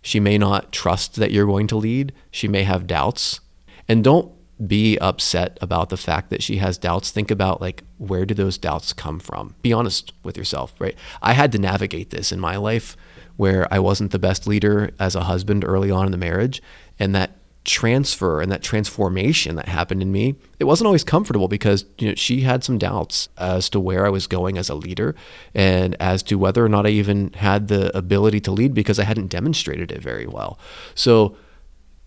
She 0.00 0.20
may 0.20 0.38
not 0.38 0.72
trust 0.72 1.16
that 1.16 1.32
you're 1.32 1.46
going 1.46 1.66
to 1.68 1.76
lead. 1.76 2.12
She 2.30 2.46
may 2.46 2.62
have 2.62 2.86
doubts. 2.86 3.40
And 3.88 4.04
don't 4.04 4.32
be 4.64 4.96
upset 4.98 5.58
about 5.60 5.90
the 5.90 5.96
fact 5.96 6.30
that 6.30 6.42
she 6.42 6.56
has 6.56 6.78
doubts. 6.78 7.10
Think 7.10 7.30
about 7.30 7.60
like 7.60 7.82
where 7.98 8.24
do 8.24 8.32
those 8.34 8.56
doubts 8.56 8.92
come 8.92 9.18
from? 9.18 9.54
Be 9.62 9.72
honest 9.72 10.12
with 10.22 10.36
yourself, 10.36 10.74
right? 10.80 10.96
I 11.20 11.32
had 11.32 11.52
to 11.52 11.58
navigate 11.58 12.10
this 12.10 12.32
in 12.32 12.40
my 12.40 12.56
life 12.56 12.96
where 13.36 13.66
I 13.72 13.78
wasn't 13.78 14.12
the 14.12 14.18
best 14.18 14.46
leader 14.46 14.90
as 14.98 15.14
a 15.14 15.24
husband 15.24 15.64
early 15.64 15.90
on 15.90 16.06
in 16.06 16.12
the 16.12 16.18
marriage 16.18 16.62
and 16.98 17.14
that 17.14 17.32
transfer 17.66 18.40
and 18.40 18.50
that 18.50 18.62
transformation 18.62 19.56
that 19.56 19.68
happened 19.68 20.00
in 20.00 20.10
me, 20.12 20.36
it 20.58 20.64
wasn't 20.64 20.86
always 20.86 21.04
comfortable 21.04 21.48
because 21.48 21.84
you 21.98 22.08
know 22.08 22.14
she 22.14 22.40
had 22.42 22.64
some 22.64 22.78
doubts 22.78 23.28
as 23.36 23.68
to 23.70 23.80
where 23.80 24.06
I 24.06 24.08
was 24.08 24.26
going 24.26 24.56
as 24.56 24.70
a 24.70 24.74
leader 24.74 25.14
and 25.54 25.96
as 26.00 26.22
to 26.24 26.36
whether 26.38 26.64
or 26.64 26.68
not 26.68 26.86
I 26.86 26.90
even 26.90 27.32
had 27.34 27.68
the 27.68 27.94
ability 27.96 28.40
to 28.42 28.52
lead 28.52 28.72
because 28.72 28.98
I 28.98 29.04
hadn't 29.04 29.26
demonstrated 29.26 29.92
it 29.92 30.00
very 30.00 30.26
well. 30.26 30.58
So 30.94 31.36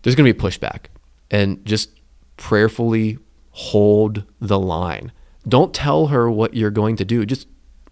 there's 0.01 0.16
going 0.16 0.28
to 0.28 0.34
be 0.34 0.39
pushback 0.39 0.86
and 1.30 1.64
just 1.66 1.91
prayerfully 2.38 3.20
hold 3.51 4.24
the 4.39 4.60
line. 4.60 5.12
Don't 5.47 5.74
tell 5.74 6.07
her 6.07 6.32
what 6.32 6.53
you're 6.53 6.72
going 6.72 6.95
to 6.95 7.05
do. 7.05 7.26
Just 7.26 7.47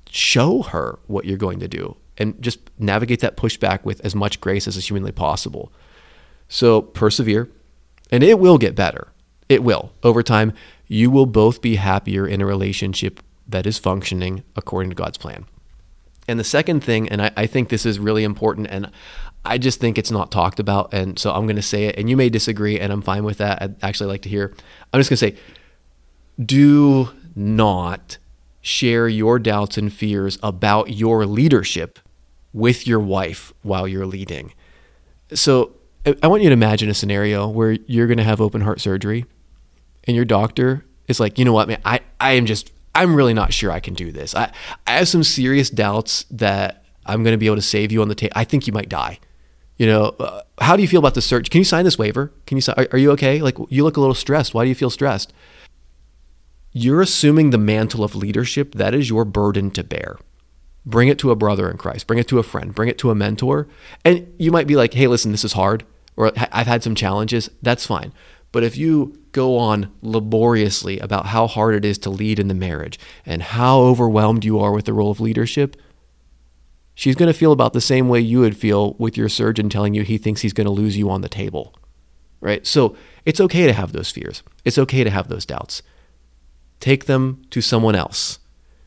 show 0.10 0.62
her 0.62 1.00
what 1.08 1.26
you're 1.26 1.38
going 1.38 1.60
to 1.60 1.68
do 1.68 1.98
and 2.18 2.42
just 2.42 2.60
navigate 2.80 3.20
that 3.20 3.36
pushback 3.36 3.84
with 3.84 4.00
as 4.06 4.16
much 4.16 4.40
grace 4.40 4.68
as 4.68 4.78
is 4.78 4.88
humanly 4.88 5.12
possible. 5.12 5.72
So 6.48 6.82
persevere, 6.82 7.50
and 8.12 8.24
it 8.24 8.40
will 8.40 8.58
get 8.58 8.76
better. 8.76 9.10
It 9.50 9.64
will. 9.64 9.94
Over 10.04 10.24
time, 10.24 10.54
you 10.88 11.10
will 11.10 11.26
both 11.26 11.62
be 11.62 11.76
happier 11.76 12.28
in 12.28 12.42
a 12.42 12.46
relationship 12.46 13.22
that 13.48 13.66
is 13.66 13.78
functioning 13.78 14.44
according 14.56 14.90
to 14.90 14.96
God's 14.96 15.18
plan. 15.18 15.46
And 16.28 16.40
the 16.40 16.44
second 16.44 16.84
thing, 16.84 17.08
and 17.08 17.22
I, 17.22 17.32
I 17.38 17.48
think 17.48 17.70
this 17.70 17.86
is 17.86 18.00
really 18.00 18.24
important, 18.24 18.68
and 18.70 18.92
I 19.46 19.58
just 19.58 19.80
think 19.80 19.98
it's 19.98 20.12
not 20.12 20.32
talked 20.32 20.60
about. 20.60 20.94
And 20.94 21.18
so 21.18 21.32
I'm 21.32 21.46
going 21.46 21.56
to 21.56 21.62
say 21.62 21.86
it, 21.86 21.98
and 21.98 22.10
you 22.10 22.18
may 22.18 22.30
disagree, 22.30 22.80
and 22.80 22.92
I'm 22.92 23.02
fine 23.02 23.24
with 23.24 23.38
that. 23.38 23.62
I'd 23.62 23.82
actually 23.82 24.10
like 24.10 24.24
to 24.24 24.30
hear. 24.30 24.54
I'm 24.92 25.00
just 25.00 25.10
going 25.10 25.18
to 25.18 25.38
say, 25.38 25.42
do 26.44 27.10
not 27.36 28.18
share 28.62 29.08
your 29.08 29.40
doubts 29.40 29.78
and 29.78 29.92
fears 29.94 30.38
about 30.44 30.92
your 30.92 31.26
leadership 31.26 32.00
with 32.52 32.86
your 32.86 33.00
wife 33.00 33.54
while 33.62 33.88
you're 33.88 34.06
leading. 34.06 34.54
So 35.34 35.77
I 36.22 36.28
want 36.28 36.44
you 36.44 36.50
to 36.50 36.54
imagine 36.54 36.90
a 36.90 36.94
scenario 36.94 37.48
where 37.48 37.74
you're 37.86 38.08
going 38.08 38.18
to 38.18 38.24
have 38.24 38.40
open 38.40 38.62
heart 38.62 38.80
surgery 38.80 39.26
and 40.06 40.16
your 40.16 40.26
doctor 40.26 40.86
is 41.08 41.20
like, 41.20 41.38
you 41.38 41.46
know 41.46 41.54
what, 41.54 41.68
man, 41.68 41.82
I, 41.84 42.00
I 42.20 42.34
am 42.34 42.46
just, 42.46 42.72
I'm 42.96 43.16
really 43.16 43.34
not 43.34 43.54
sure 43.54 43.72
I 43.72 43.80
can 43.80 43.94
do 43.94 44.12
this. 44.12 44.36
I, 44.36 44.52
I 44.86 44.98
have 44.98 45.08
some 45.08 45.24
serious 45.24 45.70
doubts 45.70 46.26
that 46.32 46.86
I'm 47.06 47.24
going 47.24 47.34
to 47.34 47.38
be 47.38 47.46
able 47.46 47.58
to 47.58 47.62
save 47.62 47.92
you 47.92 48.02
on 48.02 48.08
the 48.08 48.16
table. 48.16 48.34
I 48.36 48.44
think 48.44 48.68
you 48.68 48.74
might 48.74 48.90
die. 48.90 49.20
You 49.78 49.88
know, 49.88 50.16
uh, 50.20 50.42
how 50.60 50.76
do 50.76 50.82
you 50.82 50.88
feel 50.88 51.00
about 51.00 51.14
the 51.14 51.22
search? 51.22 51.50
Can 51.50 51.60
you 51.60 51.66
sign 51.66 51.84
this 51.86 52.00
waiver? 52.00 52.32
Can 52.46 52.58
you 52.58 52.62
sign, 52.62 52.76
are, 52.78 52.88
are 52.94 52.98
you 52.98 53.12
okay? 53.12 53.42
Like 53.42 53.58
you 53.70 53.84
look 53.84 53.98
a 53.98 54.00
little 54.00 54.16
stressed. 54.16 54.54
Why 54.54 54.64
do 54.64 54.70
you 54.70 54.76
feel 54.76 54.90
stressed? 54.90 55.34
You're 56.72 57.02
assuming 57.02 57.50
the 57.50 57.58
mantle 57.58 58.04
of 58.04 58.16
leadership. 58.16 58.76
That 58.76 58.94
is 58.94 59.10
your 59.10 59.26
burden 59.26 59.72
to 59.72 59.84
bear. 59.84 60.18
Bring 60.86 61.10
it 61.10 61.20
to 61.20 61.32
a 61.32 61.36
brother 61.36 61.70
in 61.70 61.78
Christ. 61.78 62.08
Bring 62.08 62.20
it 62.20 62.28
to 62.30 62.40
a 62.40 62.44
friend. 62.44 62.74
Bring 62.74 62.88
it 62.90 62.98
to 63.00 63.12
a 63.12 63.16
mentor. 63.16 63.68
And 64.06 64.34
you 64.38 64.52
might 64.52 64.68
be 64.68 64.76
like, 64.76 64.94
hey, 64.94 65.08
listen, 65.08 65.32
this 65.32 65.44
is 65.44 65.54
hard 65.54 65.84
or 66.18 66.32
I've 66.52 66.68
had 66.68 66.84
some 66.84 66.96
challenges, 66.96 67.50
that's 67.62 67.86
fine. 67.86 68.12
But 68.52 68.64
if 68.64 68.76
you 68.76 69.18
go 69.32 69.58
on 69.58 69.94
laboriously 70.02 71.00
about 71.00 71.28
how 71.28 71.48
hard 71.48 71.76
it 71.76 71.86
is 71.86 71.98
to 72.00 72.10
lead 72.10 72.40
in 72.40 72.48
the 72.48 72.54
marriage 72.54 73.00
and 73.26 73.42
how 73.44 73.80
overwhelmed 73.80 74.44
you 74.44 74.60
are 74.60 74.72
with 74.72 74.86
the 74.86 74.94
role 74.94 75.12
of 75.12 75.20
leadership, 75.20 75.78
she's 76.96 77.16
going 77.16 77.32
to 77.32 77.38
feel 77.38 77.52
about 77.52 77.74
the 77.74 77.82
same 77.82 78.10
way 78.10 78.20
you 78.20 78.40
would 78.40 78.58
feel 78.58 78.94
with 78.94 79.16
your 79.16 79.30
surgeon 79.30 79.70
telling 79.70 79.94
you 79.94 80.02
he 80.02 80.18
thinks 80.18 80.42
he's 80.42 80.54
going 80.54 80.66
to 80.66 80.72
lose 80.72 80.98
you 80.98 81.10
on 81.10 81.22
the 81.22 81.30
table. 81.30 81.76
Right? 82.42 82.66
So 82.66 82.96
it's 83.26 83.42
okay 83.42 83.68
to 83.68 83.74
have 83.74 83.94
those 83.94 84.12
fears. 84.12 84.44
It's 84.66 84.78
okay 84.78 85.04
to 85.04 85.10
have 85.10 85.28
those 85.28 85.46
doubts. 85.46 85.82
Take 86.80 87.06
them 87.06 87.44
to 87.52 87.62
someone 87.62 87.96
else 87.96 88.40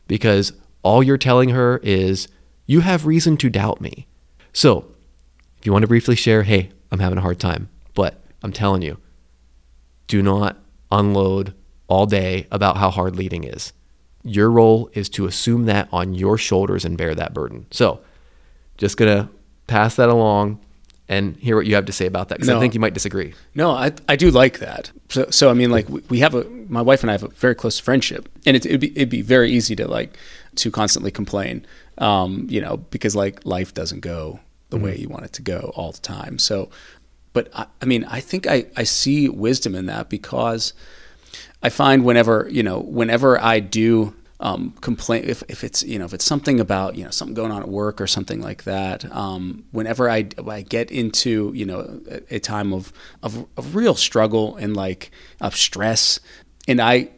because 0.07 0.53
all 0.83 1.03
you're 1.03 1.17
telling 1.17 1.49
her 1.49 1.79
is, 1.83 2.27
you 2.65 2.79
have 2.81 3.05
reason 3.05 3.37
to 3.37 3.49
doubt 3.49 3.81
me. 3.81 4.07
So 4.53 4.85
if 5.59 5.65
you 5.65 5.71
want 5.71 5.83
to 5.83 5.87
briefly 5.87 6.15
share, 6.15 6.43
hey, 6.43 6.71
I'm 6.91 6.99
having 6.99 7.17
a 7.17 7.21
hard 7.21 7.39
time. 7.39 7.69
But 7.93 8.21
I'm 8.43 8.53
telling 8.53 8.81
you, 8.81 8.97
do 10.07 10.21
not 10.21 10.57
unload 10.91 11.53
all 11.87 12.05
day 12.05 12.47
about 12.51 12.77
how 12.77 12.89
hard 12.89 13.15
leading 13.15 13.43
is. 13.43 13.73
Your 14.23 14.51
role 14.51 14.89
is 14.93 15.09
to 15.09 15.25
assume 15.25 15.65
that 15.65 15.89
on 15.91 16.13
your 16.13 16.37
shoulders 16.37 16.85
and 16.85 16.97
bear 16.97 17.15
that 17.15 17.33
burden. 17.33 17.65
So, 17.71 18.01
just 18.77 18.97
going 18.97 19.17
to 19.17 19.29
pass 19.67 19.95
that 19.95 20.09
along 20.09 20.59
and 21.11 21.35
hear 21.37 21.57
what 21.57 21.65
you 21.65 21.75
have 21.75 21.85
to 21.85 21.91
say 21.91 22.05
about 22.05 22.29
that 22.29 22.35
because 22.35 22.47
no. 22.47 22.57
I 22.57 22.59
think 22.59 22.73
you 22.73 22.79
might 22.79 22.93
disagree. 22.93 23.33
No, 23.53 23.71
I, 23.71 23.91
I 24.07 24.15
do 24.15 24.31
like 24.31 24.59
that. 24.59 24.91
So, 25.09 25.27
so 25.29 25.49
I 25.49 25.53
mean, 25.53 25.69
like 25.69 25.87
we 26.09 26.19
have 26.19 26.33
a 26.33 26.45
my 26.69 26.81
wife 26.81 27.03
and 27.03 27.09
I 27.09 27.13
have 27.13 27.23
a 27.23 27.27
very 27.29 27.53
close 27.53 27.79
friendship, 27.79 28.29
and 28.45 28.55
it, 28.55 28.65
would 28.71 28.79
be 28.79 28.91
it'd 28.95 29.09
be 29.09 29.21
very 29.21 29.51
easy 29.51 29.75
to 29.75 29.87
like 29.87 30.17
to 30.55 30.71
constantly 30.71 31.11
complain, 31.11 31.65
um, 31.97 32.47
you 32.49 32.61
know, 32.61 32.77
because 32.77 33.15
like 33.15 33.45
life 33.45 33.73
doesn't 33.73 33.99
go 33.99 34.39
the 34.71 34.77
mm-hmm. 34.77 34.85
way 34.85 34.97
you 34.97 35.07
want 35.07 35.25
it 35.25 35.33
to 35.33 35.43
go 35.43 35.71
all 35.75 35.91
the 35.91 35.99
time. 35.99 36.39
So, 36.39 36.69
but 37.33 37.49
I, 37.53 37.67
I 37.81 37.85
mean, 37.85 38.03
I 38.05 38.19
think 38.19 38.47
I, 38.47 38.65
I 38.75 38.83
see 38.83 39.29
wisdom 39.29 39.75
in 39.75 39.85
that 39.85 40.09
because 40.09 40.73
I 41.61 41.69
find 41.69 42.03
whenever, 42.03 42.47
you 42.49 42.63
know, 42.63 42.79
whenever 42.79 43.39
I 43.39 43.59
do 43.59 44.15
um, 44.41 44.71
complain 44.81 45.23
if, 45.25 45.43
if 45.47 45.63
it's 45.63 45.83
you 45.83 45.99
know 45.99 46.05
if 46.05 46.15
it's 46.15 46.25
something 46.25 46.59
about 46.59 46.95
you 46.95 47.03
know 47.03 47.11
something 47.11 47.35
going 47.35 47.51
on 47.51 47.61
at 47.61 47.69
work 47.69 48.01
or 48.01 48.07
something 48.07 48.41
like 48.41 48.63
that 48.63 49.05
um, 49.15 49.65
whenever 49.71 50.09
I, 50.09 50.29
I 50.47 50.63
get 50.63 50.89
into 50.89 51.51
you 51.53 51.63
know 51.63 52.01
a, 52.09 52.37
a 52.37 52.39
time 52.39 52.73
of, 52.73 52.91
of, 53.21 53.45
of 53.55 53.75
real 53.75 53.93
struggle 53.93 54.55
and 54.55 54.75
like 54.75 55.11
of 55.39 55.55
stress 55.55 56.19
and 56.67 56.81
I 56.81 57.09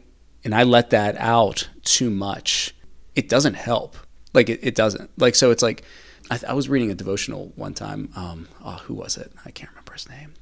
and 0.44 0.54
I 0.54 0.64
let 0.64 0.90
that 0.90 1.16
out 1.16 1.70
too 1.82 2.10
much 2.10 2.74
it 3.14 3.30
doesn't 3.30 3.54
help 3.54 3.96
like 4.34 4.50
it, 4.50 4.60
it 4.62 4.74
doesn't 4.74 5.10
like 5.18 5.34
so 5.34 5.50
it's 5.50 5.62
like 5.62 5.82
I, 6.30 6.40
I 6.48 6.52
was 6.54 6.68
reading 6.68 6.90
a 6.90 6.94
devotional 6.94 7.52
one 7.56 7.74
time. 7.74 8.10
Um, 8.16 8.48
oh, 8.64 8.82
who 8.84 8.94
was 8.94 9.16
it? 9.16 9.32
I 9.44 9.50
can't 9.50 9.70
remember 9.70 9.92
his 9.92 10.08
name. 10.08 10.34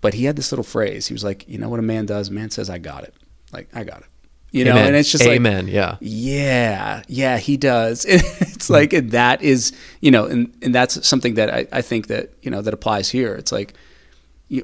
But 0.00 0.14
he 0.14 0.24
had 0.24 0.36
this 0.36 0.50
little 0.50 0.64
phrase. 0.64 1.06
He 1.06 1.14
was 1.14 1.24
like, 1.24 1.48
"You 1.48 1.58
know 1.58 1.68
what 1.68 1.78
a 1.78 1.82
man 1.82 2.06
does? 2.06 2.28
A 2.28 2.32
man 2.32 2.50
says, 2.50 2.68
I 2.68 2.78
got 2.78 3.04
it. 3.04 3.14
Like 3.52 3.68
I 3.74 3.84
got 3.84 4.00
it." 4.00 4.06
You 4.50 4.64
know, 4.64 4.72
Amen. 4.72 4.88
and 4.88 4.96
it's 4.96 5.10
just 5.10 5.24
Amen. 5.24 5.64
like, 5.64 5.74
yeah, 5.74 5.96
yeah, 6.00 7.02
yeah, 7.08 7.38
he 7.38 7.56
does. 7.56 8.04
it's 8.08 8.68
like 8.68 8.90
that 8.90 9.40
is, 9.40 9.72
you 10.00 10.10
know, 10.10 10.26
and 10.26 10.54
and 10.60 10.74
that's 10.74 11.06
something 11.06 11.34
that 11.34 11.48
I, 11.48 11.66
I 11.72 11.80
think 11.82 12.08
that 12.08 12.32
you 12.42 12.50
know 12.50 12.60
that 12.60 12.74
applies 12.74 13.08
here. 13.08 13.34
It's 13.34 13.50
like 13.50 13.74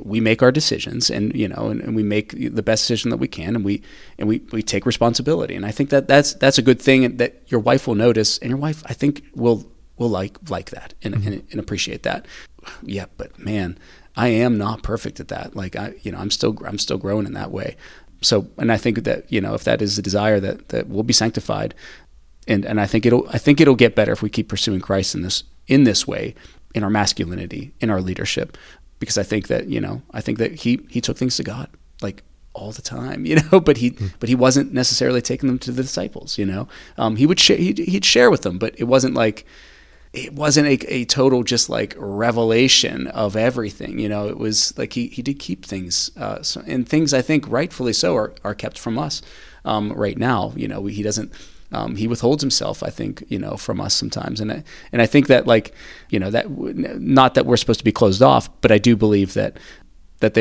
we 0.02 0.20
make 0.20 0.42
our 0.42 0.52
decisions 0.52 1.08
and 1.08 1.34
you 1.34 1.48
know 1.48 1.68
and, 1.68 1.80
and, 1.80 1.96
we 1.96 2.02
make 2.02 2.32
the 2.32 2.62
best 2.62 2.82
decision 2.82 3.10
that 3.10 3.16
we 3.16 3.28
can 3.28 3.56
and 3.56 3.64
we 3.64 3.82
and 4.18 4.28
we, 4.28 4.40
we 4.52 4.62
take 4.62 4.84
responsibility 4.84 5.54
and 5.54 5.64
i 5.64 5.70
think 5.70 5.88
that 5.88 6.06
that's 6.06 6.34
that's 6.34 6.58
a 6.58 6.62
good 6.62 6.78
thing 6.80 7.16
that 7.16 7.40
your 7.46 7.60
wife 7.60 7.86
will 7.86 7.94
notice 7.94 8.36
and 8.38 8.50
your 8.50 8.58
wife 8.58 8.82
i 8.86 8.92
think 8.92 9.24
will 9.34 9.64
will 9.98 10.08
like 10.08 10.38
like 10.48 10.70
that 10.70 10.94
and, 11.02 11.14
mm-hmm. 11.14 11.26
and, 11.26 11.46
and 11.50 11.60
appreciate 11.60 12.02
that. 12.04 12.26
Yeah, 12.82 13.06
but 13.16 13.38
man, 13.38 13.78
I 14.16 14.28
am 14.28 14.58
not 14.58 14.82
perfect 14.82 15.20
at 15.20 15.28
that. 15.28 15.54
Like 15.54 15.76
I, 15.76 15.94
you 16.02 16.12
know, 16.12 16.18
I'm 16.18 16.30
still 16.30 16.56
I'm 16.64 16.78
still 16.78 16.98
growing 16.98 17.26
in 17.26 17.34
that 17.34 17.50
way. 17.50 17.76
So, 18.20 18.48
and 18.58 18.72
I 18.72 18.76
think 18.76 19.04
that 19.04 19.30
you 19.32 19.40
know, 19.40 19.54
if 19.54 19.64
that 19.64 19.80
is 19.80 19.96
the 19.96 20.02
desire 20.02 20.40
that 20.40 20.70
that 20.70 20.88
we'll 20.88 21.04
be 21.04 21.12
sanctified, 21.12 21.74
and 22.46 22.64
and 22.64 22.80
I 22.80 22.86
think 22.86 23.06
it'll 23.06 23.28
I 23.30 23.38
think 23.38 23.60
it'll 23.60 23.76
get 23.76 23.94
better 23.94 24.12
if 24.12 24.22
we 24.22 24.30
keep 24.30 24.48
pursuing 24.48 24.80
Christ 24.80 25.14
in 25.14 25.22
this 25.22 25.44
in 25.66 25.84
this 25.84 26.06
way 26.06 26.34
in 26.74 26.82
our 26.82 26.90
masculinity 26.90 27.72
in 27.80 27.90
our 27.90 28.00
leadership, 28.00 28.56
because 28.98 29.18
I 29.18 29.22
think 29.22 29.48
that 29.48 29.68
you 29.68 29.80
know 29.80 30.02
I 30.10 30.20
think 30.20 30.38
that 30.38 30.54
he 30.54 30.80
he 30.88 31.00
took 31.00 31.16
things 31.16 31.36
to 31.36 31.44
God 31.44 31.68
like 32.02 32.22
all 32.54 32.72
the 32.72 32.82
time, 32.82 33.24
you 33.26 33.36
know. 33.36 33.60
But 33.60 33.76
he, 33.78 33.92
mm. 33.92 34.12
but 34.18 34.28
he 34.28 34.34
wasn't 34.34 34.72
necessarily 34.72 35.22
taking 35.22 35.48
them 35.48 35.58
to 35.60 35.72
the 35.72 35.82
disciples, 35.82 36.38
you 36.38 36.46
know. 36.46 36.68
Um, 36.96 37.16
he 37.16 37.26
would 37.26 37.40
share, 37.40 37.56
he'd, 37.56 37.78
he'd, 37.78 38.04
share 38.04 38.30
with 38.30 38.42
them, 38.42 38.58
but 38.58 38.74
it 38.78 38.84
wasn't 38.84 39.14
like 39.14 39.46
it 40.24 40.34
wasn't 40.34 40.66
a, 40.66 40.92
a 40.92 41.04
total 41.04 41.42
just 41.42 41.68
like 41.68 41.94
revelation 41.98 43.06
of 43.08 43.36
everything. 43.36 43.98
You 43.98 44.08
know, 44.08 44.28
it 44.28 44.38
was 44.38 44.76
like 44.78 44.92
he, 44.92 45.08
he 45.08 45.22
did 45.22 45.38
keep 45.38 45.64
things, 45.64 46.10
uh, 46.16 46.42
so, 46.42 46.62
and 46.66 46.88
things 46.88 47.14
I 47.14 47.22
think 47.22 47.48
rightfully 47.48 47.92
so 47.92 48.16
are, 48.16 48.34
are 48.44 48.54
kept 48.54 48.78
from 48.78 48.98
us 48.98 49.22
um, 49.64 49.92
right 49.92 50.18
now. 50.18 50.52
You 50.56 50.68
know, 50.68 50.86
he 50.86 51.02
doesn't. 51.02 51.32
Um, 51.70 51.96
he 51.96 52.08
withholds 52.08 52.42
himself, 52.42 52.82
I 52.82 52.88
think, 52.88 53.24
you 53.28 53.38
know, 53.38 53.58
from 53.58 53.78
us 53.78 53.92
sometimes, 53.92 54.40
and 54.40 54.50
I, 54.50 54.64
and 54.90 55.02
I 55.02 55.06
think 55.06 55.26
that 55.26 55.46
like, 55.46 55.74
you 56.08 56.18
know, 56.18 56.30
that 56.30 56.48
not 56.48 57.34
that 57.34 57.44
we're 57.44 57.58
supposed 57.58 57.80
to 57.80 57.84
be 57.84 57.92
closed 57.92 58.22
off, 58.22 58.48
but 58.62 58.72
I 58.72 58.78
do 58.78 58.96
believe 58.96 59.34
that 59.34 59.58
that 60.20 60.36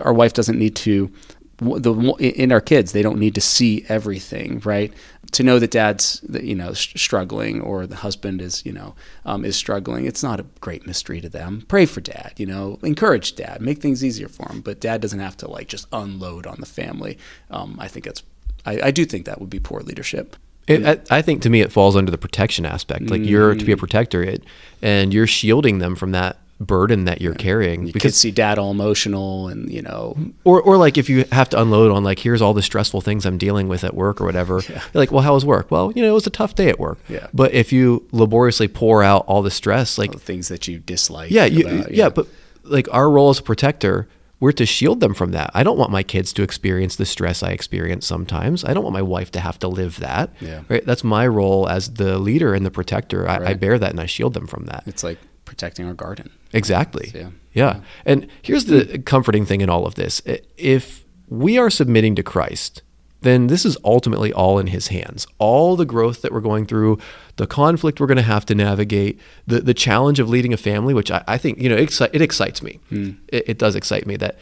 our 0.00 0.12
wife 0.12 0.32
doesn't 0.32 0.58
need 0.58 0.76
to 0.76 1.10
the 1.58 1.92
in 2.18 2.52
our 2.52 2.60
kids 2.60 2.92
they 2.92 3.02
don't 3.02 3.18
need 3.18 3.34
to 3.34 3.40
see 3.40 3.84
everything 3.88 4.60
right? 4.60 4.92
To 5.32 5.42
know 5.42 5.58
that 5.58 5.70
dad's 5.70 6.20
you 6.30 6.54
know 6.54 6.72
struggling 6.72 7.60
or 7.60 7.86
the 7.86 7.96
husband 7.96 8.40
is 8.40 8.64
you 8.64 8.72
know 8.72 8.94
um, 9.24 9.44
is 9.44 9.56
struggling 9.56 10.06
it's 10.06 10.22
not 10.22 10.40
a 10.40 10.46
great 10.60 10.86
mystery 10.86 11.20
to 11.20 11.28
them. 11.28 11.64
Pray 11.68 11.86
for 11.86 12.00
dad 12.00 12.34
you 12.36 12.46
know 12.46 12.78
encourage 12.82 13.34
dad 13.36 13.60
make 13.60 13.80
things 13.80 14.04
easier 14.04 14.28
for 14.28 14.48
him. 14.50 14.60
But 14.60 14.80
dad 14.80 15.00
doesn't 15.00 15.20
have 15.20 15.36
to 15.38 15.50
like 15.50 15.68
just 15.68 15.86
unload 15.92 16.46
on 16.46 16.56
the 16.60 16.66
family. 16.66 17.18
Um, 17.50 17.76
i 17.80 17.88
think 17.88 18.04
that's 18.04 18.22
I, 18.64 18.80
I, 18.88 18.90
do 18.90 19.04
think 19.04 19.26
that 19.26 19.40
would 19.40 19.48
be 19.48 19.60
poor 19.60 19.80
leadership. 19.80 20.34
It, 20.66 20.84
I, 20.84 21.18
I, 21.18 21.22
think 21.22 21.42
to 21.42 21.50
me 21.50 21.60
it 21.60 21.70
falls 21.70 21.94
under 21.94 22.10
the 22.10 22.18
protection 22.18 22.66
aspect. 22.66 23.08
Like 23.10 23.20
mm. 23.20 23.28
you're 23.28 23.54
to 23.54 23.64
be 23.64 23.70
a 23.70 23.76
mm. 23.76 23.78
protector 23.78 24.22
it 24.22 24.42
and 24.82 25.14
you're 25.14 25.28
shielding 25.28 25.78
them 25.78 25.94
from 25.94 26.10
that 26.12 26.38
burden 26.58 27.04
that 27.04 27.20
you're 27.20 27.34
carrying 27.34 27.86
You 27.86 27.92
could 27.92 28.14
see 28.14 28.30
dad 28.30 28.58
all 28.58 28.70
emotional 28.70 29.48
and, 29.48 29.70
you 29.70 29.82
know, 29.82 30.16
or 30.44 30.62
or 30.62 30.76
like 30.78 30.96
if 30.96 31.08
you 31.10 31.24
have 31.30 31.50
to 31.50 31.60
unload 31.60 31.92
on 31.92 32.02
like 32.02 32.18
here's 32.18 32.40
all 32.40 32.54
the 32.54 32.62
stressful 32.62 33.02
things 33.02 33.26
I'm 33.26 33.36
dealing 33.36 33.68
with 33.68 33.84
at 33.84 33.94
work 33.94 34.20
or 34.20 34.24
whatever. 34.24 34.62
You're 34.68 34.80
like, 34.94 35.12
well, 35.12 35.22
how 35.22 35.34
was 35.34 35.44
work? 35.44 35.70
Well, 35.70 35.92
you 35.94 36.00
know, 36.02 36.08
it 36.08 36.14
was 36.14 36.26
a 36.26 36.30
tough 36.30 36.54
day 36.54 36.68
at 36.68 36.78
work. 36.80 36.98
Yeah. 37.08 37.26
But 37.34 37.52
if 37.52 37.72
you 37.72 38.06
laboriously 38.12 38.68
pour 38.68 39.02
out 39.02 39.24
all 39.26 39.42
the 39.42 39.50
stress, 39.50 39.98
like 39.98 40.12
the 40.12 40.18
things 40.18 40.48
that 40.48 40.66
you 40.66 40.78
dislike. 40.78 41.30
yeah, 41.30 41.44
you, 41.44 41.66
about- 41.68 41.92
yeah, 41.92 42.08
but 42.08 42.26
like 42.64 42.88
our 42.92 43.10
role 43.10 43.28
as 43.30 43.38
a 43.38 43.42
protector, 43.42 44.08
we're 44.40 44.52
to 44.52 44.64
shield 44.66 45.00
them 45.00 45.12
from 45.14 45.32
that. 45.32 45.50
I 45.54 45.62
don't 45.62 45.78
want 45.78 45.90
my 45.90 46.02
kids 46.02 46.32
to 46.34 46.42
experience 46.42 46.96
the 46.96 47.06
stress 47.06 47.42
I 47.42 47.50
experience 47.50 48.06
sometimes. 48.06 48.64
I 48.64 48.72
don't 48.74 48.82
want 48.82 48.94
my 48.94 49.02
wife 49.02 49.30
to 49.32 49.40
have 49.40 49.58
to 49.60 49.68
live 49.68 50.00
that. 50.00 50.30
Yeah. 50.40 50.62
Right. 50.68 50.84
That's 50.86 51.04
my 51.04 51.26
role 51.26 51.68
as 51.68 51.94
the 51.94 52.18
leader 52.18 52.54
and 52.54 52.64
the 52.64 52.70
protector. 52.70 53.28
I, 53.28 53.50
I 53.50 53.54
bear 53.54 53.78
that 53.78 53.90
and 53.90 54.00
I 54.00 54.06
shield 54.06 54.32
them 54.34 54.46
from 54.46 54.64
that. 54.66 54.84
it's 54.86 55.04
like 55.04 55.18
protecting 55.44 55.86
our 55.86 55.94
garden. 55.94 56.30
Exactly. 56.56 57.12
Yeah. 57.14 57.30
Yeah. 57.52 57.80
And 58.04 58.28
here's 58.42 58.66
the 58.66 58.98
comforting 58.98 59.46
thing 59.46 59.60
in 59.60 59.70
all 59.70 59.86
of 59.86 59.94
this. 59.94 60.20
If 60.56 61.04
we 61.28 61.58
are 61.58 61.70
submitting 61.70 62.14
to 62.16 62.22
Christ, 62.22 62.82
then 63.22 63.46
this 63.46 63.64
is 63.64 63.76
ultimately 63.82 64.32
all 64.32 64.58
in 64.58 64.68
his 64.68 64.88
hands. 64.88 65.26
All 65.38 65.74
the 65.74 65.86
growth 65.86 66.22
that 66.22 66.32
we're 66.32 66.40
going 66.40 66.66
through, 66.66 66.98
the 67.36 67.46
conflict 67.46 67.98
we're 67.98 68.06
going 68.06 68.16
to 68.16 68.22
have 68.22 68.46
to 68.46 68.54
navigate, 68.54 69.18
the, 69.46 69.60
the 69.60 69.74
challenge 69.74 70.20
of 70.20 70.28
leading 70.28 70.52
a 70.52 70.56
family, 70.56 70.94
which 70.94 71.10
I, 71.10 71.24
I 71.26 71.38
think, 71.38 71.58
you 71.58 71.68
know, 71.68 71.76
it, 71.76 71.88
exci- 71.88 72.10
it 72.12 72.22
excites 72.22 72.62
me. 72.62 72.78
Hmm. 72.88 73.12
It, 73.28 73.50
it 73.50 73.58
does 73.58 73.74
excite 73.74 74.06
me 74.06 74.16
that 74.16 74.38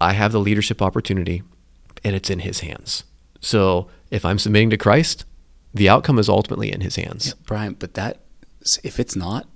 I 0.00 0.12
have 0.12 0.32
the 0.32 0.40
leadership 0.40 0.82
opportunity 0.82 1.42
and 2.04 2.16
it's 2.16 2.30
in 2.30 2.40
his 2.40 2.60
hands. 2.60 3.04
So 3.40 3.88
if 4.10 4.24
I'm 4.24 4.38
submitting 4.38 4.70
to 4.70 4.76
Christ, 4.76 5.24
the 5.74 5.88
outcome 5.88 6.18
is 6.18 6.28
ultimately 6.28 6.72
in 6.72 6.80
his 6.80 6.96
hands. 6.96 7.34
Brian, 7.44 7.74
but 7.74 7.94
that 7.94 8.20
if 8.82 8.98
it's 8.98 9.14
not, 9.14 9.46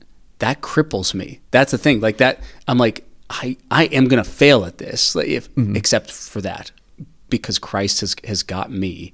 that 0.40 0.60
cripples 0.60 1.14
me. 1.14 1.40
That's 1.52 1.70
the 1.72 1.78
thing. 1.78 2.00
Like 2.00 2.18
that, 2.18 2.40
I'm 2.68 2.76
like, 2.78 3.06
I 3.30 3.56
I 3.70 3.84
am 3.84 4.08
gonna 4.08 4.24
fail 4.24 4.64
at 4.64 4.78
this. 4.78 5.14
Like 5.14 5.28
if 5.28 5.48
Mm-hmm. 5.54 5.76
except 5.76 6.10
for 6.10 6.40
that, 6.42 6.72
because 7.28 7.58
Christ 7.58 8.00
has 8.00 8.16
has 8.24 8.42
got 8.42 8.70
me, 8.70 9.12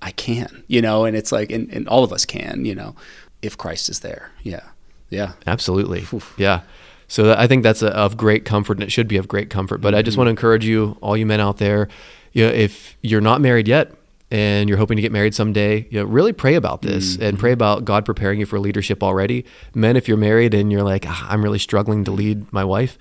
I 0.00 0.10
can. 0.12 0.64
You 0.66 0.80
know, 0.82 1.04
and 1.04 1.16
it's 1.16 1.30
like, 1.32 1.52
and, 1.52 1.70
and 1.72 1.86
all 1.88 2.02
of 2.02 2.12
us 2.12 2.24
can. 2.24 2.64
You 2.64 2.74
know, 2.74 2.96
if 3.42 3.56
Christ 3.58 3.88
is 3.88 4.00
there. 4.00 4.32
Yeah, 4.42 4.64
yeah. 5.10 5.32
Absolutely. 5.46 6.06
Yeah. 6.36 6.62
So 7.08 7.24
that, 7.24 7.38
I 7.38 7.46
think 7.46 7.62
that's 7.62 7.82
a, 7.82 7.88
of 7.94 8.16
great 8.16 8.46
comfort, 8.46 8.78
and 8.78 8.84
it 8.84 8.90
should 8.90 9.08
be 9.08 9.18
of 9.18 9.28
great 9.28 9.50
comfort. 9.50 9.82
But 9.82 9.94
I 9.94 10.00
just 10.00 10.16
want 10.16 10.28
to 10.28 10.30
encourage 10.30 10.64
you, 10.64 10.96
all 11.02 11.14
you 11.14 11.26
men 11.26 11.40
out 11.40 11.58
there, 11.58 11.88
you 12.32 12.46
know, 12.46 12.50
if 12.52 12.96
you're 13.02 13.20
not 13.20 13.42
married 13.42 13.68
yet 13.68 13.92
and 14.32 14.66
you're 14.66 14.78
hoping 14.78 14.96
to 14.96 15.02
get 15.02 15.12
married 15.12 15.34
someday, 15.34 15.86
you 15.90 16.00
know, 16.00 16.06
really 16.06 16.32
pray 16.32 16.54
about 16.54 16.80
this 16.80 17.18
and 17.18 17.38
pray 17.38 17.52
about 17.52 17.84
God 17.84 18.06
preparing 18.06 18.40
you 18.40 18.46
for 18.46 18.58
leadership 18.58 19.02
already. 19.02 19.44
Men, 19.74 19.94
if 19.94 20.08
you're 20.08 20.16
married 20.16 20.54
and 20.54 20.72
you're 20.72 20.82
like, 20.82 21.04
ah, 21.06 21.26
I'm 21.28 21.42
really 21.42 21.58
struggling 21.58 22.02
to 22.04 22.10
lead 22.10 22.50
my 22.50 22.64
wife, 22.64 22.96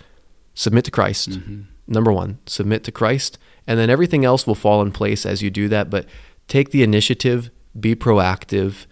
submit 0.55 0.83
to 0.85 0.91
Christ. 0.91 1.39
Number 1.87 2.11
one, 2.11 2.39
submit 2.45 2.83
to 2.83 2.91
Christ, 2.91 3.37
and 3.65 3.79
then 3.79 3.89
everything 3.89 4.25
else 4.25 4.45
will 4.45 4.55
fall 4.55 4.81
in 4.81 4.91
place 4.91 5.25
as 5.25 5.41
you 5.41 5.49
do 5.49 5.69
that. 5.69 5.89
But 5.89 6.05
take 6.49 6.71
the 6.71 6.83
initiative, 6.83 7.49
be 7.79 7.95
proactive, 7.95 8.85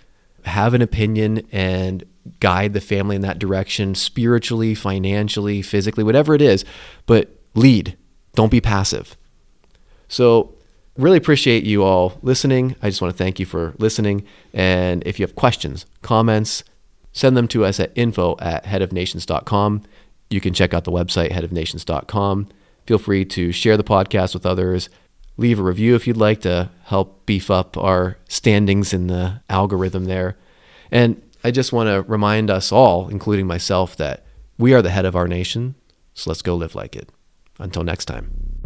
have 0.46 0.74
an 0.74 0.82
opinion, 0.82 1.46
and 1.52 2.06
guide 2.40 2.72
the 2.72 2.80
family 2.80 3.18
in 3.18 3.22
that 3.24 3.40
direction 3.40 3.96
spiritually, 3.96 4.76
financially, 4.76 5.62
physically, 5.62 6.06
whatever 6.06 6.34
it 6.36 6.42
is. 6.42 6.64
But 7.06 7.38
lead, 7.54 7.98
don't 8.34 8.52
be 8.52 8.62
passive. 8.62 9.18
So, 10.08 10.56
really 11.00 11.18
appreciate 11.18 11.64
you 11.64 11.84
all 11.84 12.18
listening. 12.22 12.76
I 12.82 12.90
just 12.90 13.02
want 13.02 13.14
to 13.14 13.18
thank 13.18 13.40
you 13.40 13.46
for 13.46 13.74
listening. 13.78 14.26
And 14.54 15.02
if 15.06 15.20
you 15.20 15.24
have 15.26 15.36
questions, 15.36 15.86
comments, 16.02 16.64
send 17.12 17.36
them 17.38 17.48
to 17.50 17.66
us 17.66 17.80
at 17.80 17.92
info 17.96 18.36
at 18.40 18.66
headofnations.com. 18.66 19.84
You 20.30 20.42
can 20.42 20.54
check 20.54 20.74
out 20.74 20.84
the 20.84 20.92
website, 20.92 21.32
headofnations.com. 21.32 22.50
Feel 22.86 22.98
free 22.98 23.26
to 23.26 23.52
share 23.52 23.78
the 23.78 23.84
podcast 23.84 24.34
with 24.34 24.46
others. 24.46 24.90
Leave 25.38 25.60
a 25.60 25.64
review 25.64 25.96
if 25.96 26.06
you'd 26.06 26.18
like 26.18 26.42
to 26.42 26.70
help 26.84 27.26
beef 27.26 27.50
up 27.50 27.78
our 27.78 28.18
standings 28.28 28.94
in 28.94 29.08
the 29.08 29.42
algorithm 29.50 30.06
there. 30.06 30.38
And 30.92 31.22
I 31.44 31.52
just 31.52 31.72
want 31.72 31.88
to 31.88 32.02
remind 32.12 32.50
us 32.50 32.72
all, 32.72 33.08
including 33.08 33.48
myself, 33.48 33.96
that 33.98 34.26
we 34.58 34.74
are 34.74 34.82
the 34.82 34.90
head 34.90 35.06
of 35.06 35.16
our 35.16 35.28
nation. 35.28 35.76
So 36.14 36.30
let's 36.30 36.42
go 36.42 36.56
live 36.56 36.76
like 36.76 36.96
it. 36.96 37.10
Until 37.60 37.84
next 37.84 38.06
time. 38.06 38.59